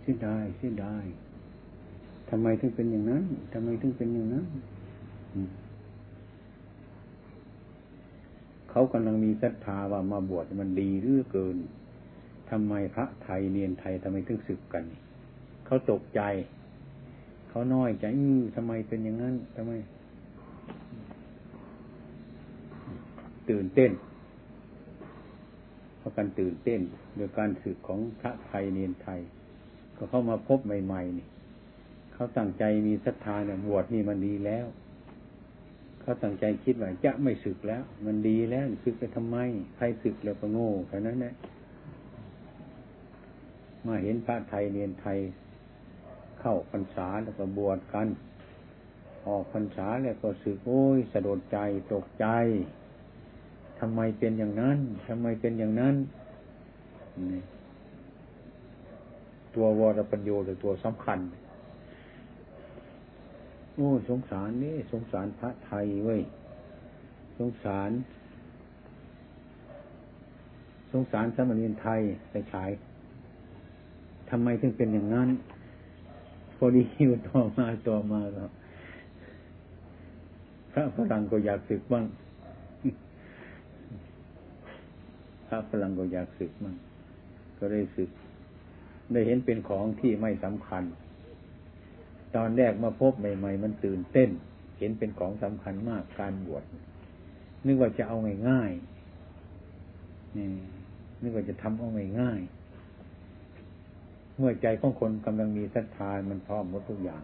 [0.00, 1.04] เสียดายเสียดาย
[2.30, 4.46] ทำไมถึงเป็นอย่างนั้นทำไมถึงเป็นอย่างนั้น
[8.70, 11.56] เขากำลังมีศรัทธาว่ามาบวชมันดีหรือเกิน
[12.50, 14.84] ทำไมพระไทยเนียนไทยทำไมถึงสึกกัน
[15.66, 16.20] เขาตกใจ
[17.48, 18.04] เขาน้อยใจ
[18.56, 19.72] ทำไมเป็นอย่างนั้นทำไม
[23.50, 26.80] ตื่นเต้นาะการตื่นเต้น
[27.16, 29.20] โดยการสึกของพระไทยเนียนไทย
[29.96, 31.26] ก็เข้ามาพบใหม่ๆนี่
[32.12, 34.66] เขาตั้งใจมีศรัทธาเนี่ยบวชนี่มันดีแล้ว
[36.00, 39.36] เขาตั้งใจคิดว่าจะไม่สึกแล้ว มันดีแล้วสึกไปทำไม
[39.76, 41.34] ใครสึกแล้วก็โง่แค่นั้นแหละ
[43.86, 45.18] มาเห็นพระไทยเรียนไทย
[46.40, 48.08] เข้าพรรษาแล้วก็บวชกัน
[49.26, 51.58] ออกพรรษาแล้วก็สึกโอ้ยสะดุดใจ
[51.92, 52.26] ตกใจ
[53.80, 54.78] ทำไมเป็นอย่างนั้น
[55.08, 55.94] ทำไมเป็นอย่างนั้น
[59.54, 61.18] ตัววรปัญโยหรือตัวสำคัญ
[63.74, 66.20] โอ้สงสารนี่สงสารพระไทยเว้ย
[67.38, 67.90] สงสาร
[70.92, 72.70] สงสารสมณีนไทยไปฉาย
[74.30, 75.28] ทำไมถึงเป็นอย่างนั้น
[76.56, 78.50] พอดีอยู่ต่อมาต่อมาแล้ว
[80.72, 82.04] พระฝรั่งก็อยากศึกบ้าง
[85.48, 86.76] พระฝรั่งก็อยากศึกบ้าง
[87.58, 88.10] ก็ได้ศึก
[89.12, 90.84] ได้เห็นเป็นของที่ไม่สำคัญ
[92.36, 94.30] ตอนแรกมาพบใหม่ๆ มันตื่นเต้น
[94.78, 96.64] เห็นเป็นของสำคัญมากการบวช
[97.66, 98.16] นึกว่าจะเอา
[98.48, 101.88] ง่ายๆนึกว่าจะทำเอา
[102.20, 107.22] ง่ายๆเมื่อใจของคนกำลังมีศรัทธามันพร้อมหมดทุกอย่าง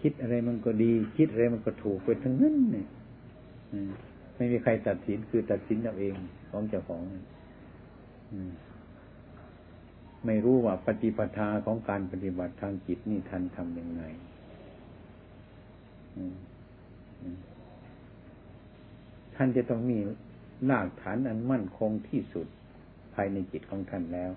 [0.00, 2.86] คิดอะไรมันก็ดี คิดอะไรมันก็ถูกไปทั้งนั้นเนี่ย
[4.36, 6.14] ไม่มีใครตัดสินคือตัดสินเอาเอง
[6.50, 7.02] ของเจ้าของ
[10.26, 14.02] ไม่รู้ว่าปฏิปทาของการปฏิบัติทางจิตนี่ท่านทำยังไง
[19.34, 19.98] ท่านจะต้องมี
[20.70, 22.46] รากฐานอันมั่นคงที่สุด
[23.14, 24.30] ภายในจิตของท่านแล้ว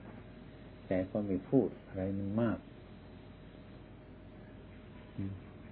[0.88, 2.58] แต่ก็ไม่พูดอะไรมันมาก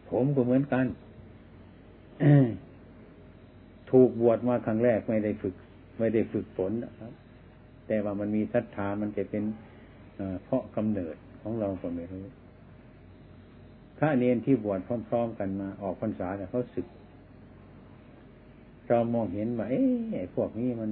[0.09, 0.85] ผมก็เหมือนกัน
[3.97, 5.55] ถูกบวชมาครั้งแรกไม่ได้ฝึก
[5.99, 7.11] ไม่ได้ฝึกฝนนะครับ
[7.87, 9.43] แต่ว่ามันมีศรัทธามันจะเป็น
[10.43, 12.25] เพราะกำเนิดของเราก็ไม่รู้
[13.97, 14.79] พระเนนที่บวช
[15.09, 16.87] พร้อม ๆ กันมาออกพรรษาแต่เขาศึก
[18.87, 20.89] เรามองเห็นว่าเอ๊ะพวกนี้มัน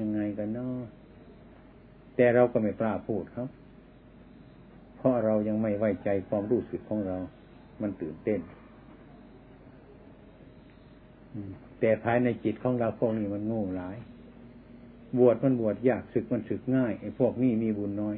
[0.00, 0.74] ยังไงกันเนาะ
[2.16, 3.48] แต่เราก็ไม่กล้าพูดครับ
[4.96, 7.16] เพราะเรายังไม่ไว้ใจความรู้สึกของเรา
[7.82, 8.40] มันตื่นเต้น
[11.80, 13.96] แต่ภายในจิตของเราพวกนี้มันโง่หลาย
[15.18, 18.16] บวชมันบวชยากศึกมันศึกง่ายไอ้พวกนี้มีบุญน้อย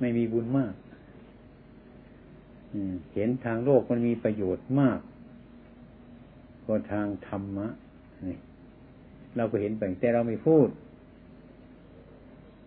[0.00, 0.74] ไม่มีบุญมาก
[3.14, 5.00] เห็นทางโลกมันมีประโยชน์มาก
[6.66, 7.68] ก็ทางธรรมะ
[8.26, 8.36] นี่
[9.36, 10.68] เราก็เห็นไปแต่เราไม่พูด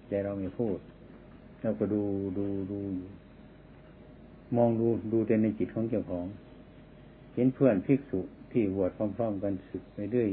[0.08, 0.78] แต่เราไม่พูด
[1.62, 2.02] เราก็ดู
[2.38, 2.80] ดูดู
[4.58, 6.26] มองดูดูแต่ในจิตของเจ้าของ
[7.36, 8.20] เห็นเพื่อนภิกษุ
[8.56, 10.30] ที่บวชพร้อม ๆ กันสึกไปเรื่อย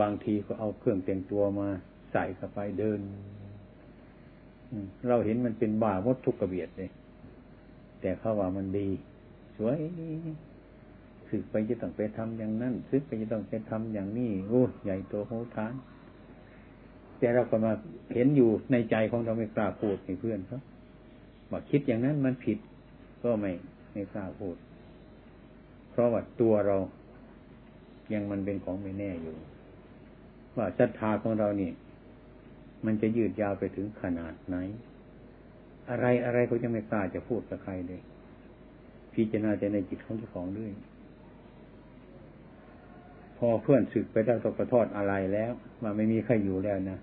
[0.00, 1.68] บางทีก็เอาเครื่องแต่งตัวมา
[2.12, 3.00] ใส่เข้าไปเดิน
[5.08, 6.90] เราเห็นมันเป็นบ่าวดทุกกระเบียดเลย
[8.00, 8.88] แต่เขาว่ามันดี
[9.56, 9.78] สวย
[11.28, 15.74] สึกไปจะต้องไปทำอย่างนั้นสึกไปจะต้องไปทำอย่างนี้โอ้ใหญ่โตโหฐาน
[17.18, 17.72] แต่เราก็มา
[18.14, 20.60] เห็นอยู่ในใจของเราไม่กล้าพูดให้เพื่อนเขา
[21.50, 22.58] บอกคิดอย่างนั้นมันผิด
[23.22, 23.52] ก็ไม่
[23.92, 24.56] ไม่กล้าพูด
[25.94, 26.76] เพราะว่าตัวเรา
[28.12, 29.36] ยังมันเป็นของไม่แน่อยู่
[30.56, 31.70] ว่าศรัทธาของเรานี่
[32.86, 34.56] มันจะยืดยาวไปถึงขนาดไหน
[35.90, 38.00] อะไรอะไรเขาจะไม่กล้าจะพูดกับใครเลย
[39.14, 40.72] พิจารณาแต่ในจิตของเจ้าของด้วย
[43.38, 46.98] พอเพื่อนสึกไปได้ตกกระทอดอะไรแล้วมาไม่มีใครอยู่แล้วนะ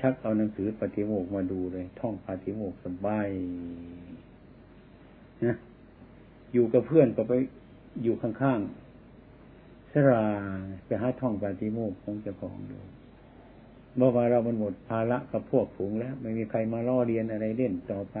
[0.00, 3.28] ชักเอาหนังสือปฏิโมกมาดูเลย ท่องปฏิโมกสบาย
[5.44, 5.54] นะ
[6.52, 7.32] อยู่กับเพื่อนก็ไป
[8.02, 10.24] อยู่ข้างๆสรา
[10.84, 12.78] ไปหาท่องปฏิโมกของเจ้าของดู
[13.96, 18.16] เมื่อวาเรามันหมดภาระกับพวกฝูงแล้ว ไม่มีใครมาล่อเรียนอะไรเล่นต่อไป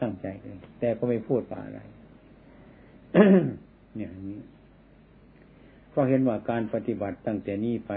[0.00, 1.80] ตั้งใจเลย แต่ก็ไม่พูดป่าอะไร
[3.94, 4.40] เนี่ยนี้
[5.94, 7.92] ก็เห็นว่าการปฏิบัติตั้งแต่นี้ไป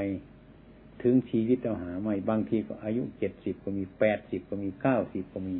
[1.03, 5.55] ถึงชีวิตเราหาใหม่บางทีก็อายุเจ็ดสิบก็มีแปดสิบก็มีเก้าสิบก็มี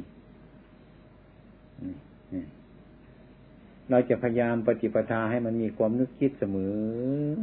[3.89, 6.75] เราจะพยายามปฏิปทาให้มันมีความนึกคิดเสมอ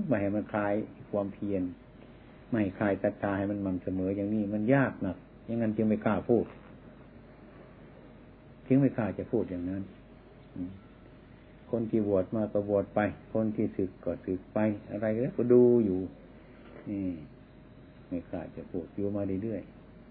[0.06, 0.74] ไม่ให้มันคลาย
[1.10, 1.62] ความเพียร
[2.50, 5.16] ไม่คลายตาตาให้มันมั่นเสมออย่างนี้มันยากนะ
[5.46, 6.44] อย่างนั้นจึงไม่กล้าพูด
[8.66, 9.82] จึงไม่กล้าจะพูดอย่างนั้น
[11.70, 13.00] คนที่บวชมาก็บวชไป
[13.32, 14.58] คนที่ศึกก็ศึกไป
[14.90, 15.06] อะไร
[15.36, 16.00] ก็ดูอยู่
[16.90, 17.06] นี่
[18.08, 19.62] ไม่กล้าจะพูดอยู่มาเรื่อย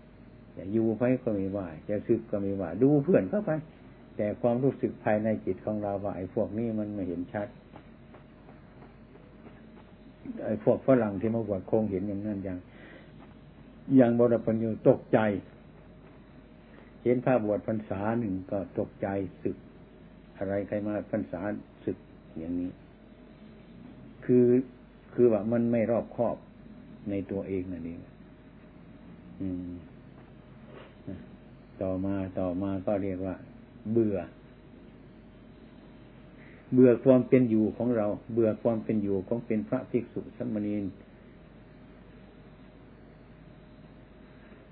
[0.01, 3.51] ๆอย่าอยู่ไปก็ไม่ว่า จะศึกก็ไม่ว่า ดูเพื่อนเข้าไป
[4.15, 7.47] แต่ความรู้สึกภายในจิตของเราว่าไอ้พวกนี้มันไม่เห็นชัด
[10.45, 12.59] ไอ้พวกฝรั่งที่มาบวชคงเห็นอย่างนั้นอย่าง
[13.97, 15.19] อย่างบรปัญญูตกใจ
[17.03, 19.07] เห็นพระบวชพรรษาหนึ่งก็ตกใจ
[19.43, 19.57] ศึก
[20.37, 21.41] อะไรใครมาพรรษา
[21.85, 21.97] ศึก
[22.37, 22.69] อย่างนี้
[24.25, 24.45] คือ
[25.13, 26.37] คือว่ามันไม่รอบคอบ
[27.09, 27.99] ในตัวเองนั่นเอง
[31.81, 33.35] ต่อมาต่อมาก็เรียกว่า
[33.93, 34.17] เบื่อ
[36.73, 40.83] เบื่อความเป็นอยู่ของเรา เบื่อความเป็นอยู่ของเป็นพระภิกษุสมณีน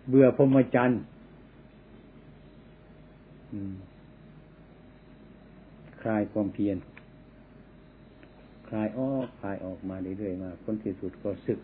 [0.10, 1.02] เบื่อพรหมจรรย์
[6.02, 6.78] คลายความเพียร
[8.68, 11.60] คลายออกคลายออกมาเรื่อยๆมาคนที่สุดก็สึก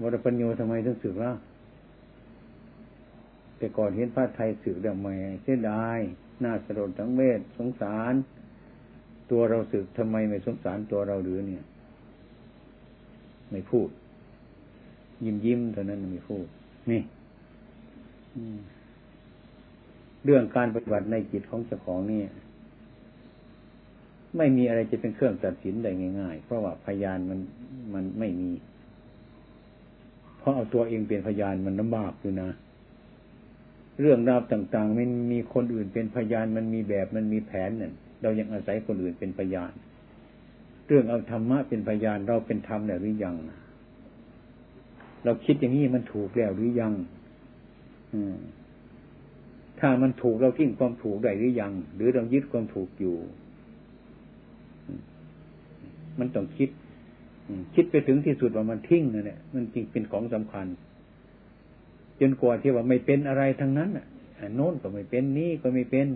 [0.00, 1.30] วรปัญโยทำไมถึงสึกล่ะ
[3.64, 5.98] แต่ก่อนเห็นพระไทยสึกเรื่องใหม่เสียดาย
[6.44, 8.14] น่าสลดทั้งเวทสงสาร
[9.30, 11.64] ตัวเราสึกทำไมไม่สงสารตัวเราหรือเนี่ย
[13.50, 13.88] ไม่พูด
[15.24, 16.46] ยิ้มยิ้มเท่านั้นไม่พูด
[16.90, 17.02] นี่
[20.24, 22.28] เรื่องการปฏิบัติในจิตของเจ้าของเนี่ย
[24.36, 25.90] ไม่มีอะไรจะเป็นเครื่องตัดสินได้
[26.20, 27.38] ง่าย ๆ เพราะว่าพยานมัน
[27.94, 28.50] มันไม่มี
[30.38, 32.50] เพราะเอาตัวเองเป็นพยานมันลำบากอยู่นะ
[34.00, 37.92] เรื่องราวต่าง ๆ มันมีคนอื่นเป็นพยาน มันมีแบบมันมีแผนนั่น
[38.22, 39.72] เรายังอาศัยคนอื่นเป็นพยาน
[40.86, 43.34] เรื่องเอาธรรมะเป็นพยานเราเป็นธรรมแล้วหรือยัง
[45.24, 46.92] เราคิดอย่างนี้มันถูกแล้วหรือยัง
[49.80, 53.16] ถ้ามันถูกเราทิ้งความถูกได้หรือยัง หรือเรายึดความถูกอยู่
[56.18, 56.70] มันต้องคิด
[57.74, 60.66] คิดไปถึงที่สุดว่ามันทิ้งนั่นแหละมันจริงเป็นของสำคัญ
[62.28, 64.06] นกว่าที่ว่าไม่เป็นอะไรทั้งนั้นอะ
[64.56, 66.08] โน้นก็ไม่เป็นนี่ก็ไม่เป็น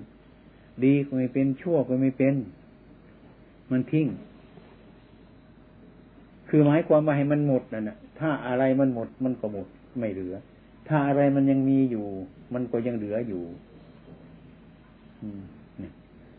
[0.85, 2.35] ดีก็ไม่เป็นชั่วก็ไม่เป็น
[3.71, 4.07] มันทิ้ง
[6.49, 9.67] คือหมายความว่าให้มันหมดนั่นแหะถ้าอะไรมันหมดมันก็หมด
[9.99, 10.35] ไม่เหลือ
[10.89, 12.07] ถ้าอะไรมันยังมีอยู่
[12.55, 13.43] มันก็ยังเหลืออยู่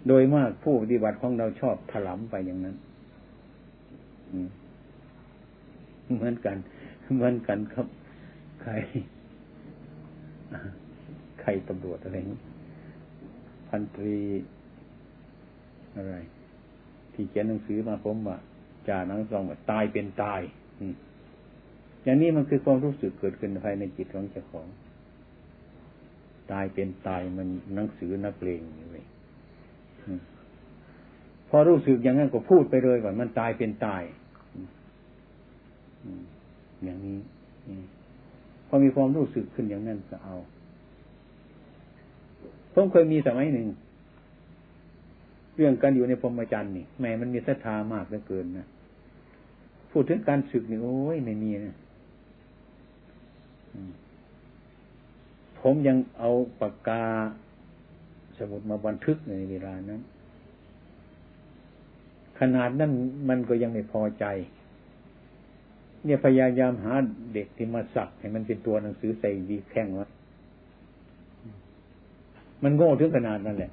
[0.08, 2.76] โดยมากผู้ปฏิบัติของเราชอบถลำไปอย่างนั้น
[6.16, 6.58] เหมือนกัน
[7.14, 7.88] เหมือนกันครับ
[8.62, 8.74] ใคร
[11.42, 12.40] ใครตำรวจอะไรนี้
[13.70, 14.18] พันตรี
[15.96, 16.16] อะไร
[17.14, 18.38] ที่เขียนหนังสือมาผมว่า
[18.88, 20.42] จ่านังซองว่าตายเป็นตาย
[22.04, 24.68] อย่างนี้มันคือความรู้สึกเกิดขึ้นภายในจิตของเจ้าของ
[26.52, 29.06] ตายเป็นตายมันหนังสือนักเลงนี่เว้ย
[31.50, 34.04] พอรู้สึกอย่างนั้นก็พูดไปเลยว่ามันตายเป็นตาย
[36.84, 37.18] อย่างนี้
[38.70, 40.36] พอมีความรู้สึกขึ้นอย่างนั้นก็เอา
[42.74, 43.68] ผมเคยมีสมัยหนึ่ง
[45.56, 48.68] เรื่องการอยู่ในพรหมจรรย์นี่แม่มันมีศรัทธามากเหลือเกินนะ
[49.92, 51.76] พูดถึงการศึกนี่โอ้ยไม่มีนะ
[55.60, 56.30] ผมยังเอา
[56.60, 57.04] ปากกา
[58.38, 60.02] สมุดมาบันทึกในเวลานั้น
[62.40, 62.92] ขนาดนั้น
[63.30, 64.26] มันก็ยังไม่พอใจ
[66.06, 66.94] เนี่ยพยายามหา
[67.34, 70.08] เด็กที่มาสักให้มันเป็นตัวหนังสือใส่ดีแข้งวะ
[72.64, 73.72] มันโง่ถึงขนาดนั้นแหละ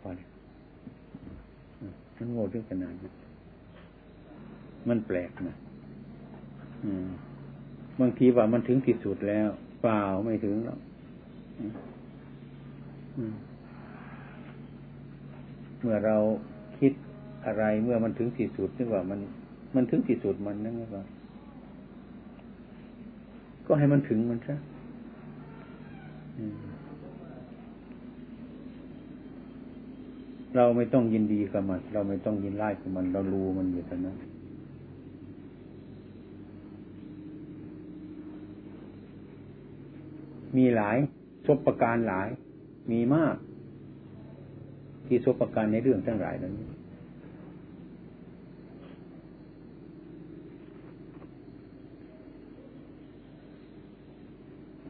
[0.00, 0.10] พอ
[2.16, 3.14] มันโง่ถึงขนาดนั้น
[4.88, 5.56] มันแปลกนะ
[8.00, 9.48] บางทีว่ามันถึงที่สุดแล้ว
[9.82, 10.78] เปล่าไม่ถึงแล้ว
[15.80, 16.16] เมื่อเรา
[16.78, 16.92] คิด
[17.46, 19.20] อะไรเมื่อมันถึงที่สุดนึกว่ามัน
[19.74, 21.00] มันถึงที่สุดมันนั่นก็
[23.66, 24.56] ก็ให้มันถึงมันซะ
[30.56, 34.16] เราไม่ต้องยินดีกับมัน เราไม่ต้องยินไล่กับมัน เรารู้มันอยู่แต่นั้น
[40.56, 40.96] มีหลาย
[41.46, 42.28] ทบประการหลาย
[42.92, 43.36] มีมาก
[45.06, 46.54] ที่ทบประการในเรื่องทั้งหลายนั้น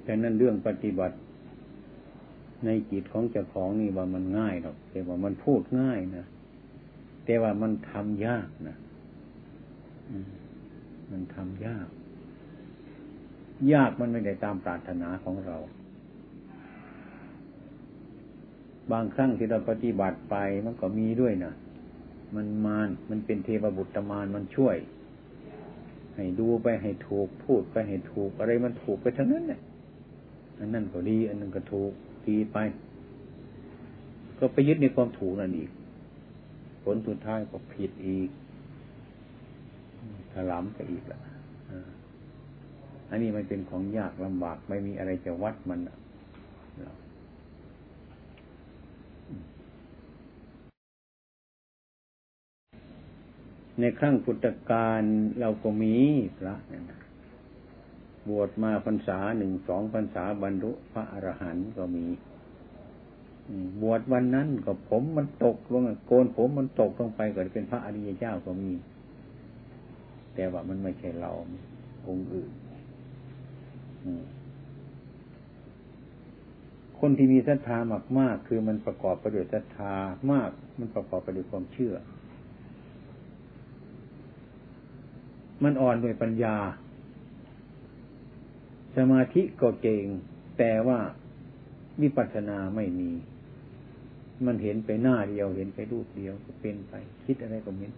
[0.06, 1.16] แต่นั้นเรื่องปฏิบัติ
[2.64, 6.26] ในจิตของเจ้าของนี่ว่ามันง่ายหรอกแต่ว่ามันพูดง่ายนะ
[7.24, 8.76] แต่ว่ามันทำยากนะ
[11.10, 11.86] มันทำยาก
[13.72, 15.56] ยากมันไม่ได้ตามปรารถนาของเรา
[18.92, 21.52] บางครั้งที่เราปฏิบัติไปมันก็มีด้วยนะ
[22.34, 24.76] มันมานมันเป็นเทวบุตรมานมันช่วย
[26.14, 29.60] ให้ดูไปให้ถูกพูดไปให้ถูกอะไรมันถูกไปทั้งนั้นเนี่ย
[30.58, 31.92] อันนั้นก็ดี อันนั้นก็ถูก
[32.28, 32.58] ดีไป
[34.38, 35.70] ก็ไปยึดในความถูกนั่นอีก
[36.82, 38.28] ผลสุดท้ายก็ผิดอีก
[40.32, 41.20] ถลำไปอีกละ
[43.10, 45.80] อันนี้มันเป็นของยากลำบากไม่มีอะไรจะวัดมัน
[53.80, 55.02] ในครั้งพุทธกาล
[55.40, 55.96] เราก็มี
[56.38, 56.54] พระ
[56.90, 56.98] นะ
[58.28, 62.04] บวชมาพรรษาหนึ่งสองพรรษาบรรลุพระอรหันต์ก็มี
[63.82, 68.72] บวชวันนั้นก็ผมมันตกลงโกนผมมันตกลงไปก็เป็นพระอริยเจ้าก็มี
[70.34, 71.30] แต่ว่ามันไม่ใช่เรา
[72.06, 72.50] องค์อื่น
[76.98, 79.94] คนที่มีศรัทธามากมากคือมันประกอบไปด้วยศรัทธา
[80.32, 81.94] มาก มันประกอบไปด้วยความเชื่อ
[85.62, 86.56] มันอ่อนด้วยปัญญา
[88.96, 90.06] สมาธิก็เก่ง
[90.58, 91.00] แต่ว่า
[92.02, 93.10] วิปัสสนาไม่มี
[94.46, 97.92] มันเห็นไปหน้าเดียวเห็นไปรูปเดียวก็เป็นไป คิดอะไรก็เม็น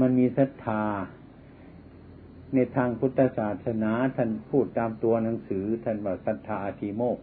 [0.00, 0.84] มันมีศรัทธา
[2.54, 7.18] ในทางพุทธศาสนาท่านพูดตามตัวหนังสือ ท่านว่าศรัทธาอาทิโมก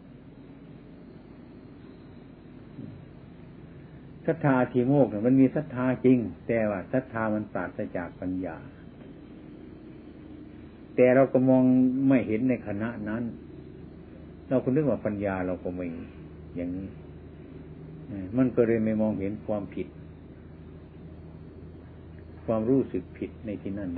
[4.28, 8.58] ศรัทธาทีโมกเนี่ยมันมีศรัทธาจริง แต่ว่าศรัทธามันปราศจากปัญญา
[10.96, 11.64] แต่เราก็มอง
[12.08, 13.24] ไม่เห็นในขณะนั้น
[14.50, 15.86] เราก็นึกว่าปัญญาเราก็ไม่
[16.56, 16.88] อย่างนี้
[18.38, 19.88] มันก็เลยไม่มองเห็นความผิด
[22.46, 23.90] ความรู้สึกผิดในที่นั่น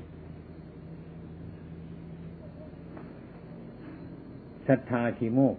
[4.68, 5.56] ศรัทธาทีโมก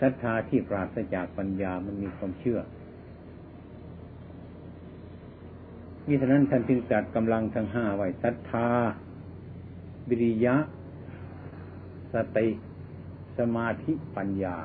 [0.00, 2.60] ศรัทธาที่ปราศจากปัญญามันมีความเชื่อ
[6.06, 8.68] นี่ฉะนั้นท่านจึงจัดกำลังทั้งห้าไว้ศรัทธา
[10.08, 10.56] วิริยะ
[12.14, 12.48] สติ
[13.38, 14.58] สมาธิปัญญา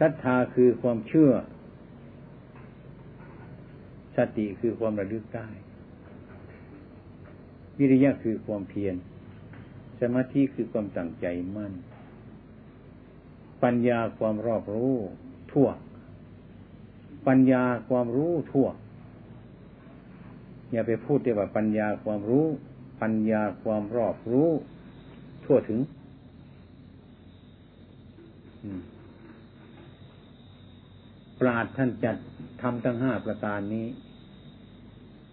[0.00, 1.32] ศรัทธาคือความเชื่อ
[4.16, 5.48] สติคือความระลึกได้
[7.78, 8.94] วิริยะคือความเพียร
[10.02, 11.72] สมาธิคือความตั้งใจมั่น
[13.62, 14.94] ปัญญาความรอบรู้
[15.52, 15.68] ทั่ว
[17.28, 18.68] ปัญญาความรู้ทั่ว
[20.72, 22.46] อย่าไปพูดได้ว่าปัญญาความรู้
[23.02, 24.50] ปัญญาความรอบรู้
[25.44, 25.80] ทั่วถึง
[31.40, 32.16] ปราดท่านจัด
[32.62, 33.86] ทำทั้งห้าประการนี้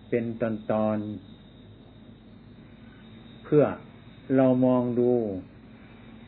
[0.09, 0.97] เป็นตอนตอน
[3.43, 3.63] เพื่อ
[4.37, 5.09] เรามองดู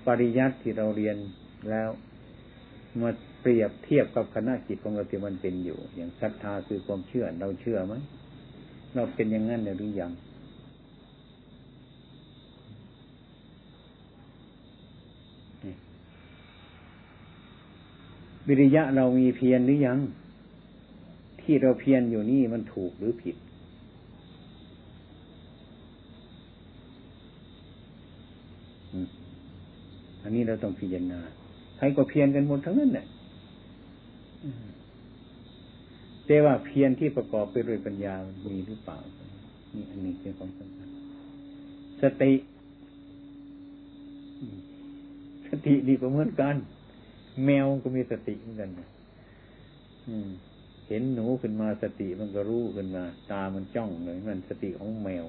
[0.08, 1.17] ปริยัติที่เราเรียน
[1.70, 1.89] แล้ว
[3.01, 3.10] มา
[3.41, 7.93] เปรียบเทียบกับคณะจิตของเราที่มันเป็นอยู่ อย่างศรัทธาคือความเชื่อ เราเชื่อไหม
[8.96, 10.12] เราเป็นอย่างนั้นหรือยัง
[18.48, 20.00] วิริยะเรามีเพียรหรือยัง
[21.41, 23.36] ที่เราเพียรอยู่นี่มันถูกหรือผิด
[30.31, 31.19] นนี้เราต้องพิจารณา
[31.77, 33.05] ใครก็เพียรกันหมดทั้งนั้นเนี่ย
[36.25, 38.97] แต่ว่าเพียรที่ประกอบไปด้วยปัญญามันมีหรือเปล่า
[39.73, 40.89] นี่อันนี้เป็นของสำคัญ
[42.01, 42.33] สติ
[45.47, 46.55] สติดีกว่าเหมือนกัน
[47.45, 48.69] แมวก็มีสติเหมือนกัน
[50.88, 55.25] เห็นหนูขึ้นมาสติมันก็รู้ขึ้นมา ตามันจ้องเลยมันสติของแมว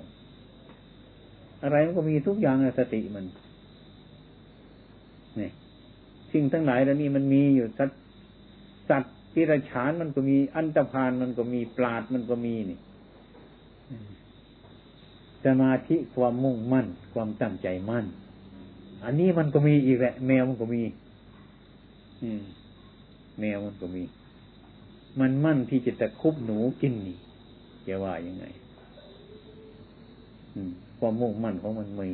[1.62, 3.25] อะไรมันก็มีทุกอย่างสติมัน
[5.41, 5.51] นี่
[6.33, 8.01] สิ่งทั้งหลายเหล่านี้มันมีอยู่สัตว์
[8.89, 12.79] สัตว์ที่ระฉานมันก็มีอันตรพานมันก็มีปราดมันก็มีนี่
[15.45, 18.07] สมาธิความมุ่งมั่น ความตั้งใจมั่น
[19.05, 20.83] อันนี้มันก็มีอีกแหละ แมวมันก็มี
[23.41, 24.03] แมวมันก็มี
[25.21, 27.19] มันมั่นที่จะตะคุบหนูกินนี่
[27.87, 28.45] จะว่ายังไง
[30.99, 32.11] ความมุ่งมั่นของมันมี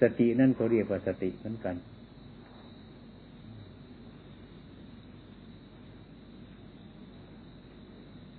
[0.00, 1.76] สตินั่นเขาเรียกว่าสติเหมือนกัน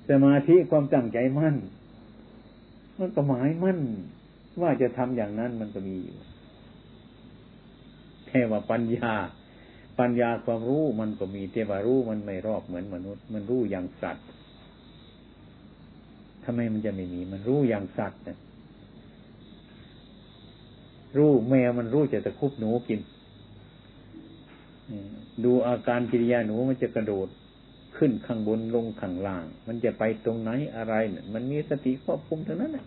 [0.09, 1.55] สมาธิความตั้งใจมั่น
[2.97, 3.79] มันก็หมายมั่น
[4.61, 6.17] ว่าจะทำอย่างนั้นมันก็มีอยู่
[8.27, 9.13] แต่ว่าปัญญา
[9.99, 14.25] ปัญญาความรู้มันก็มีแต่ว่ารู้มันไม่รอบเหมือนมนุษย์ มันรู้อย่างสัตว์
[16.43, 18.37] ทำไมมันจะไม่มี มันรู้อย่างสัตว์นะ
[21.17, 22.99] รู้แมวมันรู้จะตะคุบหนูกิน
[25.43, 27.27] ดูอาการกิริยาหนูมันจะกระโดด
[27.97, 32.85] ขึ้นข้างบนลงข้างล่าง มันจะไปตรงไหนอะไรเนี่ยมันมีสติควบคุมทั้งนั้นแหละ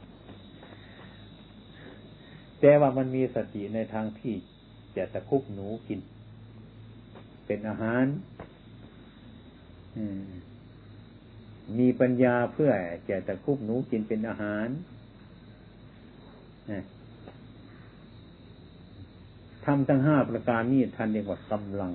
[2.60, 4.34] แต่ว่ามันมีสติในทางที่
[4.96, 6.00] จะตะคุบหนูกิน
[7.46, 8.04] เป็นอาหาร
[11.78, 12.70] มีปัญญาเพื่อ
[13.10, 14.68] จะตะคุบหนูกินเป็นอาหาร
[19.64, 21.92] ทำทั้งห้าประการนี้ท่านเรียกว่ากำลัง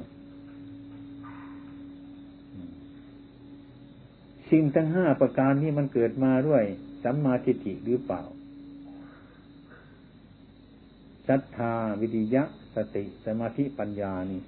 [4.51, 6.63] สิ่งทั้งห้าประการนี้มันเกิดมาด้วย
[7.03, 8.23] สัมมาทิฏฐิหรือเปล่า
[11.27, 12.43] ศรัทธาวิริยะ
[12.75, 14.41] สติ สมาธิปัญญานี่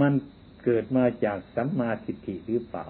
[0.00, 0.12] มัน
[0.64, 2.86] เกิดมาจากสัมมาทิฏฐิหรือเปล่า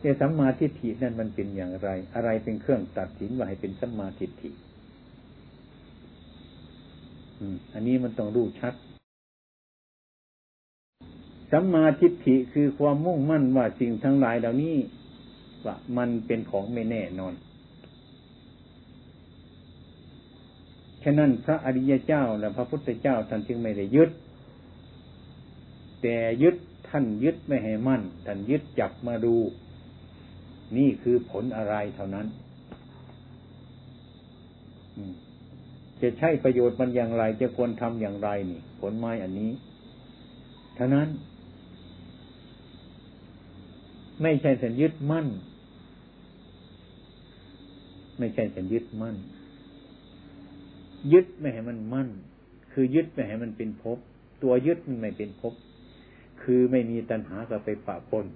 [0.00, 4.50] แต่สัมมาทิฏฐินั่นมันเป็นอย่างไร อะไรเป็นเครื่องตัดสินว่าให้เป็นสัมมาทิฏฐิ
[7.72, 8.74] อันนี้มันต้องรู้ชัด
[11.52, 14.76] สัมมาทิฏฐิคือความมุ่งมั่นว่าสิ่งทั้งหลายเหล่านี้
[15.64, 17.34] ว่ามันเป็นของไม่แน่นอน
[21.02, 24.10] ฉะนั้นพระอริยเจ้าและพระพุทธเจ้าท่านจึงไม่ได้ยึด
[26.02, 26.56] แต่ยึด
[26.88, 29.34] ท่านยึดไม่ให้มั่น ท่านยึดจับมาดู
[30.76, 32.26] นี่คือผลอะไรเท่านั้น
[36.00, 39.50] จะใช้ประโยชน์มันอย่างไร จะควรทำอย่างไรนี่ ผลไม้อันนี้
[40.76, 41.08] เท่านั้น
[44.22, 45.26] ไม่ใช่สัญยึดมั่น
[48.18, 49.16] ไม่ใช่สัญยึดมั่น
[51.12, 52.08] ยึดไม่ให้มันมั่น
[52.72, 53.98] คือยึดไม่ให้มันเป็นภพ
[54.42, 55.52] ตัวยึดมันไม่เป็นภพ
[56.42, 58.26] คือไม่มีตัณหากับไปปะปน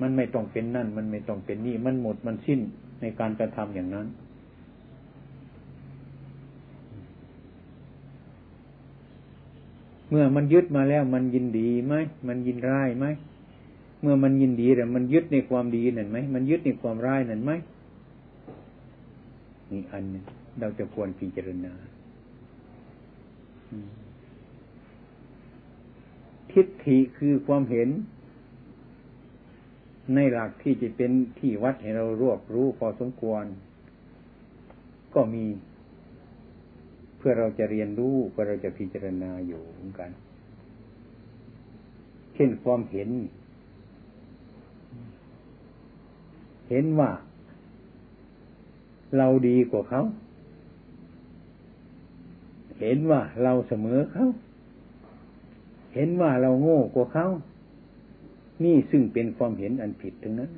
[0.00, 2.60] มันไม่ต้องเป็นนั่น มันไม่ต้องเป็นนี่ มันหมดมันสิ้น
[3.00, 4.06] ในการกระทำอย่างนั้น
[10.10, 11.94] เมื่อมันยึดมาแล้วมันยินดีไหม
[12.28, 13.06] มันยินร้ายไหม
[14.02, 17.52] เมื่อมันยินดีแต่มันยึดในความดีนั่นไหมมันยึดในความร้ายนั่นไหม
[19.70, 20.24] นี่อันนึง
[20.60, 21.72] เราจะควรพิจารณา
[26.52, 27.88] ทิฏฐิคือความเห็น
[30.14, 33.44] ในหลักที่จะเป็นที่วัดให้เรารวบรู้พอสมควร
[35.14, 35.44] ก็มี
[37.16, 40.10] เพื่อเราจะเรียนรู้เพื่อเราจะพิจารณาอยู่เหมือนกัน
[42.34, 43.10] เช่นความเห็น
[46.70, 47.10] เห็นว่า
[49.16, 50.02] เราดีกว่าเขา
[52.80, 54.28] เห็นว่าเราเสมอเขา
[55.94, 57.28] เห็นว่าเราโง่กว่าเขา
[58.62, 60.50] นี่ซึ่งเป็นความเห็นอันผิดทั้งนั้น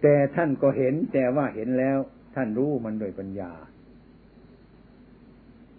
[0.00, 1.98] แต่ท่านก็เห็น แต่ว่าเห็นแล้ว
[2.34, 3.50] ท่านรู้มันโดยปัญญา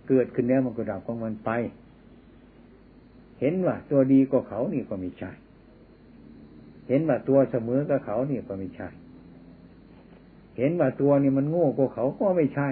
[0.08, 1.50] เกิดขึ้นแล้วมันก็ดับของมันไป
[3.40, 5.32] เห็นว่าตัวดีกว่าเขานี่ก็ไม่ใช่
[6.88, 8.88] เห็นว่าตัวเสมอกับเขานี่ก็ไม่ใช่
[10.58, 12.70] เห็นว่าตัวนี่มันโง่กว่าเขาก็ไม่ใช่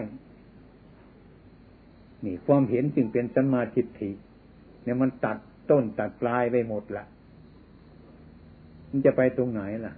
[2.26, 4.12] นี่ความเห็นจึงเป็นสัมมาทิฏฐิ
[4.84, 5.38] เนี่ยมันตัด
[5.70, 7.06] ต้นตัดปลายไปหมดละ
[8.90, 9.94] มันจะไปตรงไหนล่ะ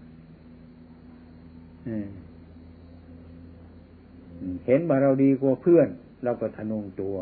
[4.65, 5.87] เห็นว่าเราดีกว่าเพื่อน
[6.23, 7.17] เราก็ทะนงตัว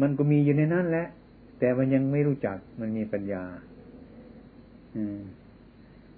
[0.00, 1.06] มันก็มีอยู่ในนั้นแหละ
[1.58, 3.44] แต่มันยังไม่รู้จักมันมีปัญญา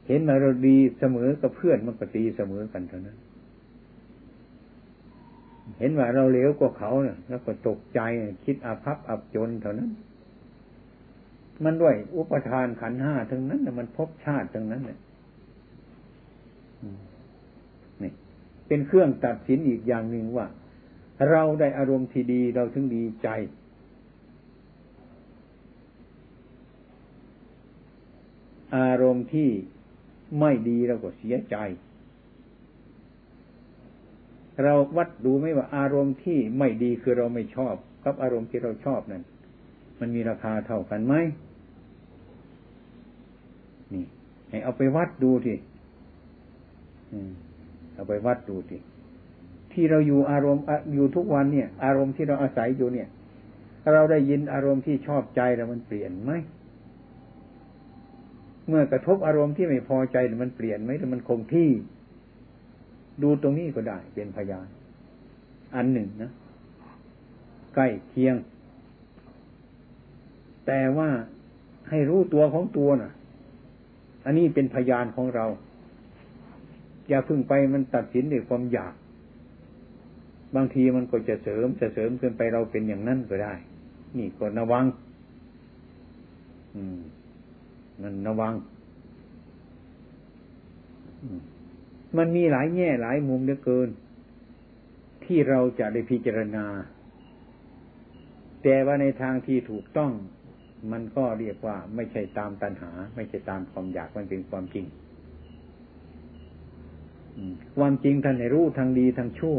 [0.07, 3.19] เห็นมาเราดีเสมอกับเพื่อนมันก็ตีเสมอกันเท่านั้น
[5.79, 8.01] เห็นว่าเราเลวกว่าเขาเนี่ยแล้วก็ตกใจ
[8.45, 9.91] คิดอาภัพอับจนเท่านั้น
[11.65, 14.99] มันด้วยอุปทานขันห้าทั้งนั้นมันพบชาติทั้งนั้นเนี่ย
[18.03, 18.13] นี่
[18.67, 20.47] เป็นเครื่องตัดสินอีกอย่างหนึ่งว่า
[21.31, 23.29] เราได้อารมณ์ที่ดีเราถึงดีใจ
[28.77, 29.51] อารมณ์ที่
[30.41, 31.57] ไม่ดีเราก็เสียใจ
[34.63, 39.23] เราวัดดูไหมว่าอารมณ์ที่ไม่ดีคือเราไม่ชอบ กับอารมณ์ที่เราชอบนั้น
[40.01, 41.15] มันมีราคาเท่ากันไหม
[43.95, 44.05] นี่
[44.51, 45.55] ให้เอาไปวัดดูที
[47.95, 48.79] เอาไปวัดดูที
[49.73, 50.63] ที่เราอยู่อารมณ์
[50.93, 53.09] อยู่ทุกวันเนี่ย อารมณ์ที่เราอาศัยอยู่เนี่ย
[53.93, 56.33] เราได้ยินอารมณ์ที่ชอบใจแล้วมันเปลี่ยนไหม
[58.69, 61.71] เมื่อกระทบอารมณ์ที่ไม่พอใจมันเปลี่ยนไหมหรือมันคงที่
[63.23, 64.67] ดูตรงนี้ก็ได้เป็นพยาน
[65.75, 66.31] อันหนึ่งนะ
[67.75, 68.37] ใกล้เคียง
[70.67, 71.11] แต่ว่า
[71.91, 73.13] ให้รู้ตัวของตัวนะ่ะ
[74.25, 75.47] อันนี้เป็นพยานของเรา
[77.09, 78.95] อย่าพึ่งไปมันตัดสินด้วยความอยาก
[80.55, 83.55] บางทีมันก็จะเสริมจะเสริมขึ้นไปเราเป็นอย่างนั้นก็ได้
[84.19, 84.85] นี่ก็ระวัง
[86.75, 86.99] อืม
[88.01, 88.53] มันระวัง
[91.27, 91.54] มั
[92.19, 93.89] มันมีหลายแง่หลายมุมเหลือเกิน
[95.25, 96.67] ที่เราจะได้พิจารณา
[98.63, 100.13] แต่ว่าในทางที่ถูกต้อง
[100.93, 104.87] มันก็เรียกว่าไม่ใช่ตามตัณหา ไม่ใช่ตามความอยากมันเป็นความจริง
[107.77, 109.59] ความจริงท่านให้รู้ทางดีทางชั่ว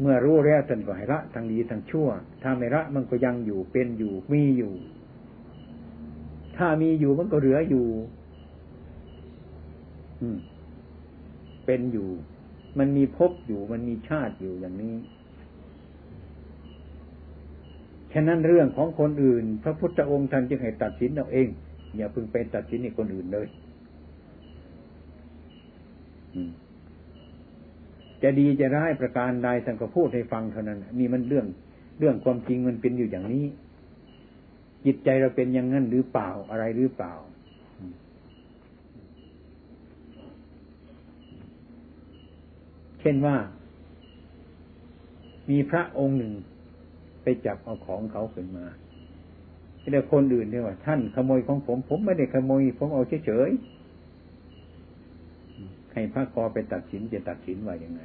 [0.00, 2.08] เมื่อรู้แล้วท่านก็ให้ละทางดีทางชั่ว
[2.42, 4.74] ถ้าไม่ละมันก็ยังอยู่เป็นอยู่มีอยู่
[6.56, 7.86] ถ้ามีอยู่มันก็เหลืออยู่
[10.20, 10.38] อืม
[11.70, 12.10] เป็นอยู่
[12.78, 14.96] มันมีภพอยู่ มันมีชาติอยู่อย่างนี้
[18.12, 21.48] ฉะนั้นเรื่องของคนอื่น พระพุทธองค์ท่านจึงให้ตัดสินเอาเอง
[21.96, 23.46] อย่าเพิ่งไปตัดสินในคนอื่นเลย
[28.22, 31.46] จะดีจะร้ายประการใดท่านก็พูดให้ฟังเท่านั้นนี่มันเรื่อง
[31.98, 33.44] เรื่องความจริงมันเป็นอยู่อย่างนี้
[34.84, 37.14] จิตใจเราเป็นอย่างนั้นหรือเปล่าอะไรหรือเปล่า
[43.00, 43.36] เช่นว่า
[45.50, 46.32] มีพระองค์หนึ่ง
[47.22, 48.66] ไปจับเอาของเขาขึ้นมา
[49.92, 58.02] แต่คนอื่นเนี่ยว่า ท่านขโมยของผม ผมไม่ได้ขโมย ผมเอาเฉยๆให้พระกอไปตัดสินจะตัดสินว่ายังไง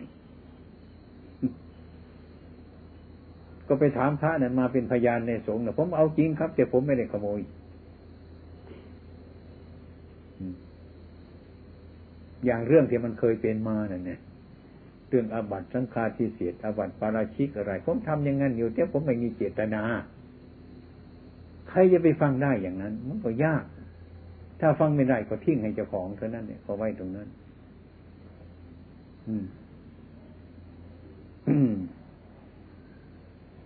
[3.68, 7.40] ก็ไปถามพระนั้นมาเป็นพยานในสงฆ์นะผมเอาจริงครับ แต่ผมไม่ได้ขโมย
[12.46, 14.20] อย่างเรื่องที่มันเคยเป็นมานั่นเนี่ย
[15.16, 19.82] รื่อง อาบัติสังฆาทิเศษอาบัติปาราชิกอะไร ผมทำอย่างนั้นอยู่แต่ผมไม่มีเจตนา
[21.70, 23.64] ใครจะไปฟังได้อย่างนั้น มันก็ยาก
[24.60, 27.28] ถ้าฟังไม่ได้ก็ทิ้งให้เจ้าของเท่านั้นเนี่ยก็ไว้ตรงนั้น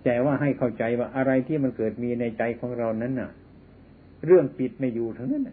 [0.03, 3.31] แต่ว่าให้เข้าใจว่าอะไรที่มันเกิดมีในใจของเรานั้นน่ะ
[4.25, 5.49] เรื่องปิดไม่อยู่ทั้งนั้น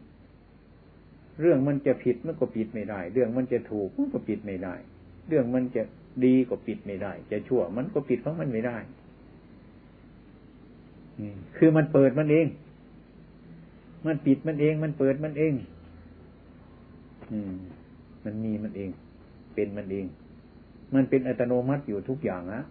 [1.40, 4.74] เรื่องมันจะผิดมันก็ปิดไม่ได้ เรื่องมันจะถูกมันก็ปิดไม่ได้
[5.28, 5.82] เรื่องมันจะ
[6.24, 8.76] ดีก็ปิดไม่ได้ จะชั่วมันก็ปิดของมันไม่ได้
[11.56, 12.46] คือมันเปิดมันเอง
[14.06, 15.52] มันปิดมันเอง มันเปิดมันเอง
[17.32, 17.54] อืม
[18.24, 18.90] มันมีมันเอง
[19.54, 20.06] เป็นมันเอง
[20.94, 22.62] มันเป็นอัตโนมัติอยู่ทุกอย่างนะ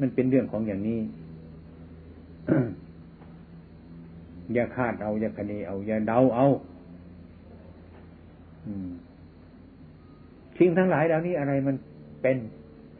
[0.00, 1.00] มันเป็นเรื่องของอย่างนี้
[4.54, 6.46] อย่าคาดเอา อย่าคณีเอา อย่าเดาเอา
[10.56, 11.76] ทิ้งทั้งหลายเหล่านี้อะไรมัน
[12.22, 12.36] เป็น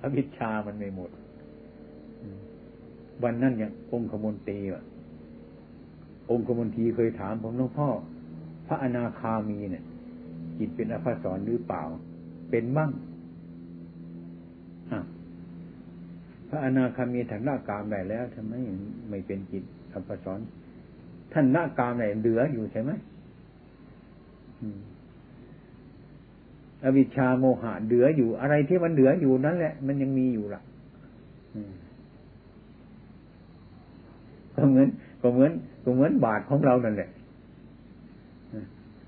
[0.03, 1.11] อวิชชามันไม่หมด
[3.25, 4.83] วันนั้นอย่างองค์ขมนตีว่ะ
[6.31, 7.89] องค์ขมนตีเคยถามผมหลวงพ่อ
[8.67, 9.85] พระอนาคามีเนี่ย
[10.59, 11.83] จิตเป็นอภัสรหรือเปล่า
[12.51, 12.91] เป็นบ้าง
[16.49, 18.55] พระอนาคามีท่านละกามได้แล้วทำไม
[19.09, 20.41] ไม่เป็นจิตอภัสร
[21.33, 22.91] ท่านละกามไหนเหลืออยู่ใช่ไหม
[26.85, 30.61] อวิชชาโมหะเหลืออยู่อะไรที่มันเหลืออยู่นั่นแหละ มันยังมีอยู่ล่ะ
[34.55, 34.89] ก็เหมือน
[35.23, 35.53] ก็เหมือน
[35.85, 37.11] ก็เหมือนบาทของเรานั่นแหละ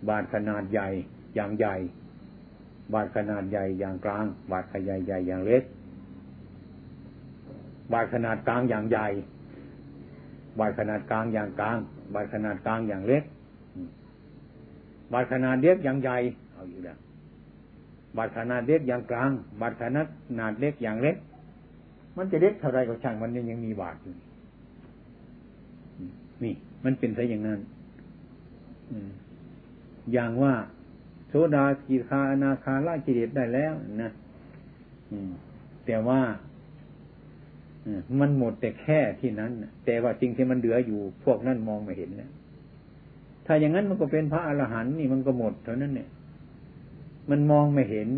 [0.08, 0.88] บาทขนาดใหญ่
[1.34, 1.76] อย่างใหญ่
[2.92, 5.62] บาดขนาดใหญ่อย่างกลาง บาดขนาดใหญ่อย่างเล็ก
[7.92, 9.06] บาดขนาดกลางอย่างใหญ่
[10.58, 11.78] บาดขนาดกลางอย่างกลาง
[12.14, 13.24] บาดขนาดกลางอย่างเล็ก
[15.12, 16.16] บาดขนาดเล็กอย่างใหญ่
[16.52, 16.98] เอาอยู่แล้ว
[18.16, 20.06] บาดขนาดเล็กอย่างกลาง บาดขนาด
[20.38, 21.16] นาดเล็กอย่างเล็ก
[22.16, 24.14] มันจะเล็กเท่าไรก็ช่างมันยังยังมีบาดอยู่
[26.44, 27.60] นี่ มันเป็นซะอย่างนั้น
[30.12, 30.54] อย่างว่า
[31.28, 34.10] โสดากิคาอนาคาละกิเลสได้แล้วนะ
[35.86, 36.20] แต่ว่า
[38.20, 39.52] มันหมดแต่แค่ที่นั้น
[39.86, 42.30] แต่ว่าจริงที่มันเหลืออยู่พวกนั้นมองไม่เห็นนะ
[43.46, 46.08] ถ้าอย่างนั้นมันก็เป็นพระอรหันต์นี่มันก็หมดเท่านั้นเนี่ย
[47.30, 48.08] มันมองไม่เห็น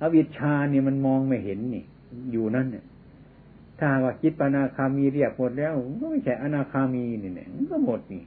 [0.00, 1.84] อวิชชาเนี่ยมันมองไม่เห็นนี่
[2.32, 2.84] อยู่นั่นเนี่ย
[3.78, 8.22] ถ้าว่าจิตปนาคามีเรียกหมดแล้วก็ไม่ใช่อนาคามีนี่เนี่ยมันก็หมดนี่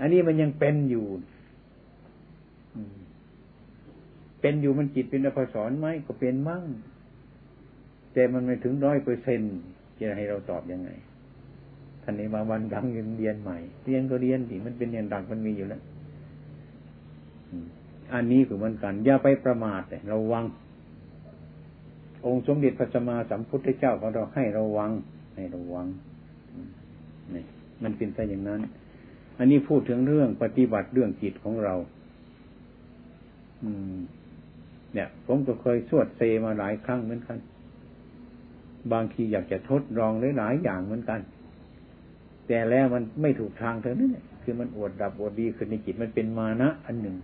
[0.00, 1.06] อันนี้มันยังเป็นอยู่
[4.40, 6.64] เป็นอยู่มันจิตเป็นอภสรไหมก็เป็นมั่ง
[8.12, 9.40] แต่มันไม่ถึงร้อยเปอร์เซ็น
[9.98, 10.90] จะให้เราตอบยังไง
[12.02, 12.84] ท่านนี้มาวันดัง
[13.18, 15.82] เรียนใหม่เรียนก็เรียนดิมันเป็นเรียนดังมันมีอยู่แล้ว
[18.12, 20.44] อันนี้คือมันกัน อย่าไปประมาทเลยระวัง
[22.26, 24.90] องค์สมเด็จพระสัมมาสัมพุทธเจ้าของเราให้ระวัง
[25.34, 25.86] ให้ระวัง
[27.34, 27.44] นี่
[27.82, 28.60] มันเป็นไปอย่างนั้น
[29.38, 31.74] อันนี้พูดถึงเรื่องปฏิบัติเรื่องจิตของเรา
[33.62, 33.96] อืม
[34.94, 37.38] เนี่ย ผมก็เคยสวดเซมาหลายครั้งเหมือนกัน
[38.92, 41.20] บางทีอยากจะทดลองหลายอย่างเหมือนกัน
[42.46, 47.16] แต่แล้วมันไม่ถูกทางเท่านั้นคือมันอวดดับอวดดีขึ้นในจิตมันเป็นมานะอันหนึ่ง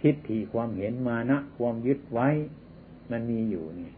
[0.00, 2.28] ทิฏฐิความเห็นมานะ ความยึดไว้
[3.10, 3.90] มันมีอยู่นี่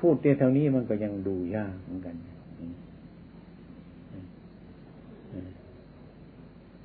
[0.00, 2.16] พูดเท่านี้มันก็ยังดูยากเหมือนกัน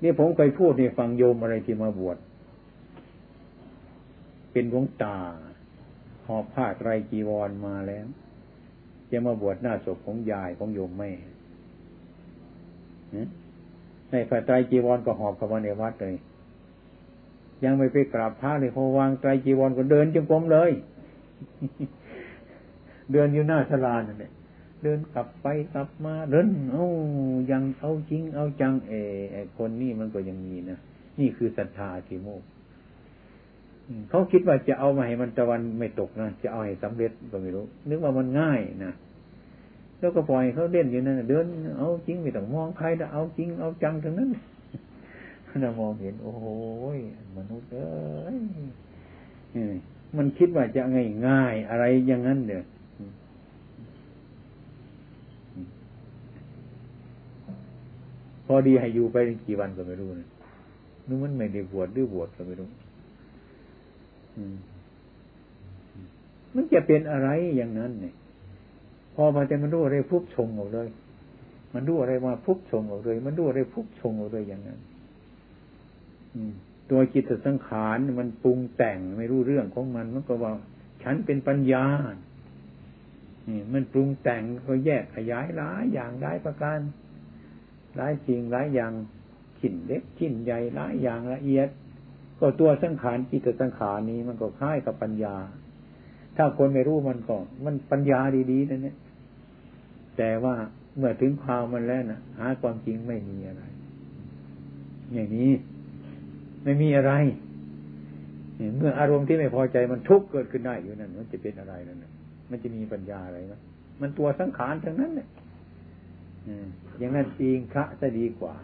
[0.04, 2.18] นี่ผมเคยพูดในฟังโยมอะไรที่มาบวช
[4.52, 5.18] เป็นหลวงตา
[6.28, 8.06] หอบผ้าไตรจีวรมาแล้ว
[9.12, 11.12] จะมาบวชหน้าศพของยายของโยมแม่
[14.12, 16.16] ในผ้าไตรจีวรก็หอบเข้ามาในวัดเลย
[17.64, 20.72] ยังไม่ไปกราบพระเลยพอวางไตรจีวรก็เดินจงกรมเลย
[23.12, 24.32] เดินอยู่หน้าสลานั่นแหละ
[24.84, 26.84] เดินกลับไปกลับมาเดินเอา
[27.52, 28.94] ยังเอาจริง เอาจังเอ
[29.32, 30.78] ไอคนนี่มันก็ยังมีนะ
[31.20, 32.42] นี่คือศรัทธาทีโมก
[34.10, 38.92] เขาคิดว่าจะเอามาให้มันตะวันไม่ตกนะจะเอาให้สำเร็จก็ไม่รู้ นึกว่ามันง่ายนะ
[40.00, 41.46] แล้วก็ปล่อยเขาเล่นอยู่นั่นเดิน
[41.78, 44.30] เอาจริงไม่ต้องมองใครนะเอาจริงเอาจังทั้งนั้น
[45.64, 46.46] นมองเห็น โอ้โห
[47.38, 48.38] มนุษย์เอ้ย
[50.18, 52.64] มันคิดว่าจะง่ายง่ายอะไรอย่างนั้นเด้อ
[58.46, 59.16] พอดีให้อยู่ไป
[59.46, 60.28] กี่วันก็ไม่รู้นะ
[61.08, 62.70] นึกมันไม่ได้บวชหรือบวชก็ไม่รู้
[66.56, 68.14] มันจะเป็นอะไรอย่างนั้นเนี่ย
[69.16, 70.90] พอมาจะมันรู้อะไรพุบชงออกเลย
[71.74, 74.80] มันรู้อะไรมาพุบชงออกเลย มันรู้อะไรพุบชงออกเลยอย่างนั้น
[76.92, 80.52] ตัวจิตสังขารมันปรุงแต่งไม่รู้เรื่องของมันมันก็ว่า
[81.04, 81.86] ฉันเป็นปัญญา
[83.50, 86.80] นี่มันปรุงแต่งก็แยกขยายหลายอย่างได้ประการ
[87.96, 88.92] หลายสิ่งหลายอย่าง
[89.60, 91.68] ชิ้นเล็กชิ้นใหญ่หลายอย่างละเอียด
[92.40, 95.36] ก็ตัวสังขารจิตสังขารนี้มันก็คล้ายกับปัญญา
[96.38, 98.20] ถ้าคนไม่รู้มันก็มันปัญญา
[98.52, 98.98] ดีๆนั่นเนี่ย
[100.18, 100.56] แต่ว่า
[100.98, 103.64] เมื่อถึงความมันแล้วนะหาความจริงไม่มีอะไร
[105.14, 105.52] อย่างนี้
[106.64, 107.14] ไม่มีอะไร
[108.78, 112.04] เมื่ออารมณ์ที่ไม่พอใจมันทุกข์เกิดขึ้นได้อยู่นั่นมันจะเป็นอะไรนั่น
[112.50, 113.56] มันจะมีปัญญาอะไรไหม
[114.02, 115.28] มันตัวสังขารทั้งนั้นเนี่ย
[117.00, 118.56] อย่างนั้นเองพระจะดีกว่า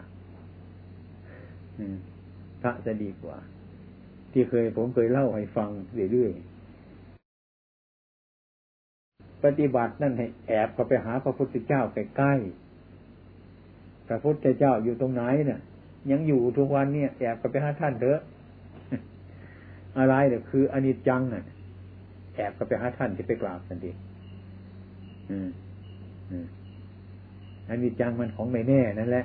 [2.62, 3.36] พระจะดีกว่า
[4.32, 5.70] ที่เคยผมเคยเล่าให้ฟัง
[6.12, 15.60] เรื่อยๆปฏิบัตินั่นให้แอบเข้าไปหาพระพุทธเจ้าใกล้ๆพระพุทธเจ้าอยู่ตรงไหนเนี่ย
[16.10, 18.20] ยังอยู่ทุกวันเนี่ยแอบเข้าไปหาท่านเถอะ
[19.98, 21.44] อะไรเนี่ยคืออนิจจังน่ะ
[22.34, 23.90] แอบเข้าไปหาท่านที่ไปกราบทันที
[25.30, 25.48] อืม
[26.30, 26.46] อืม
[27.68, 29.24] อันนี้จังมันของไม่แน่นั่นแหละ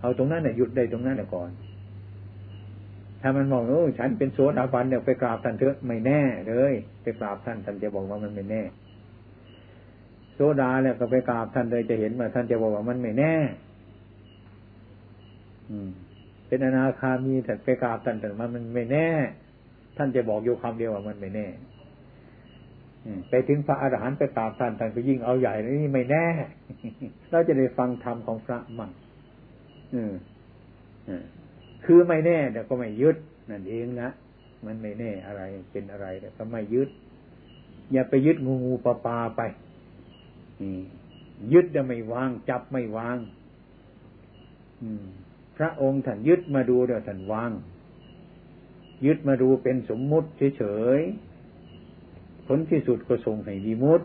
[0.00, 1.50] เอาตรงนั้นเนี่ยหยุดได้ตรงนั้นก่อน
[3.20, 8.62] ถ้ามันมองโอ้ฉันเป็นโสดาบันเนี่ยไปกราบท่านเถอะไม่แน่เลย ไปกราบท่านท่านจะบอกว่ามันไม่แน่
[10.34, 13.34] โสดาเนี่ยก็ไปกราบท่านเลยจะเห็นว่าท่านจะบอกว่ามันไม่แน่
[15.70, 15.90] อืม
[16.48, 19.08] เป็นอนาคามีแต่ไปกราบท่านแต่มันไม่แน่
[19.96, 21.46] ท่านจะบอกอยู่คำเดียวว่ามันไม่แน่
[23.30, 26.26] ไปถึงพระอรหันต์ไปกราบท่านท่านก็ยิ่งเอาใหญ่นี่ไม่แน่
[27.30, 28.90] เราจะได้ฟังธรรมของพระมั่ง
[31.84, 33.16] คือไม่แน่แต่ก็ไม่ยึด
[33.50, 34.10] นั่นเองนะ
[34.66, 36.88] มันไม่แน่อะไรเป็นอะไรแต่ก็ไม่ยึด
[37.92, 39.40] อย่าไปยึดงูงูปลาปลาไป
[41.52, 43.16] ยึดจะไม่วาง จับไม่วาง
[45.56, 47.50] พระองค์ท่านยึดมาดูเดี๋ยวท่านวาง
[49.06, 50.64] ยึดมาดูเป็นสมมุติเฉ
[50.98, 54.00] ยๆผลที่สุดก็ส่งให้ดีมุด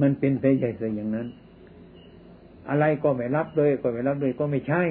[0.00, 1.28] มันเป็นไปใหญ่ซะอย่างนั้น
[2.68, 4.82] อะไรก็ไม่รับเลยก็ไม่รับเลยก็ไม่ใช่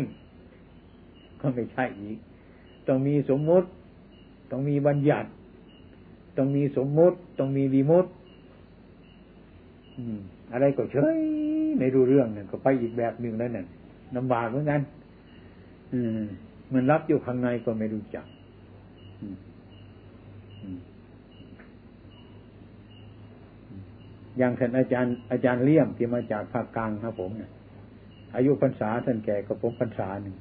[1.41, 2.17] ก็ไม่ใช่อีก
[2.87, 3.67] ต้องมีสมมุติ
[4.51, 5.29] ต้องมีบัญญัติ
[6.37, 8.05] ต้องมีสมมุติ ต้องมีดีมุด
[10.53, 11.17] อะไรก็เฉย
[11.79, 13.65] ไม่รู้เรื่องเนี่ยก็ไปอีกแบบหนึ่งแล้วเนี่ย
[14.17, 14.81] ลำบากเหมือนกัน
[15.93, 16.19] อืม
[16.73, 18.25] มันรับอยู่ข้างในก็ไม่รู้จัก
[24.37, 27.51] อย่างท่านอาจารย์อาจารย์เลี่ยมที่มาจากภาคกลางครับผมเนี่ย
[28.35, 30.35] อายุพรรษาท่านแก่กับผมพรรษาหนึ่ง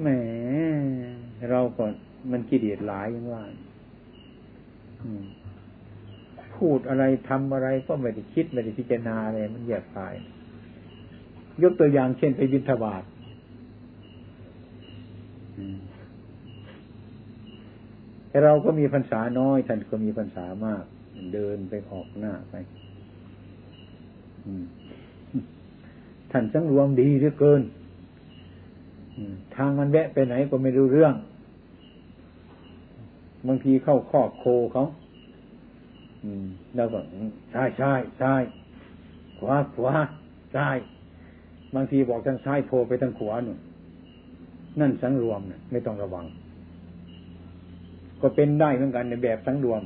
[0.00, 0.08] แหม
[1.50, 1.84] เราก็
[2.30, 3.42] มันกิเลสหลายอย่างว่า
[6.56, 10.12] พูดอะไรทำอะไรก็ไม่ได้คิดไม่ได้พิจารณาอะไรมันแยกตาย
[11.62, 13.02] ยกตัวอย่างเช่นไปบิณฑบาต
[18.28, 20.84] แต่เราก็มีพรรษาน้อย ท่านก็มีพรรษามาก
[21.34, 22.54] เดินไปออกหน้าไป
[26.30, 27.62] ท่านสังรวมดีเหลือเกิน
[29.56, 31.14] ทางมันแวะไปไหนก็ไม่รู้เรื่อง
[33.46, 34.84] บางทีเข้าคอกโคเขา
[36.76, 37.00] แล้วก็
[37.52, 38.34] ใช่ใช่ใช่
[39.38, 39.94] ขวาขวา
[40.54, 40.76] ซ้าย
[41.74, 43.58] บางทีบอกทางซ้ายโผล่ไปทางขวาหนุน
[44.80, 46.24] นั่นสังรวมเนี่ยไม่ต้องระวัง
[48.22, 49.82] ก็เป็นได้เหมือนกันในแบบสังรวม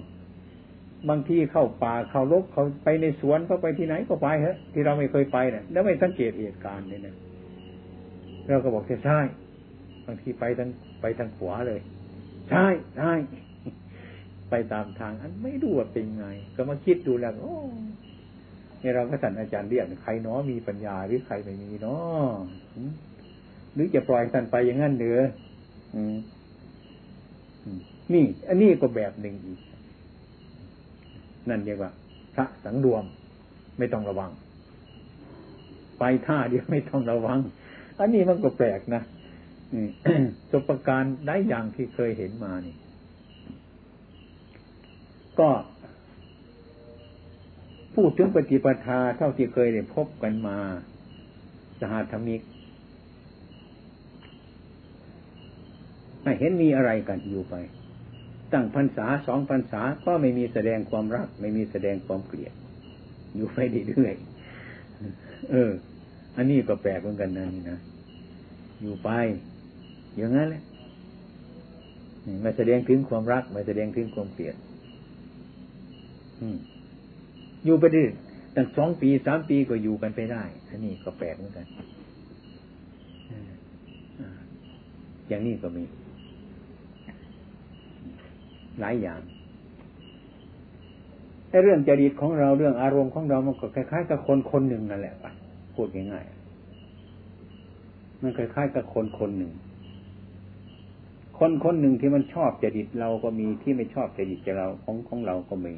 [1.08, 7.14] บางทีเข้าป่าเข้าลกเขาไปในสวนเขาไปที่ไหนก็ไปฮะ ที่เราไม่เคยไปเนี่ยแล้วไม่สังเกตเหตุการณ์เลยนะ
[8.46, 9.20] เราก็บอกใช่
[10.06, 10.68] บางทีไปทาง
[11.00, 11.80] ไปทางขวาเลย
[12.50, 12.66] ใช่
[12.98, 13.12] ใช่
[14.50, 17.56] ไปตามทางอันไม่รู้ว่าเป็นไง ก็มาคิดดูแล้วโอ้
[18.84, 22.30] นี่เราก็สั่นอาจารย์เรียกใครเนาะมีปัญญาหรือใครไม่มีเนาะ
[23.74, 25.18] หรือจะปล่อยท่นไปอย่างนั้นเหรือ
[28.12, 29.60] นี่ อันนี้ก็แบบหนึ่งอีก
[31.48, 31.90] นั่นเรียกว่า
[32.34, 33.04] พระสังรวม
[33.78, 34.30] ไม่ต้องระวัง
[35.98, 37.38] ไปท่าเดียวไม่ต้องระวัง
[37.98, 39.02] อันนี้มันก็แปลกนะ
[40.50, 42.74] จบประการได้อย่างที่เคยเห็นมานี่
[45.40, 45.48] ก็
[47.94, 50.58] พูดถึงปฏิปทาเท่าที่เคยได้พบกันมา
[51.80, 52.40] สหธรรมิก
[56.22, 57.54] ไม่เห็นมีอะไรกันอยู่ไป
[58.52, 62.54] ตั้งพรรษาสองพรรษาก็ไม่มีแสดงความรัก ไม่มีแสดงความเกลียด
[63.34, 65.70] อยู่ไปเรื่อยๆเออ
[66.36, 67.78] อันนี้ก็แปลกเหมือนกันนะนี่นะ
[68.80, 69.10] อยู่ไป
[70.16, 70.62] อย่างนั้นแหละ
[72.42, 74.56] ไม่แสดงถึงความรัก ไม่แสดงถึงความเกลียด
[76.40, 76.42] อ
[77.64, 78.04] อยู่ไปดิ
[78.56, 81.66] ตั้งสองปีสามปีก็อยู่กันไปได้อันนี้ก็แปลกเหมือนกัน
[85.28, 85.84] อย่างนี้ก็มี
[88.80, 89.20] หลายอย่าง
[91.48, 95.32] แต่เรื่องจริตของเราเรื่องอารมณ์ของเรามันก็คล้ายๆกับคนคนหนึ่งนั่นแหละะ
[95.74, 99.52] พูดง่ายๆมันคล้ายๆกับคนคนหนึ่ง
[101.38, 105.74] คนคนหนึ่งที่มันชอบจริตเราก็มีที่ไม่ชอบจริตเราของของเราก็มี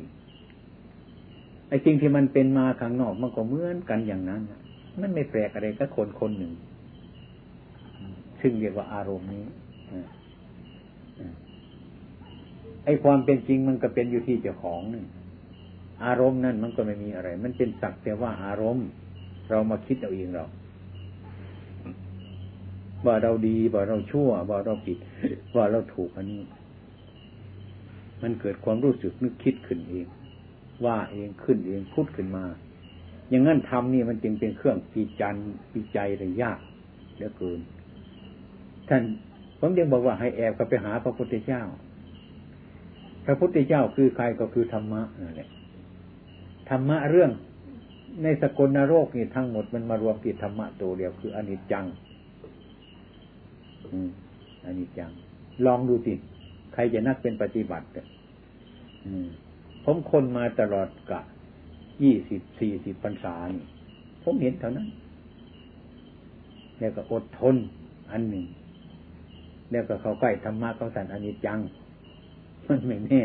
[1.69, 4.43] ไอ้จริงที่มันเป็นมาข้างนอกมันก็เหมือนกันอย่างนั้น
[5.01, 6.53] มันไม่แปลกอะไรกับคนคนหนึ่ง
[8.41, 9.45] ซึ่งเรียกว่าอารมณ์นี้
[12.85, 15.05] ไอ้ความเป็นจริงมันก็เป็นอยู่ที่เจ้าของนี่
[16.05, 18.87] อารมณ์นั่นมันก็ไม่มีอะไร มันเป็นสักแต่ว่าอารมณ์
[19.51, 20.47] เรามาคิดเอาเองเรา
[23.07, 24.99] ว่าเราดีว่าเราชั่วว่าเราผิด
[25.57, 26.41] ว่าเราถูกอันนี้
[28.23, 30.07] มันเกิดความรู้สึกนึกคิดขึ้นเอง
[30.85, 32.45] ว่าเองขึ้นเองพูดขึ้นมา
[33.29, 35.37] อย่างนั้นทำนี่มันจึงเป็นเครื่องปีจัน
[35.73, 36.61] ปีใจเลยยาก
[37.15, 37.61] เหลือเกิน
[38.89, 39.03] ท่าน
[39.59, 41.63] ผมยังบอกว่าให้แอบกับไปหาพระพุทธเจ้า
[43.25, 45.49] พระพุทธเจ้าคือใครก็คือธรรมะนั่นแหละ
[46.69, 47.31] ธรรมะเรื่อง
[48.23, 51.85] ในสกลนรกนี่ทั้งหมดมันมารวมที่ธรรมะตัวเดียวคืออนิจจัง
[53.93, 54.11] อืม
[54.67, 55.11] อนิจจัง
[55.67, 56.13] ลองดูสิ
[56.73, 57.87] ใครจะนักเป็นปฏิบัติ
[59.07, 59.27] อืม
[59.89, 61.21] ผมคนมาตลอดกะ
[62.03, 63.67] ยี่สิบสี่สิบพรรษานี่
[64.23, 64.89] ผมเห็นเท่านั้น
[66.79, 67.57] แล้วก็อดทน
[68.11, 68.45] อันหนึ่ง
[69.71, 71.59] แล้วก็เขาใกล้ธรรมะเขาสันอนิจจัง
[72.69, 73.23] มันไม่แน่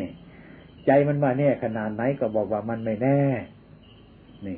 [0.86, 3.20] ใจมันว่าแน่ขนาดไหนก็บอกว่ามันไม่แน่
[4.48, 4.58] นี่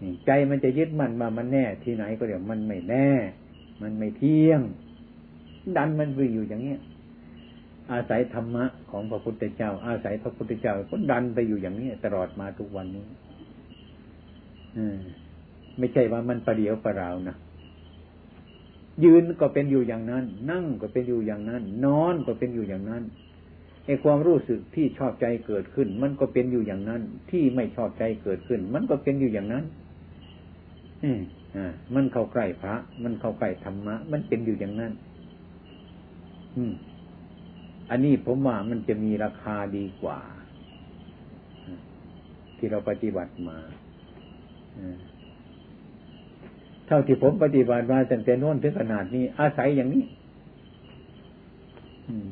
[0.00, 3.08] นี่ใจมันจะยึดมันมามันแน่ที่ไหนก็เดี๋ยวมันไม่แน่
[3.82, 4.60] มันไม่เที่ยง
[5.76, 6.80] ดันมันไปอยู่อย่างเนี้ย
[7.90, 13.04] อาศัยธรรมะของพระพุทธเจ้า อาศัยพระพุทธเจ้าก็ดันไปอยู่อย่างนี้ตลอดมาทุกวันนี้
[14.76, 14.78] อ
[15.78, 17.36] ไม่ใช่ว่ามันประเดียวประราวนะ
[19.04, 23.02] ยืนก็เป็นอยู่อย่างนั้น นั่งก็เป็นอยู่อย่างนั้น นอนก็เป็นอยู่อย่างนั้น
[23.86, 29.64] ไอ้ความรู้สึกที่ชอบใจเกิดขึ้น มันก็เป็นอยู่อย่างนั้น ที่ไม่ชอบใจเกิดขึ้น มันก็เป็นอยู่อย่างนั้น
[31.04, 31.20] อืม
[31.56, 32.74] อ่ามันเข้าใกล้พระ
[33.04, 34.92] มันเข้าใกล้ธรรมะ มันเป็นอยู่อย่างนั้น
[36.56, 36.72] อืม
[37.94, 40.20] อันนี้ผมว่ามันจะมีราคาดีกว่า
[42.56, 43.58] ที่เราปฏิบัติมา
[46.86, 50.04] เท่าที่ผมปฏิบัติมาตั้งแต่น้นถึงขนาดนี้ อาศัยอย่างนี้
[52.08, 52.28] อืม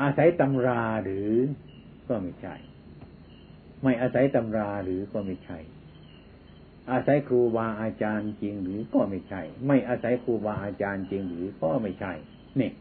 [0.00, 1.30] อาศัยตำราหรือ
[2.08, 2.54] ก็ไม่ใช่
[3.82, 5.58] ไม่อาศัยตำราหรือก็ไม่ใช่
[6.90, 12.12] อาศัยครูบาอาจารย์จริงหรือก็ไม่ใช่ ไม่อาศัยครูบาอาจารย์จริงหรือก็ไม่ใช่
[12.58, 12.72] เนี่ย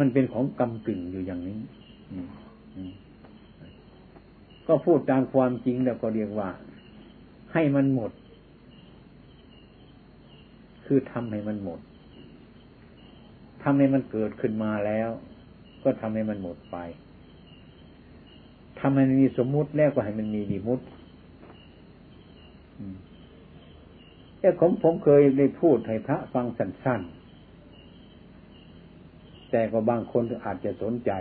[0.00, 1.58] มันเป็นของกำกึ่งอยู่อย่างนี้
[4.66, 6.48] ก็พูดตามความจริงแล้วก็เรียกว่า
[7.52, 8.12] ให้มันหมด
[10.86, 11.80] คือทำให้มันหมด
[13.62, 15.08] ทำให้มันเกิดขึ้นมาแล้ว
[15.84, 16.76] ก็ทำให้มันหมดไป
[18.80, 20.84] ทำให้มันมีสมมุติแล้วก็ให้มันมีดีมุติ
[24.40, 27.17] แต่ผมผมเคยได้พูดให้พระฟังสั้นๆ
[29.50, 31.12] แต่ก็บางคนอาจจะสนใจ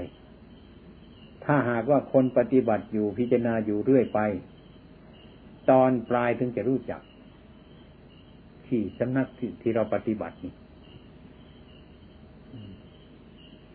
[1.43, 4.19] ถ้าหากว่าคนปฏิบัติอยู่พิจารณาอยู่เรื่อยไป
[5.69, 7.01] ตอนปลายถึงจะรู้จัก
[8.67, 10.53] ที่สำนักที่ที่เราปฏิบัตินี่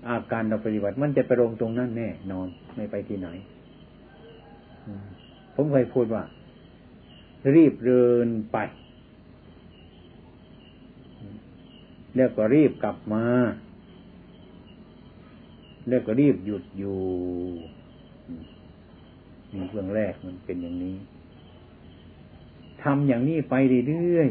[0.09, 3.28] อาการเราปฏิบัติมันจะไปลงตรงนั้นแน่นอนไม่ไปที่ไหน
[5.55, 6.22] ผมเคยพูดว่า
[7.55, 8.59] รีบเดินไป
[12.16, 13.24] แล้วก็รีบกลับมา
[15.89, 16.97] แล้วก็รีบหยุดอยู่
[19.53, 20.97] นี่เบื้องแรกมันเป็นอย่างนี้
[22.83, 23.55] ทำอย่างนี้ไป
[23.89, 24.28] เรื่อย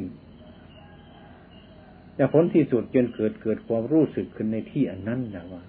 [1.28, 5.64] ๆแต่ผลที่สุดจนเกิดเกิดความรู้สึกขึ้นในที่อันนั้นนะว่า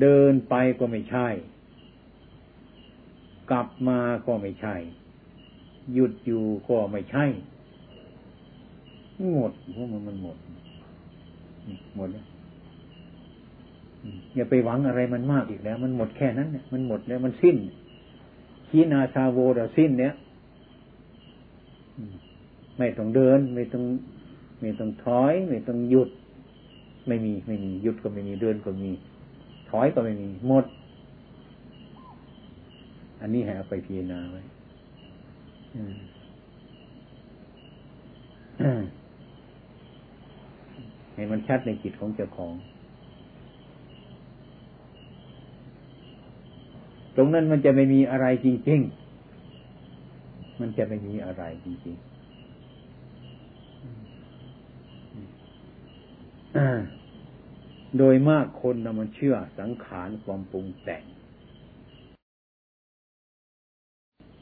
[0.00, 1.28] เดินไปก็ไม่ใช่
[3.50, 4.76] กลับมาก็ไม่ใช่
[5.94, 7.24] หยุดอยู่ก็ไม่ใช่
[9.34, 10.36] หมดเพราะมันมันหมด
[11.96, 12.26] หมดแล้ว
[14.34, 17.56] อย่าไปหวังอะไรมันมากอีกแล้ว มันหมดแค่นั้นเนี่ยมันหมดแล้วมันสิ้น
[18.68, 20.14] ขีนาชาโวเดสิ้นเนี้ย
[22.78, 23.84] ไม่ต้องเดิน ไม่ต้อง
[24.60, 26.10] ไม่ต้องถอย ไม่ต้องหยุด
[27.06, 28.90] ไม่มีไม่มีหยุดก็ไม่มีเดินก็มี
[29.70, 30.64] ถอยก็ไม่มีหมด
[33.20, 34.42] อันนี้ให้เอาไปพิจารณาไว้
[41.14, 42.52] ให้มันชัดในจิตของเจ้าของ
[47.16, 52.06] ตรงนั้นมันจะไม่มีอะไรจริงๆ มันจะไม่มีอะไรจริงๆ
[57.98, 61.02] โดยมากคนนะมันเชื่อสังขารความปรุงแต่ง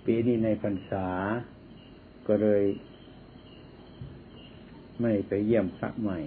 [0.05, 1.09] ปีนี้ในพรรษา
[2.27, 2.63] ก็เลย
[5.01, 6.19] ไม่ไปเยี่ยมพระใหม่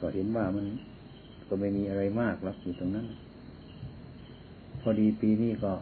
[0.00, 0.66] ก็เห็นว่ามัน
[1.48, 3.06] ก็ไม่มีอะไรมากหรอกอยู่ตรงนั้น
[4.84, 5.72] พอดีปีนี้ก็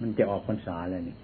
[0.00, 1.16] มันจะออกพรรษาแล้วนี่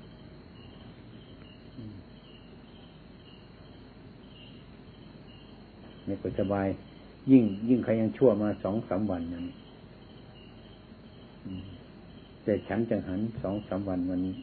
[6.04, 6.66] ไม่ก็สบาย
[7.30, 9.46] ยิ่ง ยิ่งใครยังชั่วมาสองสามวันนั้น
[12.42, 14.34] แต่ฉันจังหันสองสามวันวันนี้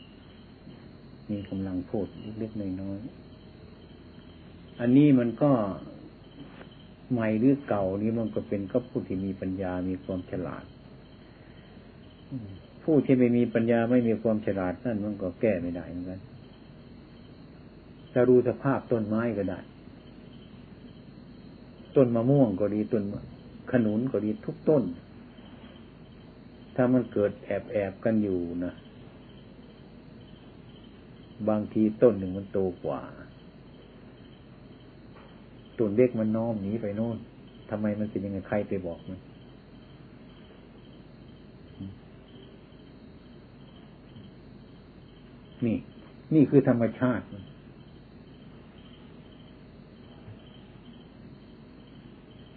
[1.32, 2.08] มีกำลังพูด
[2.40, 5.52] เล็กๆน้อยๆอันนี้มันก็
[7.12, 10.64] ใหม่หรือเก่านี้มันก็เป็นก็ผู้ที่มีปัญญามีความฉลาด
[12.84, 16.20] ผู้ที่ไม่มีปัญญาไม่มีความฉลาดนั่นมันก็แก้ไม่ได้เหมือนกัน
[18.14, 19.60] จะรู้สภาพต้นไม้ก็ได้
[21.96, 23.04] ต้นมะม่วงก็ดีต้น
[23.72, 24.84] ขนุนก็ดีทุกต้น
[26.76, 28.74] ถ้ามันเกิดแอบแอบกันอยู่นะ
[31.50, 33.02] บางทีต้นหนึ่งมันโตกว่า
[35.78, 37.18] ตุนเล็กมันน้อมหนีไปโน่น
[37.70, 39.20] ทำไมมันเป็นยังไงใครไปบอกมัน
[45.66, 45.78] นี่
[46.34, 47.26] นี่คือธรรมชาติ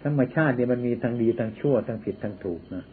[0.03, 2.83] ธรรมชาติเนี่ยมันมีทั้งดีทั้งชั่วทั้งผิดทั้งถูกนะ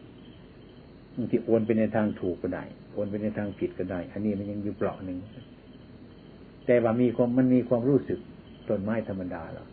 [1.15, 5.17] บางทีโอนไปในทางถูกก็ได้โอนไปในทางผิดก็ได้ อันนี้มันยังอยู่เปล่าหนึ่ง
[6.65, 8.19] แต่ว่ามีความมันมีความรู้สึก
[8.67, 9.65] ต้นไม้ธรรมดาหรอ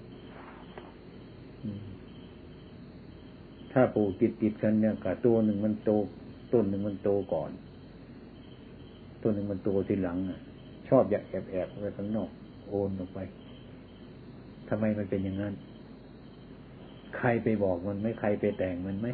[3.72, 5.90] ถ้าปลูกติดติดกันเนี่ยกับตัวหนึ่งมันโต
[6.52, 7.50] ต้นหนึ่งมันโตก่อน
[9.26, 10.18] ต้นหนึ่งมันโตทีหลัง
[10.88, 12.30] ชอบอยากแอบแอบไปข้างนอก
[12.68, 13.18] โอนออกไป
[14.68, 15.54] ทำไมมันเป็นอย่างนั้น
[17.16, 19.06] ใครไปบอกมันไหมใครไปแต่งมันไหม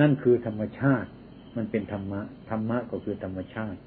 [0.00, 1.08] นั่นคือธรรมชาติ
[1.56, 2.20] มันเป็นธรรมะ
[2.50, 3.78] ธรรมะก็คือธรรมชาติ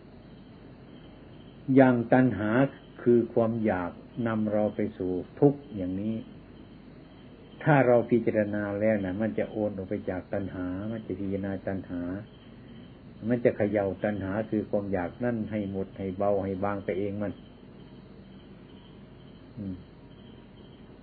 [1.76, 2.50] อย่างตัณหา
[3.02, 3.92] คือความอยาก
[4.28, 6.16] นำเราไปสู่ทุกข์อย่างนี้
[7.72, 12.02] ถ้าเราพิจารณาแล้วนะมันจะโอนออกไปจากตัณหา มันจะพิจารณาตัณหา
[13.30, 17.34] มันจะเขย่าตัณหาคือความอยากนั่นให้หมดให้เบาให้บางไปเองมัน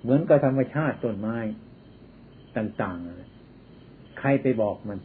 [0.03, 1.37] เหมือนกับธรรมชาติต้นไม้
[2.57, 4.99] ต่างๆ ใครไปบอกมัน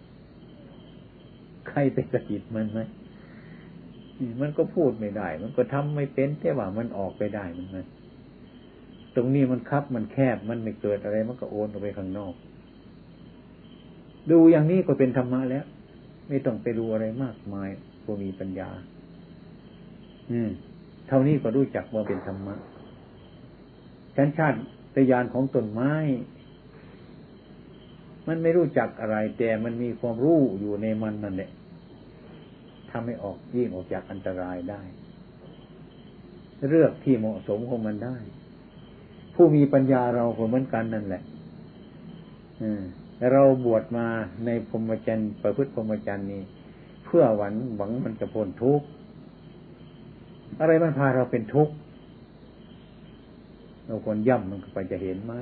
[1.70, 2.80] ใครไปสะกิดมันไหม
[4.41, 7.86] มันก็พูดไม่ได้ มันก็ทำไม่เป็นแต่ว่ามันออกไปได้มันมัน
[9.16, 12.34] ตรงนี้มันคับมันแคบมันไม่เกิดอะไร มันก็โอนออกไปข้างนอก
[14.32, 15.66] ดูอย่างนี้ก็เป็นธรรมะแล้ว
[16.28, 17.70] ไม่ต้องไปดูอะไรมากมาย
[18.03, 18.70] ผู้มีปัญญา
[20.32, 20.49] อืม
[21.07, 22.55] เท่านี้ก็รู้จักว่าเป็นธรรมะ
[24.16, 24.57] ชั้นชาติ
[24.95, 25.93] ตยานของต้นไม้
[28.28, 31.51] มันไม่รู้จักอะไร แต่มันมีความรู้อยู่ในมันนั่นแหละ
[32.91, 34.82] ทำให้ออกยิ่งออกจากอันตรายได้
[36.70, 38.18] เลือกที่เหมาะสมของมันได้
[39.36, 41.23] ผู้มีปัญญาเราเหมือนกันนั่นแหละ
[43.32, 44.05] เราบวชมา
[44.45, 46.41] ในพรหมจรรย์ประพฤติพรหมจรรย์นี้
[47.05, 48.86] เพื่อหวังหวังมันจะพ้นทุกข์
[50.59, 51.73] อะไรมันพาเราเป็นทุกข์
[53.86, 55.34] เราควรย่ำมันไปจะเห็นไหม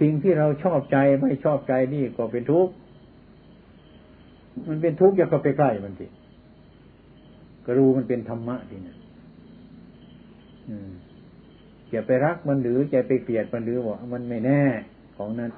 [0.00, 2.72] สิ่งที่เราชอบใจไม่ชอบใจนี่ก็เป็นทุกข์
[4.68, 6.06] มันเป็นทุกข์อย่าก็ไปใกล้มันสิ
[7.64, 8.96] ก็รู้มันเป็นธรรมะทีนะ
[11.90, 14.62] อย่าไปรักมันหรือจะไปเกลียดมันหรือว่ามันไม่แน่
[15.16, 15.50] ของนั้น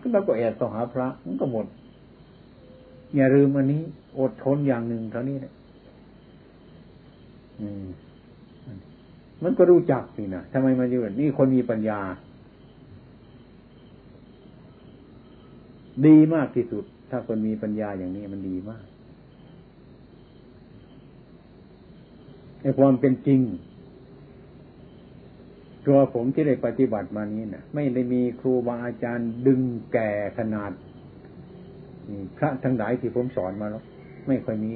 [0.00, 1.66] ก็เราก็แอบต้อหาพระมันก็หมด
[3.16, 3.82] อย่าลืมอันนี้
[4.18, 5.52] อดทนอย่างหนึ่งเท่านี้นะ
[9.42, 12.00] มันก็รู้จักสินะทำไมมาอยู่นี่คนมีปัญญา
[16.06, 18.84] ดีมากที่สุด ถ้าคนมีปัญญาอย่างนี้มันดีมาก
[22.60, 23.40] ในความเป็นจริง
[25.86, 29.60] ตัวผมที่ได้ปฏิบัติมานี้นะ่ะไม่ได้มีครูบาอาจารย์ดึง
[29.92, 30.72] แก่ขนาด
[32.36, 33.84] พระทั้งหลายที่ผมสอนมาแล้ว
[34.26, 34.70] ไม่ค่อยมี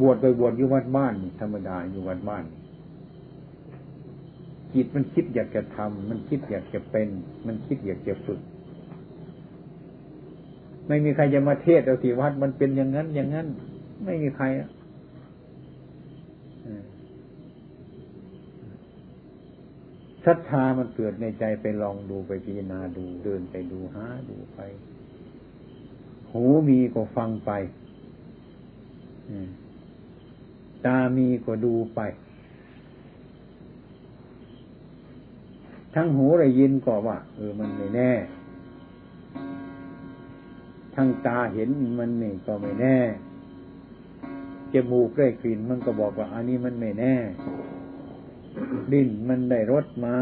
[0.00, 2.44] บวชไปบวชอยู่วัดบ้านธรรมดาอยู่วัดบ้าน
[4.74, 7.08] จิตมันคิดอยากจะทำมันคิดอยากจะเป็น
[7.46, 8.40] มันคิดอยากจะฝึก
[10.88, 13.46] ไม่มีใครจะมาเทศเอาที่วัดมันเป็นอย่างนั้นอย่างนั้น
[14.04, 14.68] ไม่มีใครอะ
[20.24, 24.60] ศรัทธามันเกิดในใจไปลองดูไปพิจารณาดูเดินไปดูหาดูไป
[26.32, 27.50] หูมีก็ฟังไป
[30.86, 32.00] ตามีก็ดูไป
[35.94, 38.12] ทั้งหูได้ยินก็ว่าเออมันไม่แน่
[40.94, 41.68] ทั้งตาเห็น
[41.98, 42.98] มันนี่ก็ไม่แน่
[44.72, 47.14] จมูกได้กลิ่นมันก็บอกว่า อันนี้มันไม่แน่
[48.92, 50.16] ดิ้นมันได้รสมา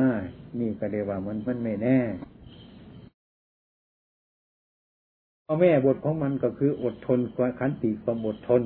[0.61, 1.99] นี่ก็เรียกว่ามันมันไม่แน่
[5.45, 8.62] พ่อแม่บทของมันก็คืออดทนความขันติความอดทน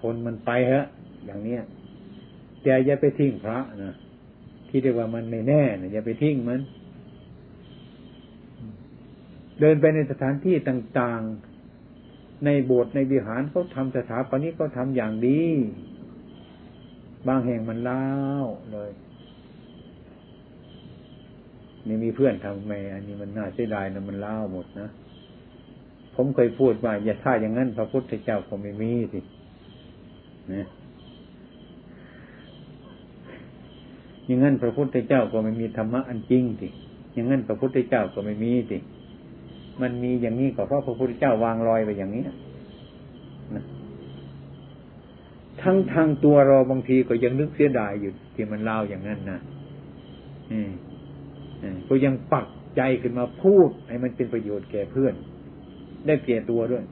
[0.00, 0.86] ทนมันไปฮะ
[1.24, 1.62] อย่างเนี้ย
[2.62, 3.94] แต่อย่าไปทิ้งพระนะ
[4.68, 6.60] ที่เรียกว่ามันไม่แน่นะอย่าไปทิ้งมัน
[9.60, 15.42] เดินไปในสถานที่ต่างๆ ในโบสถ์ในวิหารเขาทำสถาปนิกเขาทำอย่างดี
[17.28, 18.06] บางแห่งมันเล้า
[18.72, 18.90] เลย
[21.86, 24.88] นี่มีเพื่อนทำไมอันนี้มันน่าเสียดายนะมันเล่าหมดนะ
[26.14, 29.20] ผมเคยพูดว่าอย่าท่าอย่างนั้นพระพุทธเจ้าก็ไม่มีสิ
[30.54, 30.66] นะ
[34.26, 36.68] อย่างนั้นพระพุทธเจ้าก็ไม่มีธรรมะอันจริงสิ
[37.14, 38.78] อย่างนั้นพระพุทธเจ้าก็ไม่มีสิ
[39.80, 43.64] มันมีอย่างนี้ก็เพราะพระพุทธเจ้าวางรอยไปอย่างนี้นะ
[45.62, 49.38] ทั้งทางตัวเราบางทีก็ยังนึกเสียดายอยู่ที่มันเล่าอย่างนั้นนะ
[50.52, 50.70] อืม
[51.88, 52.46] ก็ยังปัก
[52.76, 55.14] ใจขึ้นมาพูดให้มันเป็นประโยชน์แก่เพื่อน
[56.06, 56.84] ได้เกลียตัวด้วย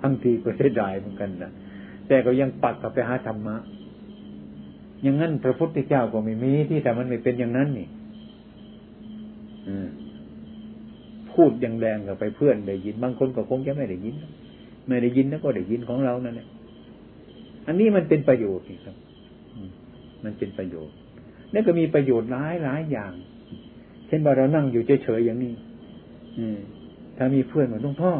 [0.00, 1.52] บางทีก็เสียดายเหมือนกันนะ
[2.08, 3.56] แต่ก็ยังปักกับไปหาธรรมะ
[5.02, 7.88] อย่างนั้นพระพุทธเจ้าก็ไม่มีที่แต่มันไม่เป็นอย่างนั้นนี่
[11.32, 14.14] พูดยังแรงกับไปเพื่อนได้ยิน บางคนก็คงจะไม่ได้ยิน
[14.88, 16.48] ไม่ได้ยินแล้วก็ได้ยินของเรานั่นแหละ
[17.66, 18.96] อันนี้มันเป็นประโยชน์ครับ
[20.24, 20.96] มันเป็นประโยชน์
[21.52, 23.12] นั่นก็มีประโยชน์หลายหลายอย่าง
[24.06, 25.52] เช่นว่าเรานั่งอยู่เฉยๆอย่างนี้
[26.38, 26.58] อืม
[27.16, 28.12] ถ้ามีเพื่อนเหมือนหลวงพ่อ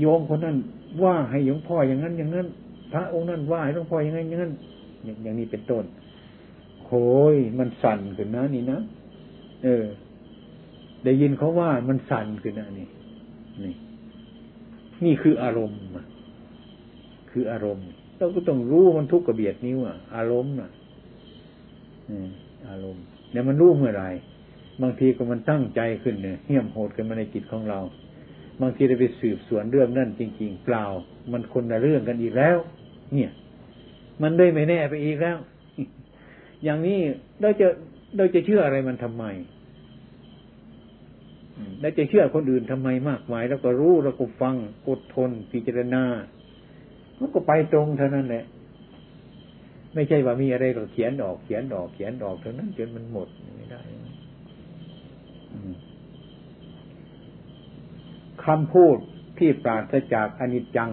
[0.00, 0.56] โยมคนนั้น
[1.02, 2.46] ว่าให้หลวงพ่ออย่างนั้น อย่างนั้น
[2.92, 4.52] พระองค์นั้นว่าให้หลวงพ่ออย่างนั้นอย่างนั้น
[5.22, 5.84] อย่างนี้เป็นต้น
[6.86, 6.92] โอ
[7.34, 8.78] ยมันสั่นขึ้นนะนี่นะ
[9.64, 9.84] เออ
[11.04, 12.88] ได้ยินเขาว่ามันสั่นขึ้นนะนี่
[13.64, 13.74] นี่
[15.04, 15.80] นี่คืออารมณ์
[17.30, 17.86] คืออารมณ์
[18.16, 20.70] เราก็ต้องรู้มันทุกข์กระเบียดนิ้วอะอารมณ์อะ
[22.68, 24.04] อารมณ์เนี่ยมันรู้เมื่อไร
[24.82, 27.80] บางทีก็มันตั้งใจขึ้นเนี่ยเหี้ยมโหดกันมาในจิตของเรา
[28.60, 30.84] บางทีเราไปสืบสวนเรื่องนั่นจริง ๆ เปล่า
[31.32, 32.56] มันคนละเรื่องกันอีกแล้ว
[33.14, 33.30] เนี่ย
[34.22, 35.38] มันได้ไม่แน่ไปอีกแล้ว
[36.64, 36.98] อย่างนี้
[37.40, 37.66] เราจะ
[38.16, 39.24] เราจะเชื่ออะไรมันทำไม
[41.80, 44.54] เราจะเชื่อคนอื่นทำไมมากมาย แล้วก็รู้แล้วก็ฟัง
[44.88, 46.04] อดทนพิจารณา
[47.18, 48.44] มันก็ไปตรงเท่านั้นแหละ
[49.98, 53.80] ไม่ใช่ว่ามีอะไรก็เขียนออกเขียนออกเขียนออกเท่านั้นจนมันหมดไม่ได้
[58.44, 58.96] คำพูด
[59.38, 60.90] ที่ปราศจากอนิจจัง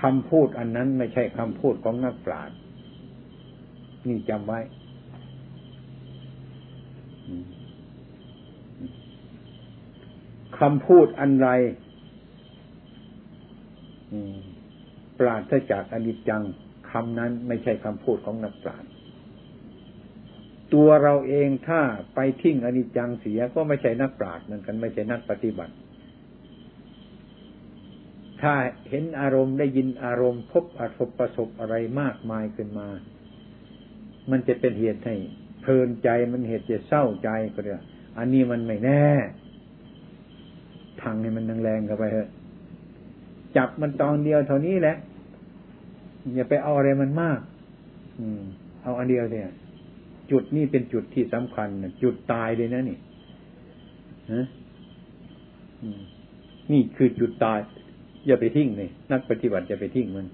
[0.00, 2.56] คำพูดอันนั้นไม่ใช่คำพูดของนักปราชญ์
[4.06, 4.60] นี่จำไว้
[10.58, 11.48] คำพูดอันไร
[15.18, 16.44] ปราศจากอนิจจัง
[16.92, 18.90] คำนั้นไม่ใช่คำพูดของนักปราชญ์
[20.74, 21.80] ตัวเราเองถ้า
[22.14, 25.74] ไปทิ้งอนิจจังเสียก็ไม่ใช่นักปราชญ์เหมือนกันไม่ใช่นักปฏิบัติ
[28.42, 28.54] ถ้า
[28.88, 32.88] เห็นอารมณ์ได้ยินอารมณ์พบอารมประสบอะไรมากมายขึ้นมา
[34.30, 35.16] มันจะเป็นเหตุให้
[35.60, 37.82] เพลินใจมันเหตุจะเศร้าใจก็เดีย
[38.18, 39.06] อันนี้มันไม่แน่
[41.02, 42.28] ทางให้มันแรงๆเข้าไปเถอะ
[43.56, 44.96] จับมันตอนเดียวเท่านี้แหละ
[46.34, 47.40] อย่าไปเอาอะไรมันมาก
[48.18, 48.42] อืม
[48.82, 49.48] เอาอันเดียวเนี่ย
[50.30, 51.68] จุดนี้เป็นจุดที่สำคัญ
[52.02, 52.98] จุดตายเลยนะนี่
[54.32, 54.46] ฮะ
[56.72, 57.58] นี่คือจุดตาย
[58.26, 60.26] อย่าไปทิ้งเลยนักปฏิบัติอย่าไปทิ้งมัน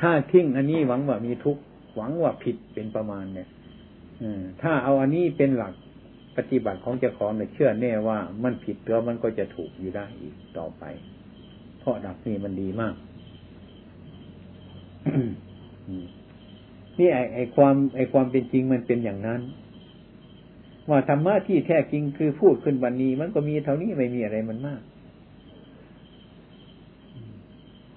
[0.00, 1.62] ถ้าทิ้งอันนี้หวังว่ามีทุกข์
[1.96, 3.48] หวังว่าผิดเป็นประมาณเนี่ย
[4.62, 5.74] ถ้าเอาอันนี้เป็นหลัก
[6.36, 10.84] ปฏิบัติของเจ้าของเนี่ยเชื่อแน่ว่ามันผิดแล้วมันก็จะถูกอยู่ได้อีกต่อไป
[11.78, 12.94] เพราะดักนี้มันดีมาก
[16.98, 19.40] นี่ไอไอความไอความเป็นจริงมันเป็นอย่างนั้น
[20.90, 24.82] ว่าธรรมะที่แท้จริงคือพูดขึ้นวันนี้ มันก็มีเท่านี้ไม่มีอะไรมันมาก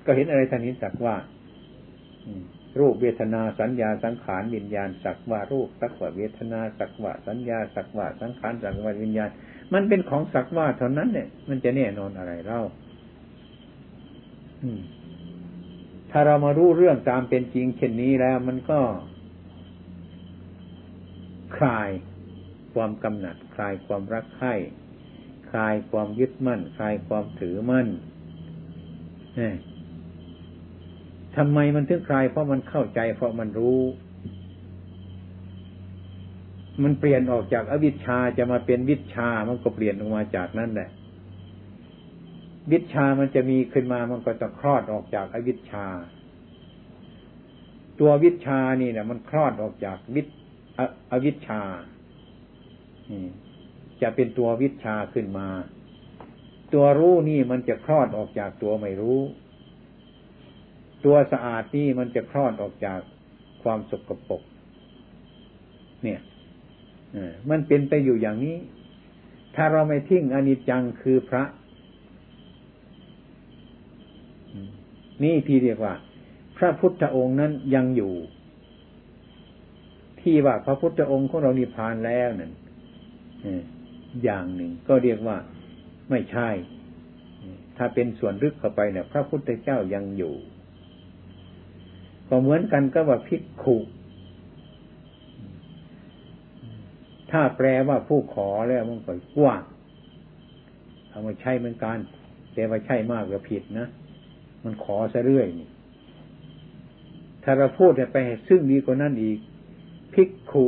[0.05, 1.15] ก็เห็นอะไรทางนี้สักว่า
[2.79, 9.29] รูปเวทนาสัญญาสังขารวิญญาณสักว่ารูปสักว่าเวทนาสักว่าสัญญาสักว่าสังขารสักว่าวิญญาณ
[9.73, 12.61] มันเป็นของสักว่าเท่านั้นเนี่ย มันจะแน่นอนอะไรเล่า
[16.11, 18.79] ถ้าเรามารู้เรื่องตามเป็นจริง เช่นนี้แล้วมันก็
[21.57, 21.89] คลาย
[22.73, 24.53] ความกำหนัด คลายความรักใคร่
[25.49, 27.87] คลายความยึดมั่น คลายความถือมั่น
[31.35, 33.81] ทำไมมันถึงคลายเพราะมันเข้าใจ เพราะมันรู้
[36.83, 40.89] มันเปลี่ยนออกจากอวิชชาจะมาเป็นวิชามันก็เปลี่ยนออกมาจากนั่นแหละ
[42.71, 45.87] วิชามันจะมีขึ้นมามันก็จะคลอดออกจากอวิชชา
[47.99, 50.21] ตัววิชานี่เนี่ยมันคลอดออกจากวิ
[51.11, 51.61] อวิชชา
[54.01, 55.47] จะเป็นตัววิชาขึ้นมา
[56.73, 59.19] ตัวรู้นี่มันจะคลอดออกจากตัวไม่รู้
[61.05, 62.99] ตัวสะอาดนี่มันจะคลอดออกจาก
[63.63, 64.41] ความสกปรก
[66.03, 66.19] เนี่ย
[67.49, 68.57] มันเป็นไปอยู่อย่างนี้
[69.55, 71.43] ถ้าเราไม่ทิ้งอนิจจังคือพระ
[75.23, 75.93] นี่ที่เรียกว่า
[76.57, 78.13] พระพุทธองค์นั้นยังอยู่
[80.21, 82.51] ที่ว่าพระพุทธองค์ของเรานิพพานแล้วนั่น
[84.23, 85.37] อย่างหนึ่ง ก็เรียกว่า
[86.09, 86.49] ไม่ใช่
[87.77, 90.33] ถ้าเป็นส่วนลึกเข้าไปเนี่ยพระพุทธเจ้ายังอยู่
[92.27, 93.77] ก็เหมือนกันก็ว่าภิกขุ
[97.31, 99.63] ถ้าแปลว่าผู้ขอแล้วมันก็กว้าง
[101.09, 101.97] เอามาใช่เหมือนกัน
[102.53, 103.87] แต่ว่าใช่มากก็ผิดนะ
[104.63, 105.69] มันขอซะเรื่อยนี่
[107.43, 109.39] ถ้าเราพูดไปซึ่งดีกว่านั้นอีก
[110.13, 110.65] ภิกขุ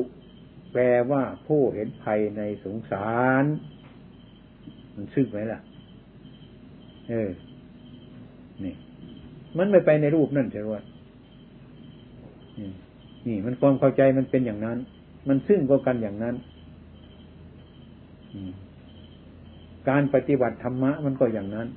[0.74, 3.44] แปลว่าผู้เห็นภัยในสงสาร
[4.96, 5.60] มันซึ่งไหมล่ะ
[7.10, 7.30] เออ
[8.64, 8.74] นี่
[9.58, 10.74] มันไม่ไปในรูปนั่นใช่ไหม
[13.28, 14.78] นี่ มันความเข้าใจมันเป็นอย่างนั้น
[15.28, 16.36] มันซึ่งก็กันอย่างนั้น
[19.90, 21.68] การปฏิบัติธรรมะมันก็อย่างนั้น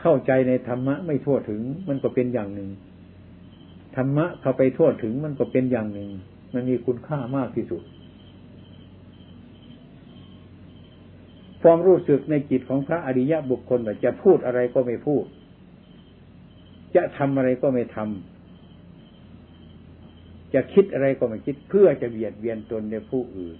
[0.00, 2.70] เข้าใจในธรรมะไม่ทั่วถึง มันก็เป็นอย่างหนึ่ง
[3.96, 6.10] ธรรมะเข้าไปทั่วถึงมันก็เป็นอย่างหนึ่ง
[6.54, 7.82] มันมีคุณค่ามากที่สุด
[11.62, 15.24] ความรู้สึกในจิตของพระอริยะบุคคลจะพูดอะไรก็ไม่พูด
[16.96, 23.58] จะทำอะไรก็ไม่ทำจะคิดอะไรก็ไม่คิด เพื่อจะเบียดเบียนตนในผู้อื่น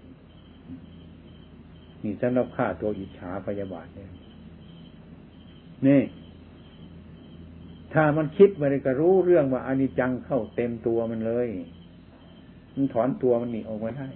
[2.02, 4.10] นี่สำหรับฆ่าตัวอิจฉาพยาบาทเนี่ย
[5.86, 6.00] นี่
[7.96, 11.48] ถ้ามันคิดมันก็รู้เรื่องว่าอนิจจังเข้าเต็มตัวมันเลย
[12.74, 14.08] มันถอนตัวมันหนีออกมาได้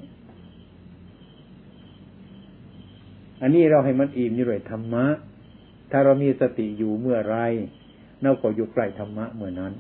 [3.42, 5.06] อันนี้เราให้มันอิ่มอยู่ด้วยธรรมะ
[5.90, 7.36] ถ้าเรามีสติอยู่เมื่อไร
[8.22, 9.72] เราก็อยู่ใกล้ธรรมะเมื่อนั้น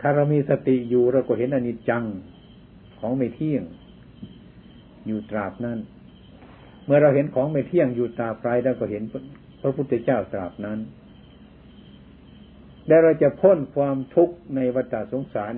[0.00, 2.04] ถ้าเรามีสติอยู่เราก็เห็นอนิจจัง
[2.98, 3.62] ของไม่เที่ยง
[5.06, 5.78] อยู่ตราบนั้น
[6.84, 9.02] เมื่อเราเห็นของไม่เที่ยงอยู่ตราบไรเราก็เห็น
[9.60, 10.78] พระพุทธเจ้าตราบนั้น
[12.88, 15.54] แล้เราจะพ้นความทุกข์ในวัฏสงสาร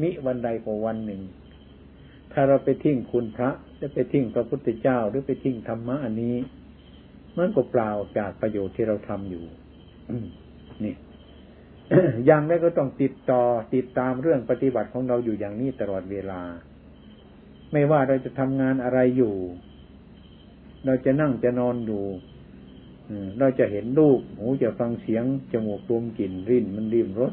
[0.00, 1.22] มิวันใดก็วันหนึ่ง
[2.32, 3.50] ถ้าเราไปทิ้งคุณพระ
[3.80, 6.36] จะไปทิ้งพระพุทธเจ้าหรือไปทิ้งธรรมะอันนี้
[7.36, 9.44] มันก็เปล่าจากประโยชน์ที่เราทำอยู่
[10.84, 10.94] นี่
[12.26, 13.42] อย่างนั้ก็ต้องติดต่อ
[13.74, 16.42] ติดตามเรื่องปฏิบัติของเราอยู่อย่างนี้ตลอดเวลา
[17.72, 19.34] ไม่ว่าเราจะทำงานอะไรอยู่
[20.86, 22.04] เราจะนั่งจะนอนอยู่
[23.38, 27.32] เราจะเห็นรูป หูจะฟังเสียง จมูกดมกลิ่นริ้นมันริมรส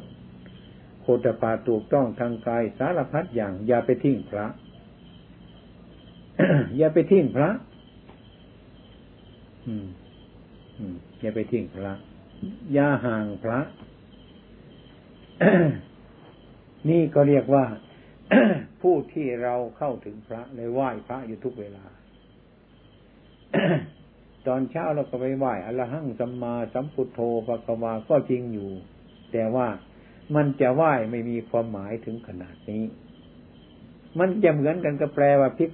[1.01, 4.45] โคตรปาถูกต้องทางกายสารพัดอย่าง อย่าไปทิ้งพระ
[6.77, 7.49] อย่าไปทิ้งพระ
[9.67, 9.87] อืม
[10.77, 11.93] อืม อย่าไปทิ้งพระ
[12.73, 13.59] อย่าห่างพระ
[16.89, 17.65] นี่ก็เรียกว่า
[18.81, 21.85] ผู้ที่เราเข้าถึงพระเลยไหว้พระอยู่ทุกเวลา
[24.49, 28.69] ตอนเช้าเราก็ไปไหว้อรหังสัมมาสัมพุทโธปะกวาก็จริงอยู่
[29.31, 29.67] แต่ว่า
[30.35, 32.83] มันจะไหว้ไม่มีความหมายถึงขนาดนี้
[34.19, 35.71] มันจะเหมือนกันกับแปลว่าพิก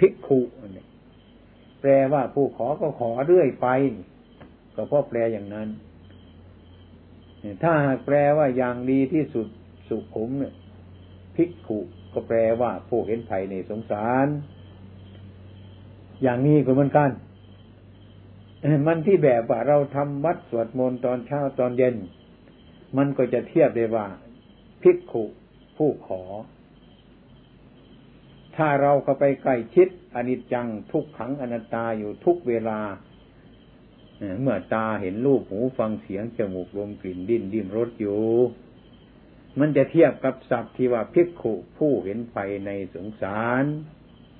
[0.00, 0.40] พิกขุ
[0.76, 0.84] นี่
[1.80, 3.66] แปลว่าผู้ขอก็ขอเรื่อยไป
[4.74, 5.68] ก็เพราะแปลอย่างนั้น
[7.62, 9.46] ถ้าหากแปลว่าอย่างดีที่สุด
[9.88, 10.54] สุขุมเนี่ย
[11.36, 11.78] พิกขุ
[12.12, 14.26] ก็แปลว่าผู้เห็นภัยในสงสาร
[16.22, 17.10] อย่างนี้ก็เหมือนกัน
[18.86, 21.96] มันที่แบบว่าเราทำวัดสวดมนต์ตอนเช้าตอนเย็น
[22.96, 24.06] มันก็จะเทียบได้ว่า
[24.82, 25.24] พิกขุ
[25.76, 26.22] ผู้ขอ
[28.56, 32.80] ถ้าเราเข้าไปใกล้ชิดอนิจจังทุกขังอนัตตาอยู่ทุกเวลา
[34.40, 38.22] เมื่อตาเห็นรูปหูฟังเสียงจมูกลมกลิ่นดิ้นดิ้มรสอยู่
[39.58, 42.36] มันจะเทียบกับศัพท์ที่ว่าพิกขุผู้เห็นไฟ
[42.66, 43.64] ในสงสาร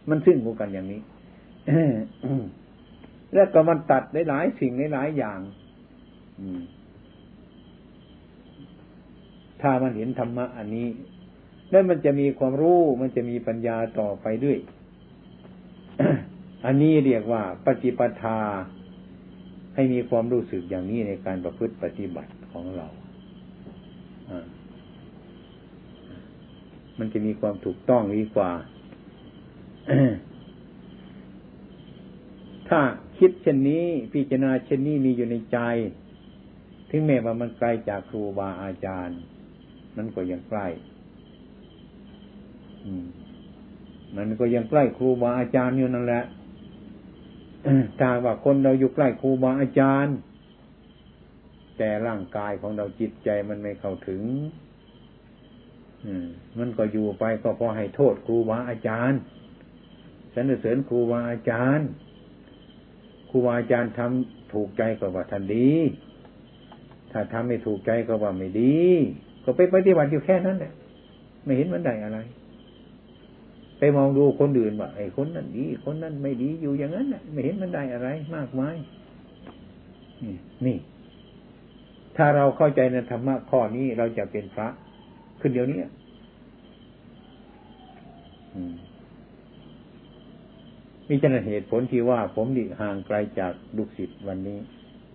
[0.09, 1.01] มันซึ่งกันอย่างนี้
[3.37, 5.41] แล้วก็มันตัดได้หลายสิ่งหลายอย่าง
[9.62, 10.89] ถ้ามันเห็นธรรมะอันนี้
[11.70, 14.59] แล้วมันจะมีความรู้ มันจะมีปัญญาต่อไปด้วย
[16.66, 18.39] อันนี้เรียกว่า ปฏิปทา
[19.74, 22.87] ให้มีความรู้สึกอย่างนี้ในการประพฤติปฏิบัติของเรา
[26.99, 28.51] มันจะมีความถูกต้องดีกว่า
[32.69, 32.81] ถ้า
[33.19, 35.59] คิดเช่นนี้ พิจารณาเช่นนี้มีอยู่ในใจ
[36.91, 39.19] ถึงแม้ว่ามันไกลจากครูบาอาจารย์
[39.97, 40.67] มันก็ยังใกล้
[44.17, 46.25] มันก็ยังใกล้ครูบาอาจารย์อยู่นั่นแหละ
[47.99, 50.17] ถ้าว่าคนเราอยู่ใกล้ครูบาอาจารย์
[51.79, 54.23] แต่ร่างกายของเราจิตใจมันไม่เข้าถึง
[56.59, 59.21] มันก็อยู่ไปก็พอให้โทษครูบาอาจารย์
[60.35, 61.89] สรรเสริญครูบาอาจารย์
[63.37, 65.70] รูบาอาจารย์ทำถูกใจก็ว่าทันดี
[67.12, 68.76] ถ้าทำไม่ถูกใจก็ว่าไม่ดี
[69.45, 70.72] ก็ไปปฏิบัติอยู่แค่นั้นแหละ
[71.45, 72.18] ไม่เห็นมันได้อะไร
[73.78, 78.76] ไปมองดูคนอื่นว่าไอ้คนนั้นดี คนนั้นไม่ดีอยู่อย่างนั้นไม่เห็นมันได้อะไร มากมาย
[80.66, 80.78] นี่
[82.16, 84.68] ถ้าเราเข้าใจในธรรมะข้อนี้เราจะเป็นพระ
[85.41, 85.80] ขึ้นเดี๋ยวนี้
[88.57, 88.64] มี
[91.23, 94.59] จนเหตุผลที่ว่า ผมดิห่างไกลจากลูกศิษย์วันนี้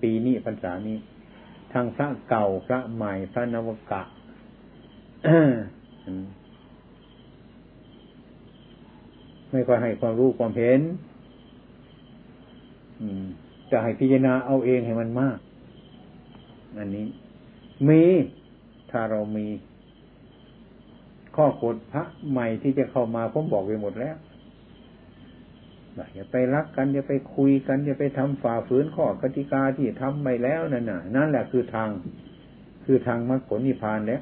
[0.02, 0.98] ปีนี้พรรษานี้
[1.74, 4.02] ทางพระเก่าพระใหม่พระนวกะ
[9.52, 10.80] ไม่ค่อยให้ความรู้ความเห็น
[13.72, 15.38] จะให้พิจารณาเอาเองให้มันมาก
[16.78, 17.08] อันนี้
[17.88, 18.04] มี
[18.92, 19.48] ถ้าเรามี
[21.36, 24.16] ข้อกฎพระใหม่ที่จะเข้ามาผมบอกไปหมดแล้ว
[26.14, 31.89] อย่าไปรักกัน อย่าไปคุยกัน อย่าไปทำฝ่าฝืนข้อกติกาที่ทำไปแล้วนั่นน่ะ นั่นแหละคือทาง
[32.86, 34.22] คือทางมรรคผลนิพพานแล้ว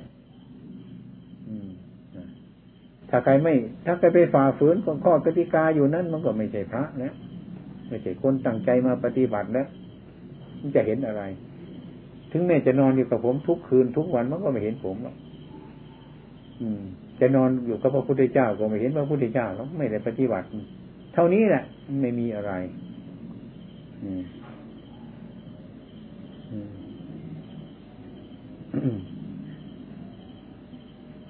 [3.09, 3.53] ถ้าใครไม่
[3.85, 7.13] ถ้าใครไปฝ่าฝืนข้อกติกาอยู่นั้นมันก็ไม่ใช่พระนะ
[7.87, 9.67] ไม่ใช่คนตั้งใจมาปฏิบัติแล้ว
[10.59, 11.23] มันจะเห็นอะไร
[12.31, 15.15] ถึงแม้จะนอนอยู่กับผมทุกคืนทุกวันมันก็ไม่เห็นผมหรอก
[17.19, 20.47] จะนอนอยู่กับพระพุทธเจ้าก็ไม่เห็นพระพุทธเจ้าหรอกไม่ได้ปฏิบัติ
[21.13, 21.63] เท่านี้แหละ
[22.01, 22.51] ไม่มีอะไร
[24.03, 24.23] อืม
[28.73, 28.99] อืม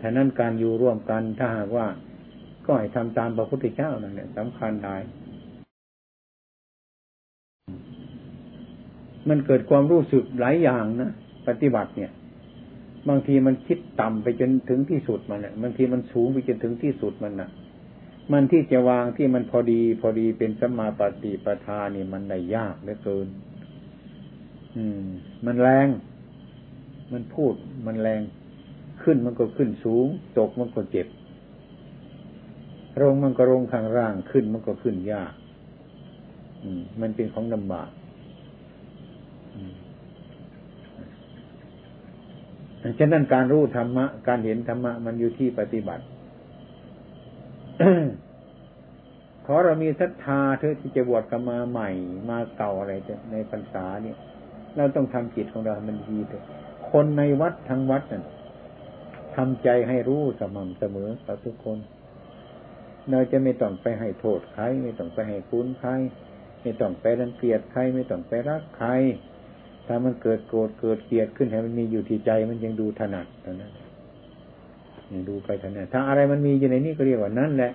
[0.02, 1.88] ฉะนั้นการอยู่ร่วมกันถ้าหากว่า
[2.66, 4.96] ก็ให้ทำตามพระพุทธเจ้านั่นแหละสำคัญได้
[9.30, 11.12] มันเกิดความรู้สึกหลายอย่างนะ
[11.48, 12.12] ปฏิบัติเนี่ย
[13.10, 17.50] บางทีมันคิดต่ำไปจนถึงที่สุดมันเนี่ยบางทีมันสูงไปจนถึงที่สุดมันน่ะ
[18.32, 23.28] มันที่จะวางที่มันพอดี พอดีเป็นสมาปฏิปทานี่มันได้ยากเหลือเกิน
[24.76, 25.06] อืม
[25.46, 25.88] มันแรง
[27.12, 27.54] มันพูด
[27.86, 28.22] มันแรง
[29.04, 30.08] ขึ้นมันก็ขึ้นสูง
[30.38, 31.08] ตกมันก็เจ็บ
[33.00, 35.34] ลงมันก็ลงข้างล่างขึ้นมันก็ขึ้นยาก
[37.02, 37.90] มันเป็นของลำบาก
[43.00, 46.04] ฉะนั้นการรู้ธรรมะ การเห็นธรรมะ มันอยู่ที่ปฏิบัติ
[49.46, 51.90] ขอเรามีศรัทธาเธอที่จะบวชกันมาใหม่
[52.30, 52.94] มาเก่าอะไร
[53.32, 54.18] ในพรรษาเนี่ย
[54.78, 56.44] เราต้องทำจิตของเรามันดีเถอะ
[56.92, 58.24] คนในวัดทั้งวัดนั่น
[59.36, 61.78] ทำใจให้รู้สม่ำเสมอกับทุกคน
[63.12, 65.92] เราจะไม่ต้องไปให้โทษใคร ไม่ต้องไปให้คุณใคร
[66.62, 68.90] ไม่ต้องไปรังเกียจใคร ไม่ต้องไปรักใคร
[69.88, 73.72] ถ้ามันเกิดโกรธเกิดเกลียดขึ้นให้มันมีอยู่ที่ใจมันยังดูถนัดตอนนั้น
[75.30, 77.72] ดูไปถนัดถ้าอะไรมันมีอยู่ในนี้ก็เรียกว่านั่นแหละ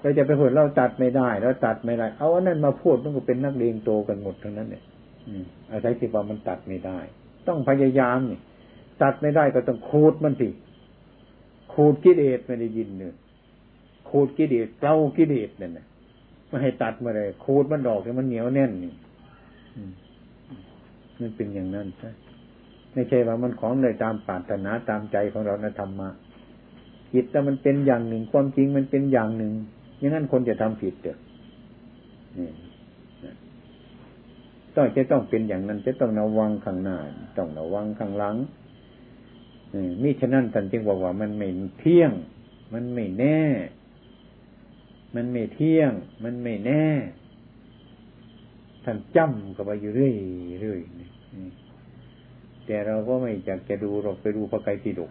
[0.00, 4.82] เราจะไปพูดเราตัดไม่ได้เราตัดไม่ได้ เอาอันนั้นมาพูดมันก็เป็นนักเลงโตกันหมดทั้งนั้นเนี่ย
[5.70, 6.98] อาศัยที่ว่ามันตัดไม่ได้
[7.48, 8.38] ต้องพยายามนี่
[9.02, 10.48] ตัดไม่ได้ก็ต้องคูดมันสิ
[11.72, 13.14] คูดกิเลสไม่ได้ยินเนี่ย
[14.08, 15.86] คูดกิเลสเกลากิเลสเนั่นนะ
[16.48, 18.92] ไม่ให้ตัดมาเลยคูดมันดอกให้มันเหนียวแน่นนี่
[21.20, 22.10] มันเป็นอย่างนั้นใช่
[22.92, 26.08] ไม่ใช่ว่ามันของเลยตามปรารถนาตามใจของเรานะธรรมะ
[27.12, 29.52] จิตแต่มันเป็นอย่างหนึ่งความจริงมันเป็นอย่างหนึ่ง
[29.98, 31.16] อย่างนั้นคนจะทำผิดเด้อ
[34.74, 36.98] ต้องจะต้องเป็นอย่างนั้น จะต้องระวังข้างหน้า
[37.38, 38.36] ต้องระวังข้างหลัง
[40.02, 42.12] มิฉะนั้นท่านจึงบอกว่ามันไม่เที่ยง
[42.72, 43.40] มันไม่แน่
[45.14, 45.92] มันไม่เที่ยง
[46.24, 46.86] มันไม่แน่
[48.84, 50.14] ท่านจำกับไปอยู่เรื่อย
[50.62, 50.80] เรื่อย
[52.70, 55.10] แต่เราก็ไม่อยากจะดูเราไปดูพระไกรปิฎก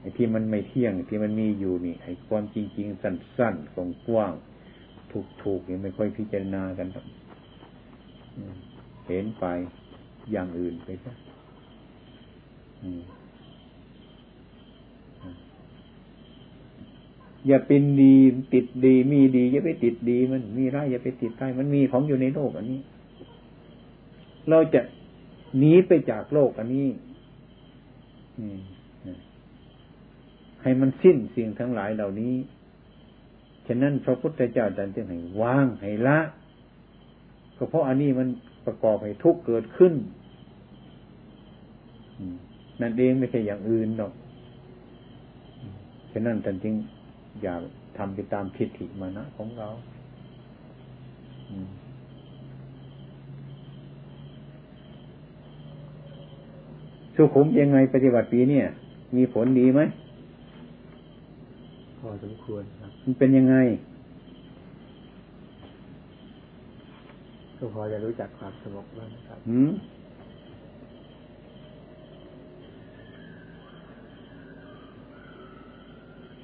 [0.00, 4.32] ไอ้ที่มันไม่เที่ยงที่มันมีอยู่นี่ ไอ้ความจริง ๆ สั้นๆของกว้าง
[5.42, 6.88] ถูกๆยังไม่ค่อยพิจารณากัน
[9.06, 9.44] เห็นไป
[10.32, 11.12] อย่างอื่นไปซะ
[17.46, 18.14] อย่าเป็นดี
[18.54, 22.80] ติดดี มีดีอย่าไปติดดี มันมีร้ายอย่าไปติดร้ายมันมีของอยู่ในโลกอันนี้
[24.50, 24.80] เราจะ
[25.58, 26.88] หนีไปจากโลกอันนี้
[30.62, 32.34] ให้มันสิ้นสิ่งทั้งหลายเหล่านี้
[33.66, 36.18] ฉะนั้นพระพุทธเจ้าดันจึงให้วางให้ละ
[37.56, 38.28] ก็เพราะอันนี้มัน
[38.66, 39.94] ประกอบให้ทุกข์เกิดขึ้น
[42.80, 44.12] นั่นเองไม่ใช่อย่างอื่นหรอก
[46.12, 46.74] ฉะนั้นท่านจึง
[47.42, 47.54] อย่า
[47.98, 49.68] ทำไปตามทิฏฐิมานะของเรา
[57.16, 58.66] สุขุมยังไงปฏิบัติปีเนี่ย
[59.16, 59.80] มีผลดีไหม
[61.98, 63.56] พอสมควรครับ มันเป็นยังไง
[67.56, 69.38] ก็พอจะรู้จักความสงบบ้างครับ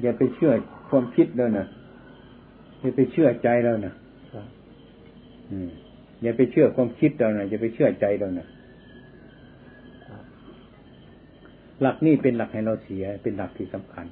[0.02, 0.52] อย่าไปเชื่อ
[0.90, 1.66] ความคิดแล้วนะ
[2.80, 3.94] อย่าไปเชื่อใจแล้วนะ
[6.22, 8.46] อย่าไปเชื่อความคิดเรานะอย่าไปเชื่อใจเรานะ
[11.80, 14.06] หลักนี่เป็นหลักให้เราเสีย เป็นหลักที่สำคัญ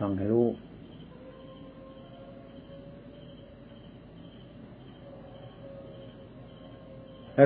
[0.00, 0.46] ต้องให้รู้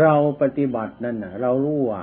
[0.03, 2.03] เราปฏิบัตินั่นนะเรารู้ว่า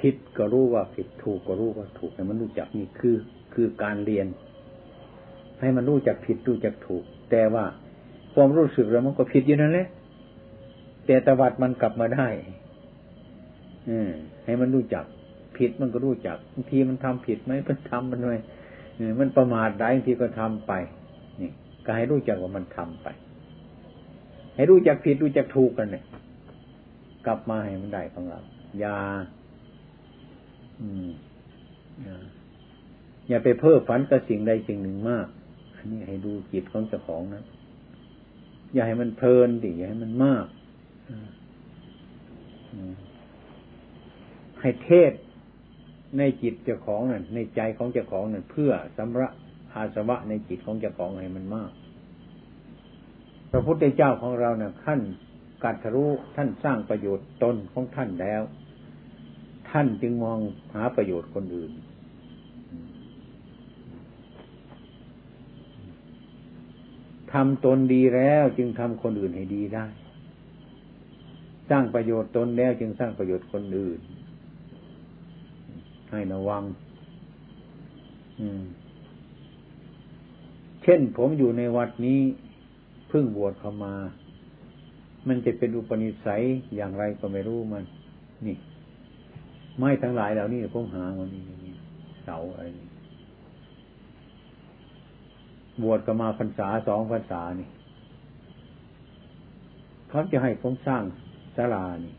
[0.00, 3.16] ผิดก็รู้ว่าผิดถูกก็รู้ว่าถูกให้มันรู้จักนี่คือ
[3.54, 4.26] คือการเรียน
[5.60, 7.64] ให้มันรู้จักผิดรู้จักถูก แต่ว่า
[8.34, 9.88] ความรู้สึกเรามันก็ผิดอยู่นั่นแหละ
[11.06, 12.28] แต่ตวัดมันกลับมาได้
[13.88, 14.10] อืม
[14.44, 15.04] ให้มันรู้จัก
[15.56, 18.38] ผิดมันก็รู้จักบางทีมันทำผิดไหมมันทำมันไว้
[19.20, 20.72] มันประมาทได้บางทีก็ทำไป
[21.40, 21.50] นี่
[21.84, 23.06] ก็ให้รู้จักว่ามันทำไป
[24.56, 26.04] ให้รู้จักผิดรู้จักถูกกันเนี่ย
[27.26, 28.40] กลับมาให้มันได้ของเรา
[28.80, 28.96] อย่า
[33.28, 35.26] อย่าไปเพ้อฝันกับสิ่งใดสิ่งหนึ่งมาก
[35.76, 37.44] อันนี้ให้ดูจิตของเจ้าของนะ
[38.72, 40.46] อย่าให้มันเพลินดิอย่าให้มันมาก
[44.60, 45.12] ให้เทศ
[46.18, 49.28] ในจิตเจ้าของนั่นในใจของเจ้าของนั่นเพื่อสำระ
[49.74, 51.70] อาสวะในจิตของเจ้าของให้มันมาก
[53.50, 55.00] พระพุทธเจ้าของเราเนี่ยขั้น
[55.62, 58.42] กัตรู้ท่านสร้างประโยชน์ตนของท่านแล้ว
[59.70, 60.38] ท่านจึงมอง
[60.74, 61.72] หาประโยชน์คนอื่น
[67.32, 69.86] ทำตนดีแล้วจึงทำคนอื่นให้ดีได้
[71.70, 74.00] สร้างประโยชน์ตนแล้วจึงสร้างประโยชน์คนอื่น
[76.10, 76.62] ให้ระวัง
[80.82, 82.20] เช่นผมอยู่ในวัดนี้
[83.08, 83.94] เพิ่งบวชเข้ามา
[85.28, 86.42] มันจะเป็นอุปนิสัย
[86.74, 87.84] อย่างไรก็ไม่รู้มัน
[88.46, 88.56] นี่
[89.80, 91.42] ไม้ทั้งหลายเหล่านี้ผมหาวันนี้
[92.24, 92.64] เสาอะไร
[95.82, 97.68] บวชก็มาพรรษาสองพรรษานี่
[100.08, 101.02] เขาจะให้ผมสร้าง
[101.56, 102.14] ศาลานี่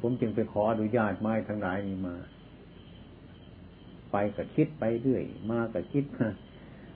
[0.00, 2.16] ผมจึงไปขออนุญาตไม้ทั้งหลายนี้มา
[4.12, 6.04] ไปก็คิดไปเรื่อย มาก็คิด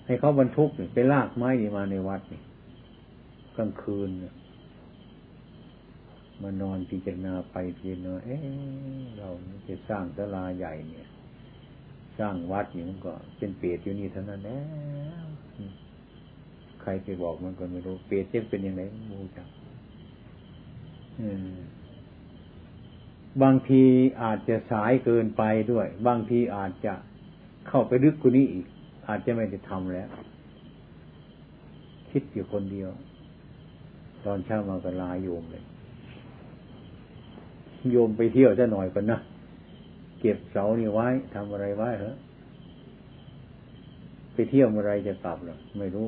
[0.06, 2.42] ให้เขาบรรทุกไปลากไม้นี่มาในวัดนี่
[3.56, 4.34] กลางคืนเนี่ย
[6.42, 8.36] มานอนพิจารณาไปพิจารณาเอ๊
[9.18, 9.28] เรา
[9.68, 11.06] จะสร้างศาลาใหญ่เนี่ย
[12.18, 14.58] สร้างวัดนี่มันก็เป็นเปรตอยู่นี่เท่านั้นแหละ
[16.82, 19.48] ใครไปบอกมันก็ไม่รู้ เปรตจะเป็นยังไงมูจัก
[23.42, 23.82] บางที
[24.22, 26.94] อาจจะสายเกินไปด้วย บางทีอาจจะ
[27.68, 28.66] เข้าไปลึกกว่านี้อีก
[29.08, 30.08] อาจจะไม่ได้ทำแล้ว
[32.10, 32.90] คิดอยู่คนเดียว
[34.24, 35.64] ตอนเช้ามาก็ลาโยมเลย
[37.90, 39.18] โยมไปเที่ยวจะหน่อยก่อนนะ
[40.20, 42.14] เก็บเสานี่ไว้ทำอะไรไว้เหรอ
[44.32, 46.06] ไปเที่ยวเมื่อไรจะกลับหรอไม่รู้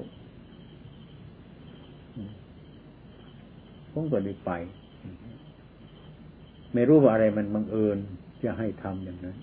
[3.93, 4.51] ผมก็ได้ไป
[6.75, 7.99] ไม่รู้ว่าอะไรมันบังเอิญ
[8.43, 9.37] จะให้ทำอย่างนั้น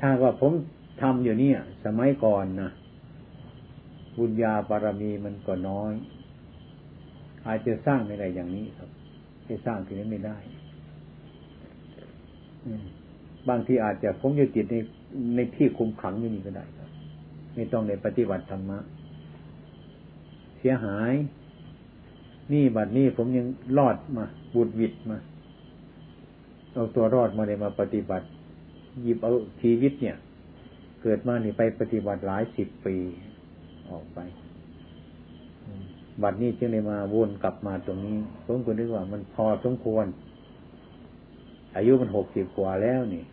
[0.00, 0.52] ถ้าว่าผม
[1.02, 2.70] ทำอยู่เนี่ย สมัยก่อนนะ
[4.16, 5.92] บุญญาบารมีมันก็น้อย
[7.46, 8.88] อาจจะสร้างไม่ได้อย่างนี้ครับ
[9.48, 10.36] จะสร้างที่นี้ไม่ได้
[13.48, 14.76] บางทีอาจจะผมจะติดใน
[15.36, 16.88] ในที่คุมขังอยู่นี่ก็ได้ครับ
[17.54, 18.78] ไม่ต้องในปฏิบัติธรรมะ
[20.58, 21.12] เสียหาย
[22.52, 23.46] นี่บัดนี้ผมยัง
[23.78, 24.24] รอดมา
[24.54, 25.18] บุดวิดมา
[26.72, 28.26] เอาตัวรอดมาเลยมาปฏิบัติ
[29.02, 29.32] หยิบเอา
[29.62, 30.16] ชีวิตเนี่ย
[31.02, 32.96] เกิดมานี่ไปปฏิบัติหลายสิบปี
[33.90, 34.18] ออกไป
[36.22, 40.06] บัดนี้จึงได้มาวนกลับมาตรงนี้ผมก็นึกว่ามันพอสมควร
[41.76, 43.24] อายุมันหกสิบกว่าแล้วนี่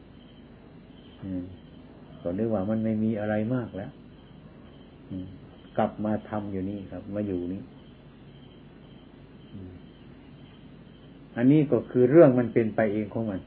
[2.22, 3.92] ก็นึกว่ามันไม่มีอะไรมากแล้ว
[5.78, 7.62] กลับมาทำอยู่นี่ครับ มาอยู่นี่
[11.38, 13.42] อันนี้ก็คือเรื่องมันเป็นไปเองของมัน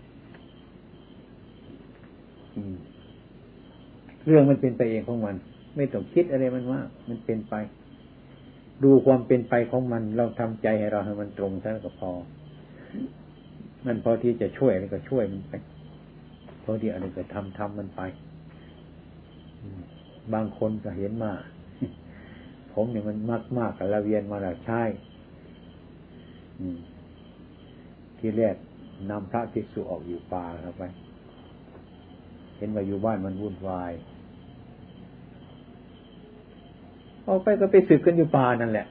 [4.27, 5.37] เรื่องมันเป็นไปเองของมัน
[5.77, 7.55] ไม่ต้องคิดอะไรมันมาก มันเป็นไป
[8.85, 12.11] ดูความเป็นไปของมันเราทำใจให้เราให้มันตรงเท่าก็พอ
[13.87, 15.53] มันพอที่จะช่วยอะไรก็ช่วยมันไป
[16.63, 18.03] พอที่อะไรก็ทำทำมันไป
[20.35, 21.33] บางคนก็เห็นมา
[22.73, 24.83] ผมเนี่ยมันมากมากกับละเวียนมาแล้วใช่
[28.19, 28.57] ที่แรก
[29.11, 30.83] นำพระภิกษุออกอยู่ป่าครับไป
[32.57, 33.93] เห็นว่าอยู่บ้านมันวุ่นวาย
[37.27, 38.87] ออกไปก็ไปสึกกันอยู่ป่านั่นแหละ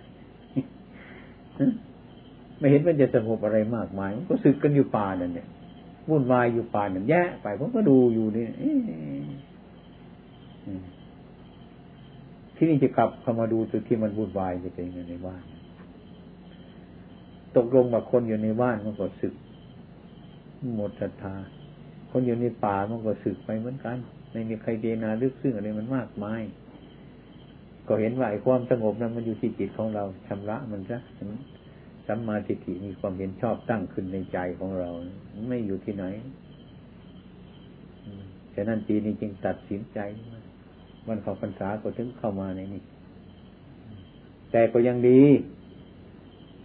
[2.57, 5.47] ไม่เห็นมันจะสงบอะไรมากมายก็สึกกันอยู่ป่านั่นเนี่ย
[6.09, 8.45] วุ่นวายอยู่ป่านั่นแย่ไปผมก็ดูอยู่นี่
[12.55, 15.43] ที่นี่จะกลับเข้ามาดูจุดที่มันวุ่นวายจะเป็นยังไงในบ้าน
[17.55, 19.33] ตกลงว่าคนอยู่ในบ้านมันก็สึก
[20.75, 21.35] หมดศรัทธา
[22.11, 23.97] คนอยู่ในป่ามันก็สึกไปเหมือนกัน
[24.31, 26.41] ไม่มีใครเดนาลึกซึ้งอะไรมันมากมาย
[27.87, 30.97] ก็เห็นว่าไอ้ความสงบนั้นมันอยู่ที่จิตของเราชำระมันซะ
[32.07, 34.89] สัมมาทิฏฐิมีความเห็นชอบตั้งขึ้นในใจของเรา
[35.49, 36.05] ไม่อยู่ที่ไหน
[38.55, 39.99] ฉะนั้นปีนี้จึงตัดสินใจ
[41.07, 42.81] วันเข้าพรรษาก็ถึงเข้ามาในนี้
[44.51, 45.21] แต่ก็ยังดี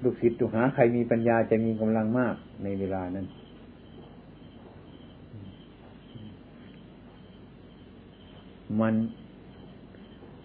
[0.02, 3.26] ลูกศิษย์ลูกหาใครมีปัญญาจะมีกำลังมากในเวลานั้น
[8.80, 8.94] มัน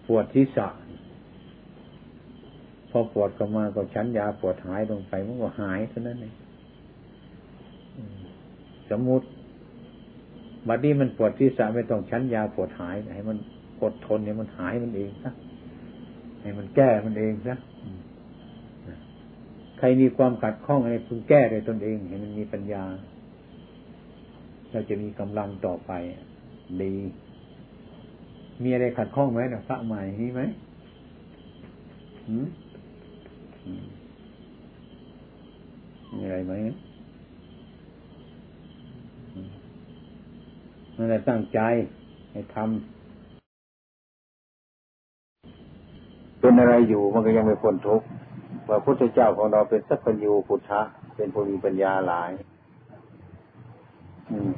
[0.06, 0.68] ปวดที่สะ
[2.90, 6.34] พอปวดก็มาก็ชั้นยาปวดหายลงไปมันก็หายเท่านั้นเอง
[8.90, 9.26] สมมติ
[10.68, 13.38] บัดนี้มันปวดที่สะไม่ต้องชั้นยาปวดหายให้มัน
[13.82, 15.32] อดทนเนี่ยมันหายมันเองนะ
[16.40, 17.58] ให้มันแก้มันเองนะ
[19.78, 22.84] ใครมีความขัดข้องอะไรคุณแก้โดยตนเองให้มันมีปัญญา
[24.70, 25.92] เราจะมีกำลังต่อไป
[26.82, 26.94] ดี
[28.62, 30.40] มีอะไรขัดข้องไหมนะพระใหม่มีไหม
[36.14, 36.52] มีอะไรไหม
[40.96, 41.60] มันจะตั้งใจ
[42.32, 42.68] ให้ทำ
[46.40, 48.06] เป็นอะไรอยู่มันก็ยังไม่พ้นทุกข์
[48.66, 50.80] พระพุทธเจ้าของเราเป็นสัพพัญญูพุทธะ
[51.16, 52.30] เป็นผู้มีปัญญาหลาย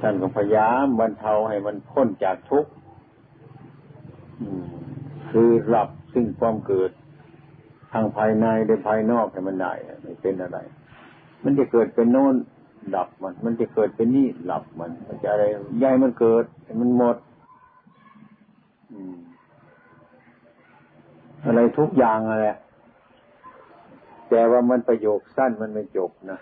[0.01, 2.71] ท่านก็พยายามบรรเทาให้มันพ้นจากทุกข์
[5.31, 6.91] คือหลับซึ่งความเกิด
[7.93, 9.73] ทางภายในในภายนอกแต่มันได้
[10.03, 10.59] ไม่เป็นอะไร
[11.45, 12.35] มันจะเกิดเป็นโน้น
[12.95, 15.45] ดับมัน มันจะเกิดเป็นนี่หลับมัน มันจะอะไร
[15.83, 16.45] ย้ายมันเกิด
[16.81, 17.17] มันหมด
[21.47, 22.47] อะไรทุกอย่างอะไร
[24.31, 26.39] แต่ว่ามันประโยคสั้นมันไม่จบนะ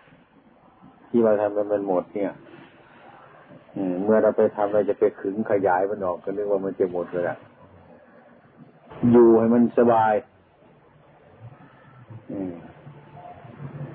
[1.08, 2.32] ที่ว่าทำมันมันหมดเนี่ย
[4.04, 7.36] เมื่อเราไปทำเราจะไปขึงขยายมันออกก็นึกว่ามันจะหมดเลยละ
[9.10, 10.14] อยู่ให้มันสบาย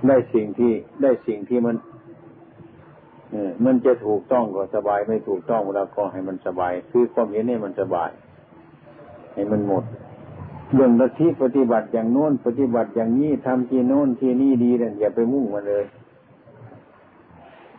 [0.07, 0.71] ได้สิ่งที่
[1.01, 1.75] ได้สิ่งที่มัน
[3.65, 8.09] มันจะถูกต้องก็สบายไม่ถูกต้องเราก็ให้มันสบาย คือความเห็นให้มันสบาย
[9.33, 9.83] ให้มันหมด
[10.73, 15.83] เรื่องละที่ปฏิบัติอย่างโน้นปฏิบัติอย่างนี้ทำที่โน้นที่นี่ดีนี่ยอย่าไปมุ่งมาเลย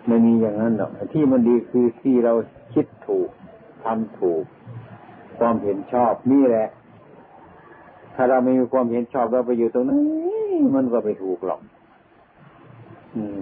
[0.07, 2.33] ไม่มีอย่างนั้นหรอกที่มันดีคือที่เรา
[2.75, 3.29] คิดถูก
[3.85, 4.45] ทำถูก
[5.39, 6.69] ความเห็นชอบนี่แหละ
[8.15, 9.99] ถ้าเราไม่มีความเห็นชอบเราไปอยู่ตรงนั้น
[10.75, 11.61] มันก็ไปถูกหรอก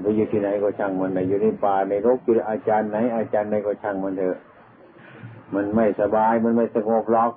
[0.02, 4.38] ไปอยู่ที่ไหนก็ช่างมันไหนอยู่ในป่าในรกอยู่อาจารย์ไหน อาจารย์ไหนก็ช่างมันเถอะ
[5.54, 7.32] มันไม่สบายมันไม่สงบหรอก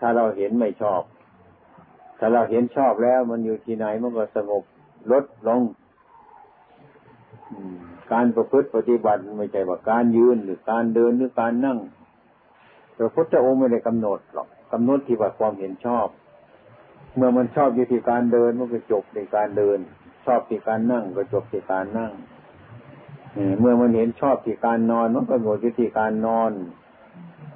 [0.00, 1.02] ถ้าเราเห็นไม่ชอบ
[2.18, 4.62] ถ้าเราเห็นชอบแล้ว มันอยู่ที่ไหนมันก็สงบ
[5.12, 5.60] ลดลง
[8.12, 11.78] การประพฤติปฏิบัติไม่ใช่ว่าการยืนหรือการเดินหรือการนั่ง
[12.96, 16.06] พระพุทธองค์ไม่ได้กำหนดหรอกกำหนดที่ว่าความเห็นชอบ
[17.16, 19.78] เมื่อมันชอบอยู่ที่การเดินมันก็จบในการเดิน
[20.26, 22.12] ชอบที่การนั่งก็จบที่การนั่ง
[23.60, 26.50] เมื่อมันเห็นชอบที่การนอนมันก็หมดที่การนอน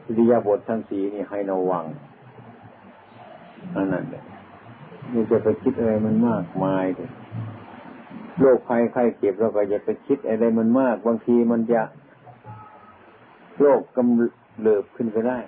[0.04, 1.84] สิริยาบททั้งสีนี่ให้ระวัง
[3.74, 4.24] อันนั้นเลย
[5.12, 7.10] นี่จะไปคิดอะไรมันมากมายเลย
[8.38, 11.82] โรคภัยไข้เจ็บเราก็อย่าไปคิดอะไรมันมาก บางทีมันจะ
[13.60, 15.38] โรคกำเริบขึ้นก็ได้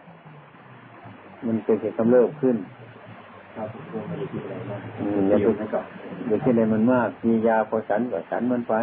[1.47, 2.57] มันเป็นเหตุกำเริบขึ้น
[3.57, 3.69] ครับ
[4.09, 4.81] ไม่ได้คิดอะไรมาก
[5.29, 5.75] อย่าไป
[6.29, 8.75] อย่าคิดอะไรมันมากมียาพอฉันก็ฉันมันไป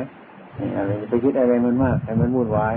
[0.77, 2.75] อะไรไปคิดอะไรมันมากให้มันวุ่นวาย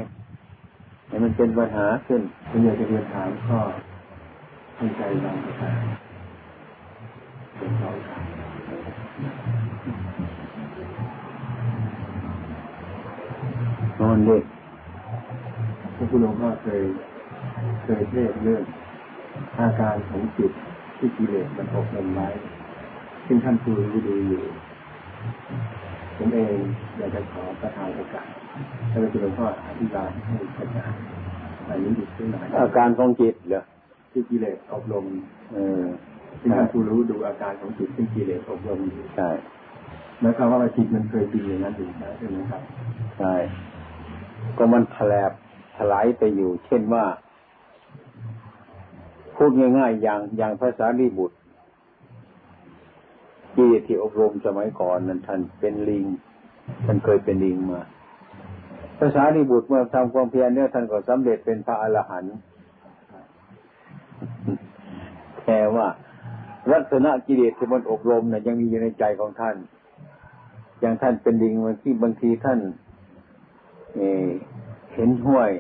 [1.08, 3.60] ให้มันเป็นปัญหาขึ้นคุณอยากจะเรียนถามข้อ
[4.76, 5.32] ให้ใจเรา
[7.56, 8.24] เป็นเขาถาม
[14.00, 14.42] นอนเด็ก
[15.96, 16.82] พระพุทธองค์ก็เคย
[17.84, 18.62] เคยเทศเรื่อง
[19.58, 20.52] อาการของจิต
[20.98, 22.28] ที่กิเลสมันอบรมไว้
[23.26, 24.44] ซึ่งท่านคูรู้ดีอยู่
[26.16, 26.56] ผมเอง
[26.96, 28.28] อยากจะขอประทานโอกาส
[28.90, 30.78] ท่านพระหลวงพ่ออธิบายให้เข้าใจ
[31.68, 33.62] อันนี้อีกขึ้นหน่อยอาการของจิตเหรอ
[34.12, 35.04] ที่กิเลสอบรม
[35.52, 35.84] เออ
[36.40, 39.30] ที่ท่านผู้รู้ดูอาการของจิตที่กิเลสอบรมอยู่ใช่
[40.20, 41.88] หมายความว่าจิตมันเคยเป็นอย่างนั้นอยู่
[42.18, 42.62] ใช่ไหมครับ
[43.18, 43.34] ใช่
[44.58, 45.32] ก็มันแผลบ
[45.76, 47.04] ถลายไปอยู่ เช่นว่า
[49.36, 51.36] พูดง่ายๆ อย่างอย่างภาษาลีบุตร
[53.54, 56.04] ที่ที่อบรมสมัยก่อนนั้นท่านเป็นลิง
[56.84, 57.82] ท่านเคยเป็นลิงมา
[58.98, 62.36] ภาษาลีบุตรเมื่อทำความเพียรเนี่ยท่านก็สำเร็จเป็นพระอรหันต์
[65.42, 65.88] แค่ว่า
[66.72, 69.56] ลักษณะกิเลสที่มันอบรมเนี่ยยังมีอยู่ในใจของท่าน
[70.80, 72.60] อย่างท่านเป็นลิงบางที่บางทีท่าน
[74.94, 75.50] เห็นห้วย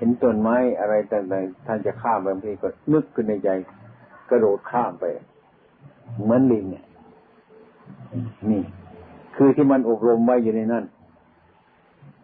[0.00, 3.48] เห็นต้นไม้อะไรต่างๆท่านจะข้ามบางทีก็นึกขึ้นในใจ
[4.30, 5.04] กระโดดข้ามไป
[6.22, 6.84] เหมือนลิงเนี่ย
[8.50, 8.62] นี่
[9.36, 10.84] คือที่มันอบรมไว้อยู่ในนั้น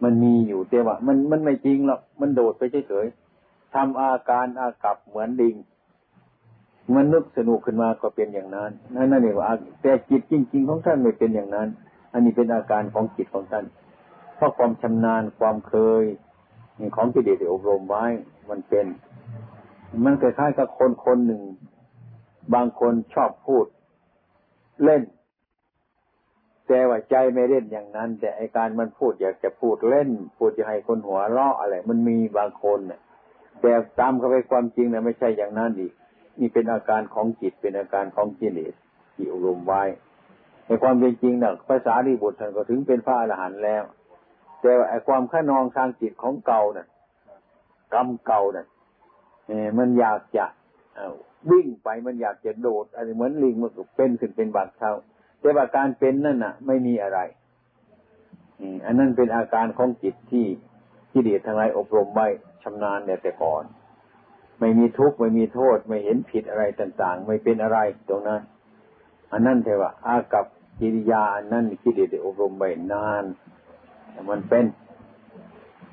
[0.03, 5.55] มันมีอยู่แต่ว่า มันมันไม่จริงหรอกมันโดดไปเฉยๆทำอาการอากับเหมือนลิง
[6.95, 9.47] มันนึกสนุกขึ้นมาก็เป็นอย่างนั้นนั่นนั่นเองว่า
[9.81, 11.67] แต่จิตจริง ๆ ของท่านไม่เป็นอย่างนั้น
[12.13, 13.65] อันนี้เป็นอาการของจิตของท่าน
[14.35, 16.03] เพราะความชำนาญความเคย
[16.95, 18.05] ของกิเลสที่อบรมไว้
[18.49, 18.85] มันเป็น
[20.05, 21.41] มันคล้ายๆกับคนคนหนึ่ง
[22.53, 23.65] บางคนชอบพูด
[24.83, 25.03] เล่น
[26.67, 32.99] แต่ว่าใจไม่เล่นอย่างนั้น แต่ไอการมันพูดอยากจะพูดเล่น พูดจะให้คนหัวเราะอะไร มันมีบางคนเนี่ย
[33.61, 35.93] แต่ตามเข้าไปความจริงนะไม่ใช่อย่างนั้นอีก
[36.39, 38.73] นี่เป็นอาการของจิตเป็นอาการของกิเลส
[39.15, 39.83] ที่อบรมไว้
[40.65, 43.83] ในความเป็นจริงนะภาษาดีบุตรท่านก็ถึงเป็นพระอรหันต์แล้ว
[44.61, 46.87] แต่ไอ้ความขนองทางจิตของเก่าน่ะ
[47.93, 48.67] กรรมเก่าน่ะ
[49.47, 50.45] เอมันอยากจะ
[51.51, 54.91] วิ่งไปมันอยากจะโดดอะไรเหมือนลิงมันเป็นขึ้นเป็นบางเท้า
[55.39, 57.19] แต่ว่าการเป็นนั่นน่ะ ไม่มีอะไร
[58.85, 60.47] อันนั้นเป็นอาการของจิตที่
[61.11, 62.27] ที่เดียทั้งหลายอบรมไว้
[62.63, 63.63] ชำนาญเนี่แต่ก่อน
[64.59, 67.77] ไม่มีทุกข์ไม่มีโทษ ไม่เห็นผิดอะไรต่าง ๆ ไม่เป็นอะไร
[68.09, 68.41] ตรงนั้น
[69.31, 70.45] อันนั้นเทว่าอากับ
[70.79, 73.23] กิริยาอันนั้นที่เดียอบรมไว้นาน
[74.29, 74.65] มันเป็น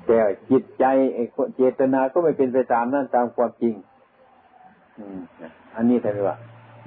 [0.05, 0.19] แต่
[0.49, 1.23] จิตใจไอ้
[1.55, 3.75] เจตนาก็ไม่เป็นไปตามนั่นตามความจริง
[5.75, 6.37] อันนี้เรียกว่า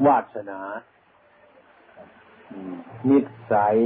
[0.07, 0.61] วาสนา
[3.09, 3.19] นิ
[3.53, 3.77] สัย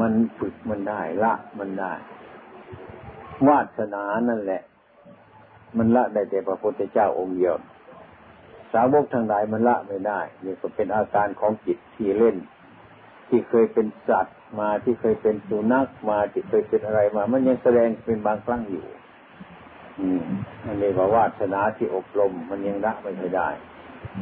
[0.00, 1.92] มันฝึกมันได้ ละมันได้
[3.48, 4.62] วาสนานั่นแหละ
[5.76, 7.54] มันละได้แต่พระพุทธเจ้าองค์เดียว
[8.72, 12.36] สาวกทางหลายมันละไม่ได้ นี่ก็เป็นอาการของจิตที่เล่น
[13.34, 18.86] ที่เคยเป็นสัตว์มาที่เคยเป็นสุนัขมาที่เคยเป็นอะไรมา มันยังแสดงเป็นบางครั้งอยู่
[20.00, 20.24] อืม
[20.66, 23.48] อันนี้ว่าวาสนาที่อบรม มันยังละไม่ได้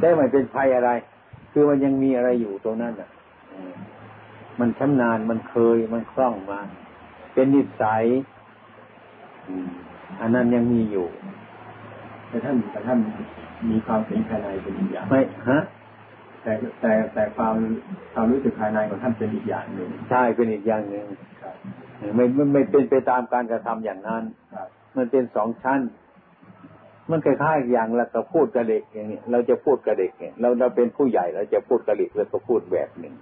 [0.01, 0.89] ได้ไม่เป็นภัยอะไร
[1.51, 3.09] คือมันยังมีอะไรอยู่ตรงนั้นอะ
[4.59, 6.59] มันชำนาญมันเคยมันคล่องมา
[7.33, 8.03] เป็นนิสัย
[10.21, 11.07] อันนั้นยังมีอยู่
[12.27, 12.99] แต่ท่านแต่ท่าน
[13.69, 15.59] มีความเป็นภายในเป็นอีกอย่างไม่ฮะ
[16.43, 17.55] แต่แต่แต่ความ
[18.13, 21.05] ความรู้สึกภายในของท่านเป็นอีกอย่างหนึ่งใช่เป็นอีกอย่างหนึ่ง
[22.15, 24.23] ไม่ไม่ไม่เป็นไปตามการกระทำอย่างนั้น
[24.97, 25.81] มันเป็นสองชั้น
[27.09, 33.15] มันคล้ายๆอย่างเราก็พูดกับเด็กอย่างนี้เราจะพูดกับเด็กเนี่ยเราเราเป็นผู้ใหญ่เราจะพูดกับเด็กเราก็พูดแบบหนึ่ง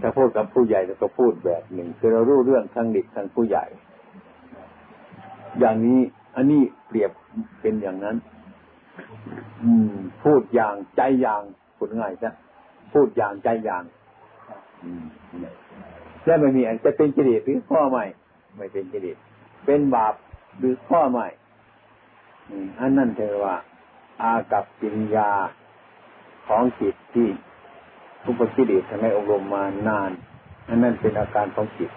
[0.00, 3.64] ถ้าพูดกับผู้ใหญ่เราก็พูดแบบหนึ่งคือเรารู้เรื่องทั้งเด็กทั้งผู้ใหญ่
[5.60, 6.00] อย่างนี้
[6.36, 7.10] อันนี้เปรียบ
[7.60, 8.16] เป็นอย่างนั้น
[9.62, 9.94] อืม
[10.24, 11.42] พูดอย่างใจอย่าง
[11.84, 12.30] พูดง่ายจ้ะ
[12.92, 13.82] พูดอย่างใจอย่าง
[16.24, 18.04] แล้วไม่มีอันจะเป็นกิเลสหรือข้อใหม่
[18.56, 19.16] ไม่เป็นกิเลส
[19.66, 20.14] เป็นบาป
[20.58, 21.26] หรือข้อใหม่
[22.80, 23.56] อันนั้นเทว่า
[24.22, 25.30] อากับปิญญา
[26.48, 27.28] ของจิตที่
[28.24, 30.10] ทุกกิเลสทำให้อบรมมานาน
[30.68, 31.90] อันนั้นเป็นอาการของจิต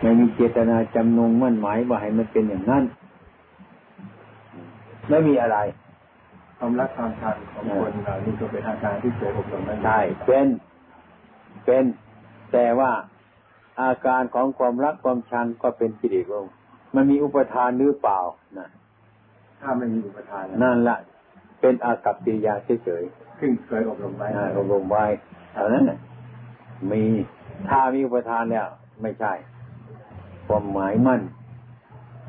[0.00, 2.84] ไม่มีเจตนาจำนงมั่นหมายว่าให้มันเป็นอย่างนั้น
[5.08, 5.58] ไม่มีอะไร
[6.58, 10.46] ความรักความชังของคนเรานี่ก็เป็นอาการที่เคยอบรมมาใช่เป็น
[11.64, 11.84] เป็น
[12.52, 12.90] แต่ว่า
[13.82, 16.44] อาการของความรักความชังก็เป็นกิเลสง
[16.94, 18.20] มันมีอุปทานหรือเปล่า
[18.58, 18.68] นะ
[19.60, 20.98] ถ้าไม่มีอุปทานนั่นละ
[21.60, 22.54] เป็นอากัปปิยา
[22.84, 24.28] เฉยๆซึ่งเคยอบรมไว้
[24.58, 25.04] อบรมไว้
[25.54, 25.84] เท่านั้น
[26.90, 27.02] มี
[27.68, 28.66] ถ้ามีอุปทานแล้ว
[29.02, 29.32] ไม่ใช่
[30.46, 31.20] ความหมายมั่น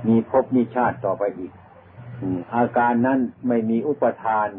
[0.07, 1.51] มีภพมีชาติต่อไปอีก
[2.55, 4.49] อาการนั้นไม่มีอุปทาน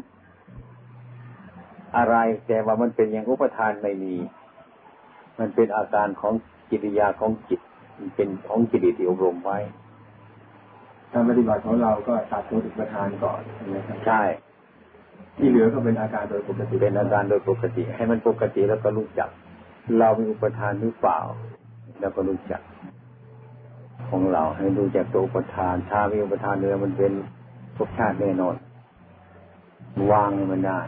[1.97, 2.15] อะไร
[2.47, 4.15] แต่ว่ามันเป็นอย่างอุปทานไม่มี
[5.39, 6.33] มันเป็นอาการของ
[6.69, 7.61] กิริยาของจิต
[7.99, 9.59] มันเป็นของจิตที่อบรมไว้
[11.11, 14.21] การปฏิบัติของเราก็ตัดตัวอุปทานก่อนใช่ไหมครับใช่
[15.37, 19.29] ที่เหลือก็เป็นอาการโดยปกติเป็นอาการโดยปกติ ให้มันปกติแล้วก็รู้จัก
[19.99, 21.19] เรามีอุปทานหรือเปล่า
[21.99, 22.61] แล้วก็รู้จัก
[24.09, 27.11] ของเราให้รู้จักตัวอุปทาน ถ้ามีอุปทานเนื้อมันเป็น
[27.77, 28.55] ภพชาติแน่นอน
[30.11, 30.79] วางมันได้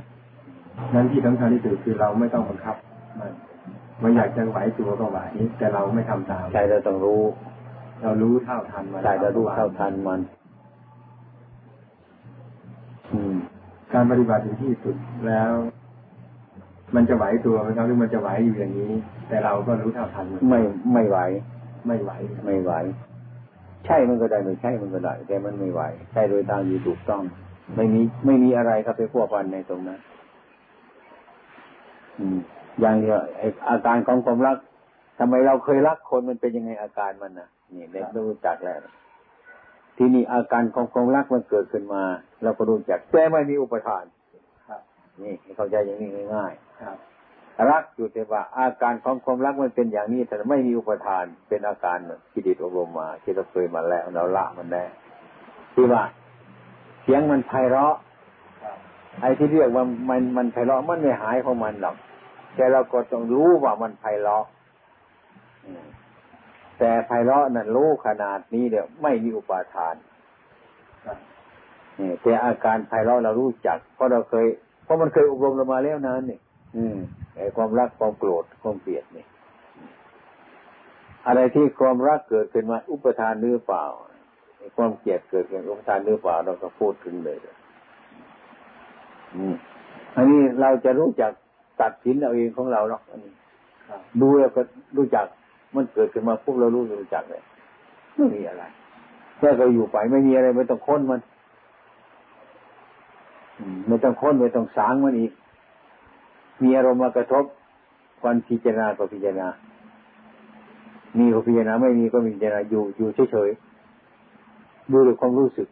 [0.94, 2.76] นั้นที่สำคัญที่สุดคือเราไม่ต้องบังคับ
[3.20, 3.32] มัน
[4.04, 5.20] มันอยากจะไหวตัวก็ไหว
[5.58, 7.22] แต่เราไม่ทำตามใจเราต้องรู้
[8.02, 10.20] เรารู้เท่าทันมันใจเรารู้เท่าทันมัน
[13.12, 13.36] อืม
[13.94, 14.96] การปฏิบัติถึงที่สุด
[15.28, 15.52] แล้ว
[16.96, 18.92] มันจะไหวตัวไหมครับหรือมันจะไหวอยู่อย่างนี้
[19.28, 20.60] แต่เราก็รู้เท่าทันไม่
[20.94, 21.18] ไม่ไหว
[21.88, 22.12] ไม่ไหว
[22.46, 22.72] ไม่ไหว
[23.86, 25.82] ใช่มันก็ได้ไม่ใช่มันก็ได้ แต่มันไม่ไหว
[26.14, 27.22] ใช่โดยทางอยู่ถูกต้อง
[27.76, 30.00] ไม่มีไม่มีอะไรครับไปพัวพันในตรงนั้น
[32.20, 32.40] อืม
[32.80, 33.18] อย่างเดียว
[33.70, 34.58] อาการของความรัก
[35.20, 38.80] ทำไมเราเคยรักคนมันเป็นยังไงอาการมันนะนี่เด็กรู้จักแล้ว
[39.98, 42.04] ที่นี่อาการของความรักมันเกิดขึ้นมา
[42.44, 44.04] เราก็รู้จักแต่ไม่มีอุปทาน
[45.22, 46.94] นี่เข้าใจอย่างนี้ง่ายๆรั
[47.70, 51.98] รักอยู่แต่ว่า อาการของความรักมันเป็นอย่างนี้แต่ไม่มีอุปทานเป็นอาการ
[52.32, 54.90] ที่ดิตอบรมมาที่เราเคยมาแล้วเราละมันแล้ว
[55.74, 56.04] ที่ว่า
[57.04, 57.96] เสียงมันไพเราะ
[59.22, 61.96] ไอ้ที่เรียกว่ามันมันไพเราะมันไม่หายของมันหรอก
[62.56, 64.46] แต่เราก็ต้องรู้ว่ามันไพเราะ
[66.80, 69.96] แต่ไพเราะนั้นรู้ขนาดนี้เดี๋ยวไม่มีอุปาทาน
[72.00, 74.46] นี่แต่อาการไพเราะเรารู้จัก เพราะเราเคย
[74.84, 76.40] เพราะมันเคยอบรมเรามาแล้วนั้นนี่
[76.76, 76.98] อืม
[77.58, 79.26] ความรักความโกรธความเกลียดนี่
[81.28, 83.86] อะไรที่ความรักเกิดขึ้นมาอุปทานหรือเปล่า
[84.78, 87.38] ความเกลียดเกิดขึ้นอุปทานหรือเปล่าเราก็พูดถึงเลย
[89.36, 89.56] อืม
[90.16, 91.32] อันนี้เราจะรู้จัก
[91.82, 93.34] ตัดสินเอาเองของเราเนาะอันนี้
[94.22, 94.62] ดูแล้วก็
[94.98, 95.26] รู้จัก
[95.76, 97.44] มันเกิดขึ้นมาพวกเรารู้รู้จักเลย
[98.16, 98.64] ไม่มีอะไร
[99.38, 101.20] แค่เราอยู่ไปไม่มีอะไรไม่ต้องค้นมัน
[103.88, 105.32] ไม่ต้องค้นไม่ต้องสางมันอีก
[106.64, 107.46] มีอารมณ์มากระทบ
[108.26, 109.48] วันพิจารณาก็พิจารณา
[111.18, 115.68] มีก็พิจารณาไม่มีก็พิจารณาอยู่อยู่เฉยๆดูด้วยความรู้สึก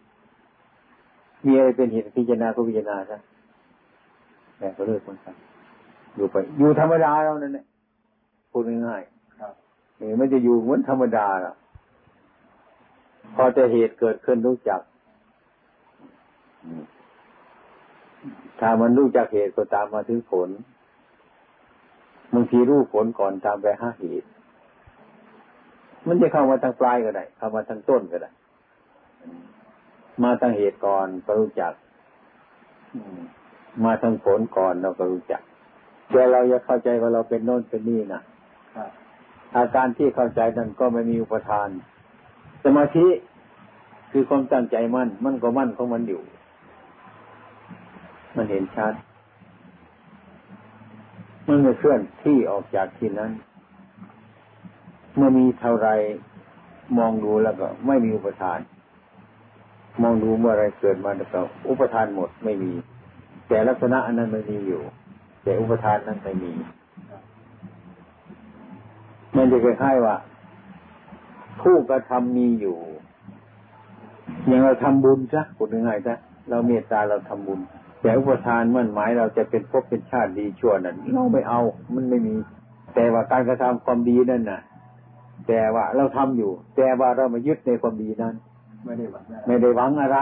[1.45, 3.17] มีอะไรเป็นเหตุพิจารณาก็พิจารณาซะ
[4.57, 5.27] แต่ก็เลิกมันไป
[6.15, 7.65] อยู่ไป อยู่ธรรมดาเรานั่นแหละ
[8.51, 11.53] พูดง่ายๆนี่มันจะอยู่เหมือนธรรมดาล่ะ
[13.35, 14.81] พอจะเหตุเกิดขึ้นรู้จัก
[18.59, 20.49] ถ้ามันรู้จากเหตุก็ตามมาถึงผล
[22.33, 24.27] บางทีรู้ผลก่อนตามไปหาเหตุ
[26.07, 28.31] มันจะเข้ามาทางปลายก็ได้ เข้ามาทางต้นก็ได้
[30.23, 31.73] มาทางเหตุก่อนก็รู้จัก
[33.85, 35.41] มาทางผลก่อนเราก็รู้จัก
[36.11, 38.21] แต่เราอยากเข้าใจว่าเราเป็นโน่นเป็นนี่นะ
[39.57, 41.69] อาการที่เข้าใจนั้นก็ไม่มีอุปทาน
[42.63, 43.07] สมาธิ
[44.11, 46.21] คือความตั้งใจมั่น มันก็มั่นของมันอยู่
[48.35, 48.93] มันเห็นชัด
[51.47, 53.31] มันไม่เคลื่อนที่ออกจากที่นั้น
[55.15, 55.89] เมื่อมีเท่าไร
[56.97, 58.59] มองดูแล้วก็ไม่มีอุปทาน
[60.03, 62.71] มองดูเมื่อไรเกิดมาแล้วก็อุปทานหมดไม่มี
[63.47, 64.81] แต่ลักษณะอันนั้นมันมีอยู่
[65.43, 66.51] แต่อุปทานนั้นไม่มี
[69.35, 70.15] มันจะคล้ายๆว่า
[71.61, 72.77] ผู้กระทำมีอยู่
[74.47, 76.15] อย่างเราทำบุญซะพูดง่ายๆซะ
[76.49, 77.59] เราเมตตาเราทำบุญ
[78.01, 81.59] แต่อุปทานมั่นหมายเราจะเป็นพบเป็นชาติดีชั่วนั้นเราไม่เอา
[81.95, 82.35] มันไม่มี
[82.95, 84.61] แต่ว่าการกระทำความดีนั่นน่ะ
[85.47, 88.35] แต่ว่าเราทำอยู่ แต่ว่าเรามายึดในความดีนั้น
[88.85, 90.19] ไม่ได้หวังไม่ได้หวังอะไร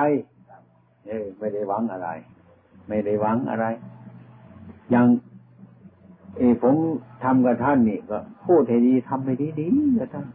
[1.08, 2.10] เออไม่ได้หวังอะไร
[2.88, 3.66] ไม่ได้หวังอะไร
[4.92, 5.06] อย่าง
[6.38, 6.76] เออผม
[7.24, 9.68] ทำกับท่านนี่ก็พูดให้ดีทำให้ดีดี
[10.00, 10.28] กับท่าน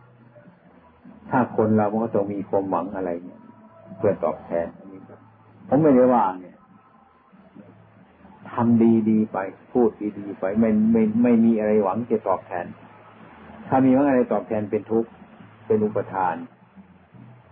[1.30, 3.40] ถ้าคนเรามันก็ต้องมีความหวังอะไรเนี่ย
[3.98, 4.66] เพื่อตอบแทน
[5.68, 6.49] ผมไม่ได้ว่าเนี่ย
[8.54, 9.38] ทำดีดีไป
[9.72, 12.66] พูดดีดีไป ไม่ไม่ไม่มีอะไรหวังจะตอบแทน
[13.68, 15.10] ถ้ามีหวังอะไรตอบแทนเป็นทุกข์
[15.66, 16.34] เป็นอุปทาน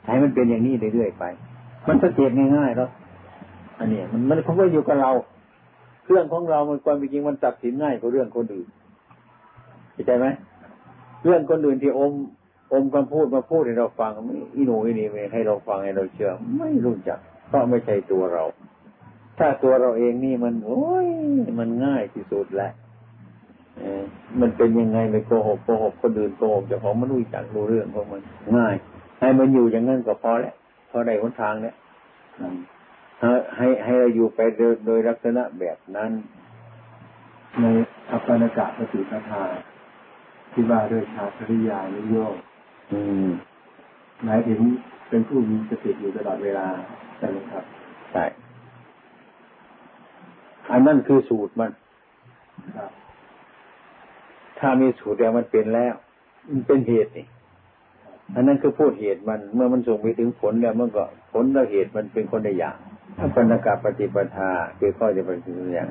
[0.04, 1.24] ให้มันเป็นอย่างนี้เรื่อยๆไป
[1.88, 2.90] มันสังเกตง่ายๆแล้ว
[3.78, 5.12] อันนี้มันมันเขาก็อยู่กับเรา
[6.06, 8.68] เรื่องของเรามันความจริงมันตัดสินง่ายกว่าเรื่องคนอื่น
[9.92, 10.26] เข้าใจไหม
[11.24, 12.12] เรื่องคนอื่นที่อม
[12.72, 14.10] อมคำพูดมาพูดให้เราฟัง
[14.56, 17.18] อีโนอีนี่ให้เราฟังให้เราเชื่อ ไม่รู้จัก
[17.48, 18.44] เพราะไม่ใช่ตัวเรา
[19.38, 21.08] ถ้าตัวเราเองนี่มัน โอ้ย
[21.58, 22.70] มันง่ายที่สุดแหละ
[24.40, 28.20] มันเป็นยังไงไปโกหกโกหกคนอื่นโกหกจะของมันรู้จักรู้เรื่องของมัน
[28.56, 28.74] ง่าย
[29.20, 30.54] ให้มันอยู่อย่างนั้นก็พอแล้ว
[30.90, 31.74] พอได้หนทางแล้ว
[33.56, 36.10] ให้ให้เราอยู่ไปโดยโดยลักษณะแบบนั้น
[37.60, 37.64] ใน
[38.10, 39.42] อัปปนากะปฏิปทา
[40.52, 42.34] ที่ว่าด้วยชาคริยานิโยก
[44.24, 44.60] หมายถึง
[45.08, 46.66] เป็นผู้มีสติอยู่ตลอดเวลา
[47.18, 47.64] ใช่ไหมครับ
[48.12, 48.24] ใช่
[50.72, 51.70] อันนั้นคือสูตรมัน
[54.58, 55.94] ถ้ามีสูตรแล้วมันเป็นแล้ว
[56.50, 57.26] มันเป็นเหตุนี่
[58.34, 62.76] อันนั้นคือพูดเหตุมัน เมื่อมันส่งไปถึงผลแล้วมันก็ผลและเหตุมันเป็นคนในอย่าง
[63.18, 65.38] ถ้าปณกาปฏิปทาคือข้อจะเป็น
[65.74, 65.88] อย่าง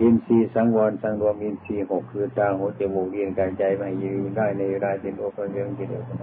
[0.00, 6.16] อินทรีย์สังวรสังรวมอินทรีย์หกคือตาหูจมูกเรียนกายใจไม่ยืนได้ในรายเป็นโอปัญญงที่เดียวกัน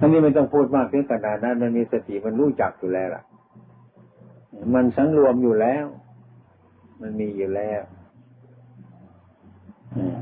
[0.00, 3.22] อันนี้ไม่ต้องพูดมากเพียงขนาดนั้นมันมีสติมันรู้จักอยู่แล้วล่ะ
[4.74, 5.84] มันสังรวมอยู่แล้ว
[7.00, 7.82] มันมีอยู่แล้ว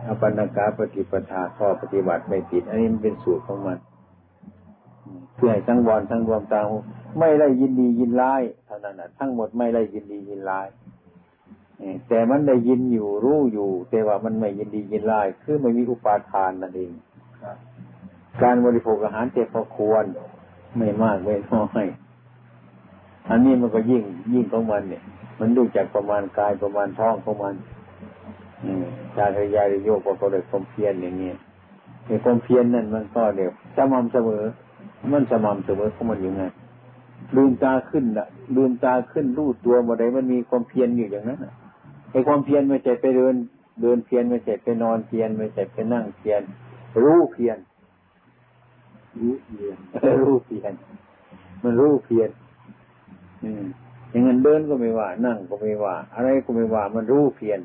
[0.06, 3.78] อปันกาปฏิปทาข้อปฏิบัติไม่ผิด อันนี้มันเป็นสูตรของมัน
[5.36, 6.60] เพื่อให้ทั้งวรทั้งรวมตา
[7.20, 10.66] ไม่ได้ยินดียินร้ายเท่านั้นทั้งหมดไม่ได้ยินดียินร้าย
[12.08, 16.90] แต่มันได้ยินอยู่รู้อยู่ แต่ว่ามันไม่ยินดียินร้ายคือไม่มีอุปาทานนั่นเอง
[18.42, 20.04] การบริโภคอาหารเจ็บพอควร
[20.76, 21.86] ไม่มากไม่น้อย
[23.28, 24.02] อันนี้มันก็ยิ่ง
[24.32, 25.02] ยิ่งของมันเนี่ย
[25.38, 27.54] มันดูจากประมาณกายประมาณท้องของมัน
[29.14, 31.36] ชาติยาโยกก็เลยความเพียรอย่างเงี้ย
[32.06, 34.44] ในความเพียรนั่นมันก็เดี๋ยวสม่ำเสมอ
[35.12, 36.44] มันสม่ำเสมอของมันอยู่ไง
[37.36, 41.38] ลืมตาขึ้นละลืมตาขึ้นรู้ตัวเมื่อใดมันมีความเพียรอยู่อย่างนั้น
[42.10, 43.34] ไอ้ความเพียรไม่ใช่ไปเดิน
[43.82, 46.42] เดินเพียรไม่ใช่ไปนอนเพียรไม่ใช่ไปนั่งเพียร
[47.02, 47.58] รู้เพียร
[49.20, 49.76] รู้เพียร
[50.22, 50.72] รู้เพียร
[51.62, 52.30] มันรู้เพียร
[53.42, 53.64] อืม
[54.14, 57.60] อย่างนั้นเดินก็ไม่ว่า นั่งก็ไม่ว่า อะไรก็ไม่ว่า มันรู้เพียร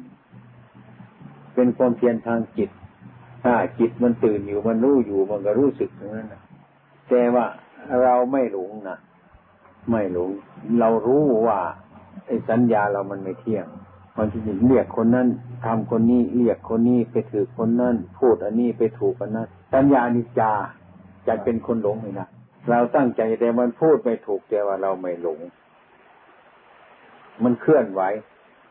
[1.53, 2.69] เป็นความเพียรทางจิต
[3.43, 6.41] ถ้าจิตมันตื่นอยู่มันรู้อยู่มันก็รู้สึกอย่างนั้นนะ
[7.09, 7.45] แต่ว่า
[8.03, 8.97] เราไม่หลงนะ
[9.89, 10.29] ไม่หลง
[10.79, 11.59] เรารู้ว่า
[12.25, 13.65] ไอ้สัญญาเรามันไม่เที่ยง
[14.17, 15.27] มันจะเรียกคนนั้น
[15.65, 20.51] ทำคนนี้เรียกคนนี้ไปถือคนนั้นพูดอันนี้ไปถูกอันนั้นสัญญานิจา
[21.27, 22.27] จะเป็นคนหลงไหมนะ
[22.69, 25.39] เราตั้งใจแต่มันพูดไม่ถูกแต่ว่าเราไม่หลง
[27.43, 28.01] มันเคลื่อนไหว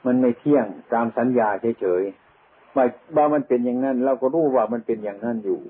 [0.07, 1.49] มันไม่เที่ยงตามสัญญา
[1.81, 2.85] เฉยๆว่า
[3.16, 5.61] ว่ามันเป็นอย่างนั้น เราก็รู้ว่ามันเป็นอย่างนั้นอยู่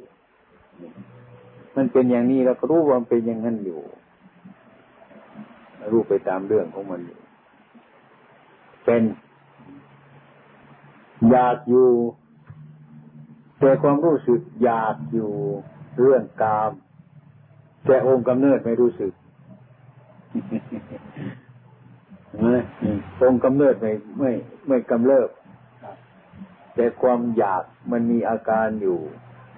[1.76, 3.80] มันเป็นอย่างนี้เราก็รู้ว่ามันเป็นอย่างนั้นอยู่
[5.92, 7.20] รู้ไปตามเรื่องของมันอยู่
[8.84, 9.02] เป็น
[11.30, 11.88] อยากอยู่
[13.60, 15.30] แต่ความรู้สึกอยากอยู่
[16.00, 16.72] เรื่องกาม
[17.86, 19.12] แต่องค์กำเนิดไม่รู้สึก
[22.44, 22.64] นะ
[23.20, 24.30] ตรงกำเนิดไม่ไม่
[24.68, 25.28] ไม่กำเริบ
[25.82, 25.96] ครับ
[26.74, 27.62] แต่ความอยาก
[27.92, 28.98] มันมีอาการอยู่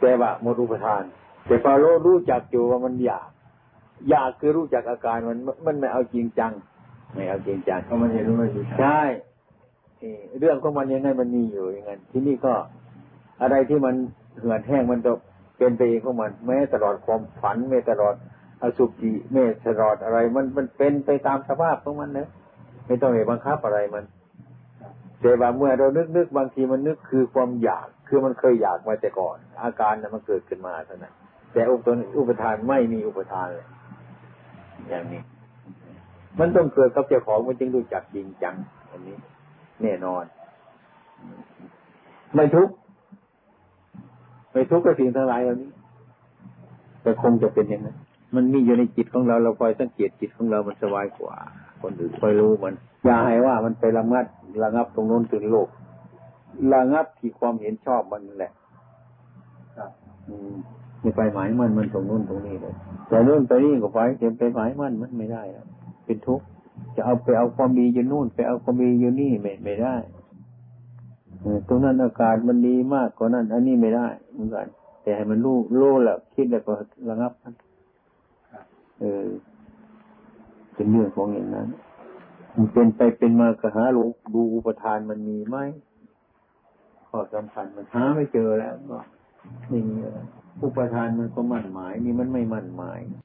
[0.00, 1.02] แต่ว่าหมดอุปทาน
[1.46, 3.28] แต่พอรู้รู้จักอยู่ว่ามันอยาก
[4.10, 6.52] อยากคือรู้จักอาการมันมันไม่เอาจริงจัง
[7.14, 9.00] ไม่เอาจริงจังเพราะมันเห็นว่ามันอยู่ใช่
[10.00, 12.54] เอ่อเรื่องของมันยังไงมันมีอยู่อย่างนั้นที่นี่ก็
[13.42, 13.94] อะไรที่มัน
[14.38, 15.12] เหือดแห้งมันจะ
[15.58, 18.14] เป็นไปเองของมันแม้ตลอดความฝันแม้ตลอด
[18.62, 22.28] อสุจิแม้ตลอดอะไร มันมันเป็นไปตามสภาพของมันนะ
[22.86, 24.04] ไม่ต้องไปบังคับอะไรมัน
[25.20, 31.14] แต่ว่าเมื่อเรานึกนึกบางทีมันนึกคือความอยาก คือมันเคยอยากมาแต่ก่อน อาการนั้นมันเกิดขึ้นมาเท่านั้น
[31.52, 33.66] แต่อุปทานอุปทานไม่มีอุปทานเลย
[34.88, 35.22] อย่างนี้
[36.38, 38.54] มันต้องเกิดกับเจ้าของมันจึงรู้จักจริงจัง
[38.90, 39.16] อันนี้
[39.82, 40.24] แน่นอน
[42.34, 42.74] ไม่ทุกข์
[44.52, 45.70] ไม่ทุกข์กับสิ่งทั้งหลายเหล่านี้
[47.02, 47.96] แต่คงจะเป็นอย่างนั้น
[48.34, 51.36] มันมีอยู่ในจิตของเราเราคอยสังเกตจิตของเรามันสบายกว่า
[51.82, 52.74] คนอื่นคอยรู้มัน
[53.04, 54.26] อย่าให้ว่ามันไประงับ
[54.62, 55.68] ระงับตรงโน้นถึงโลก
[56.74, 58.52] ระงับที่ความเห็นชอบมันนั่นแหละ
[59.76, 59.90] ครับ
[60.28, 60.54] อืม
[61.00, 62.74] ไม่ไปหมายมันมันตรงนู้นตรงนี้เลย
[63.08, 65.66] แต่เรื่องไปนี่ก็ไปเต็มไปหมายมันมันไม่ได้แล้ว
[66.04, 66.44] เป็นทุกข์
[66.96, 69.96] จะเอาไปเอาความดีอยู่นู่น ไปเอาความดีอยู่นี่ไม่ไม่ได้
[71.40, 74.66] เออตรงนั้นอากาศมันดีมากกว่านั้น อันนี้ไม่ได้เหมือนกัน
[75.02, 76.72] แต่ให้มันรู้รู้แล้วคิดแล้วก็
[77.08, 77.54] ระงับมัน
[78.52, 78.64] ครับ
[79.00, 79.24] เออ
[80.80, 81.68] เป็นเรื่องของอย่างนั้น
[82.56, 84.04] มันเป็นไปเป็นมากระหาลู
[84.34, 85.56] ดูอุปทานมันมีไหม
[87.08, 89.00] ข้อสำคัญมันหาไม่เจอแล้วก็
[89.68, 90.18] ไม่มีอะไร
[90.62, 93.00] อุปทานมันก็มั่นหมาย นี่มันไม่มั่นหมาย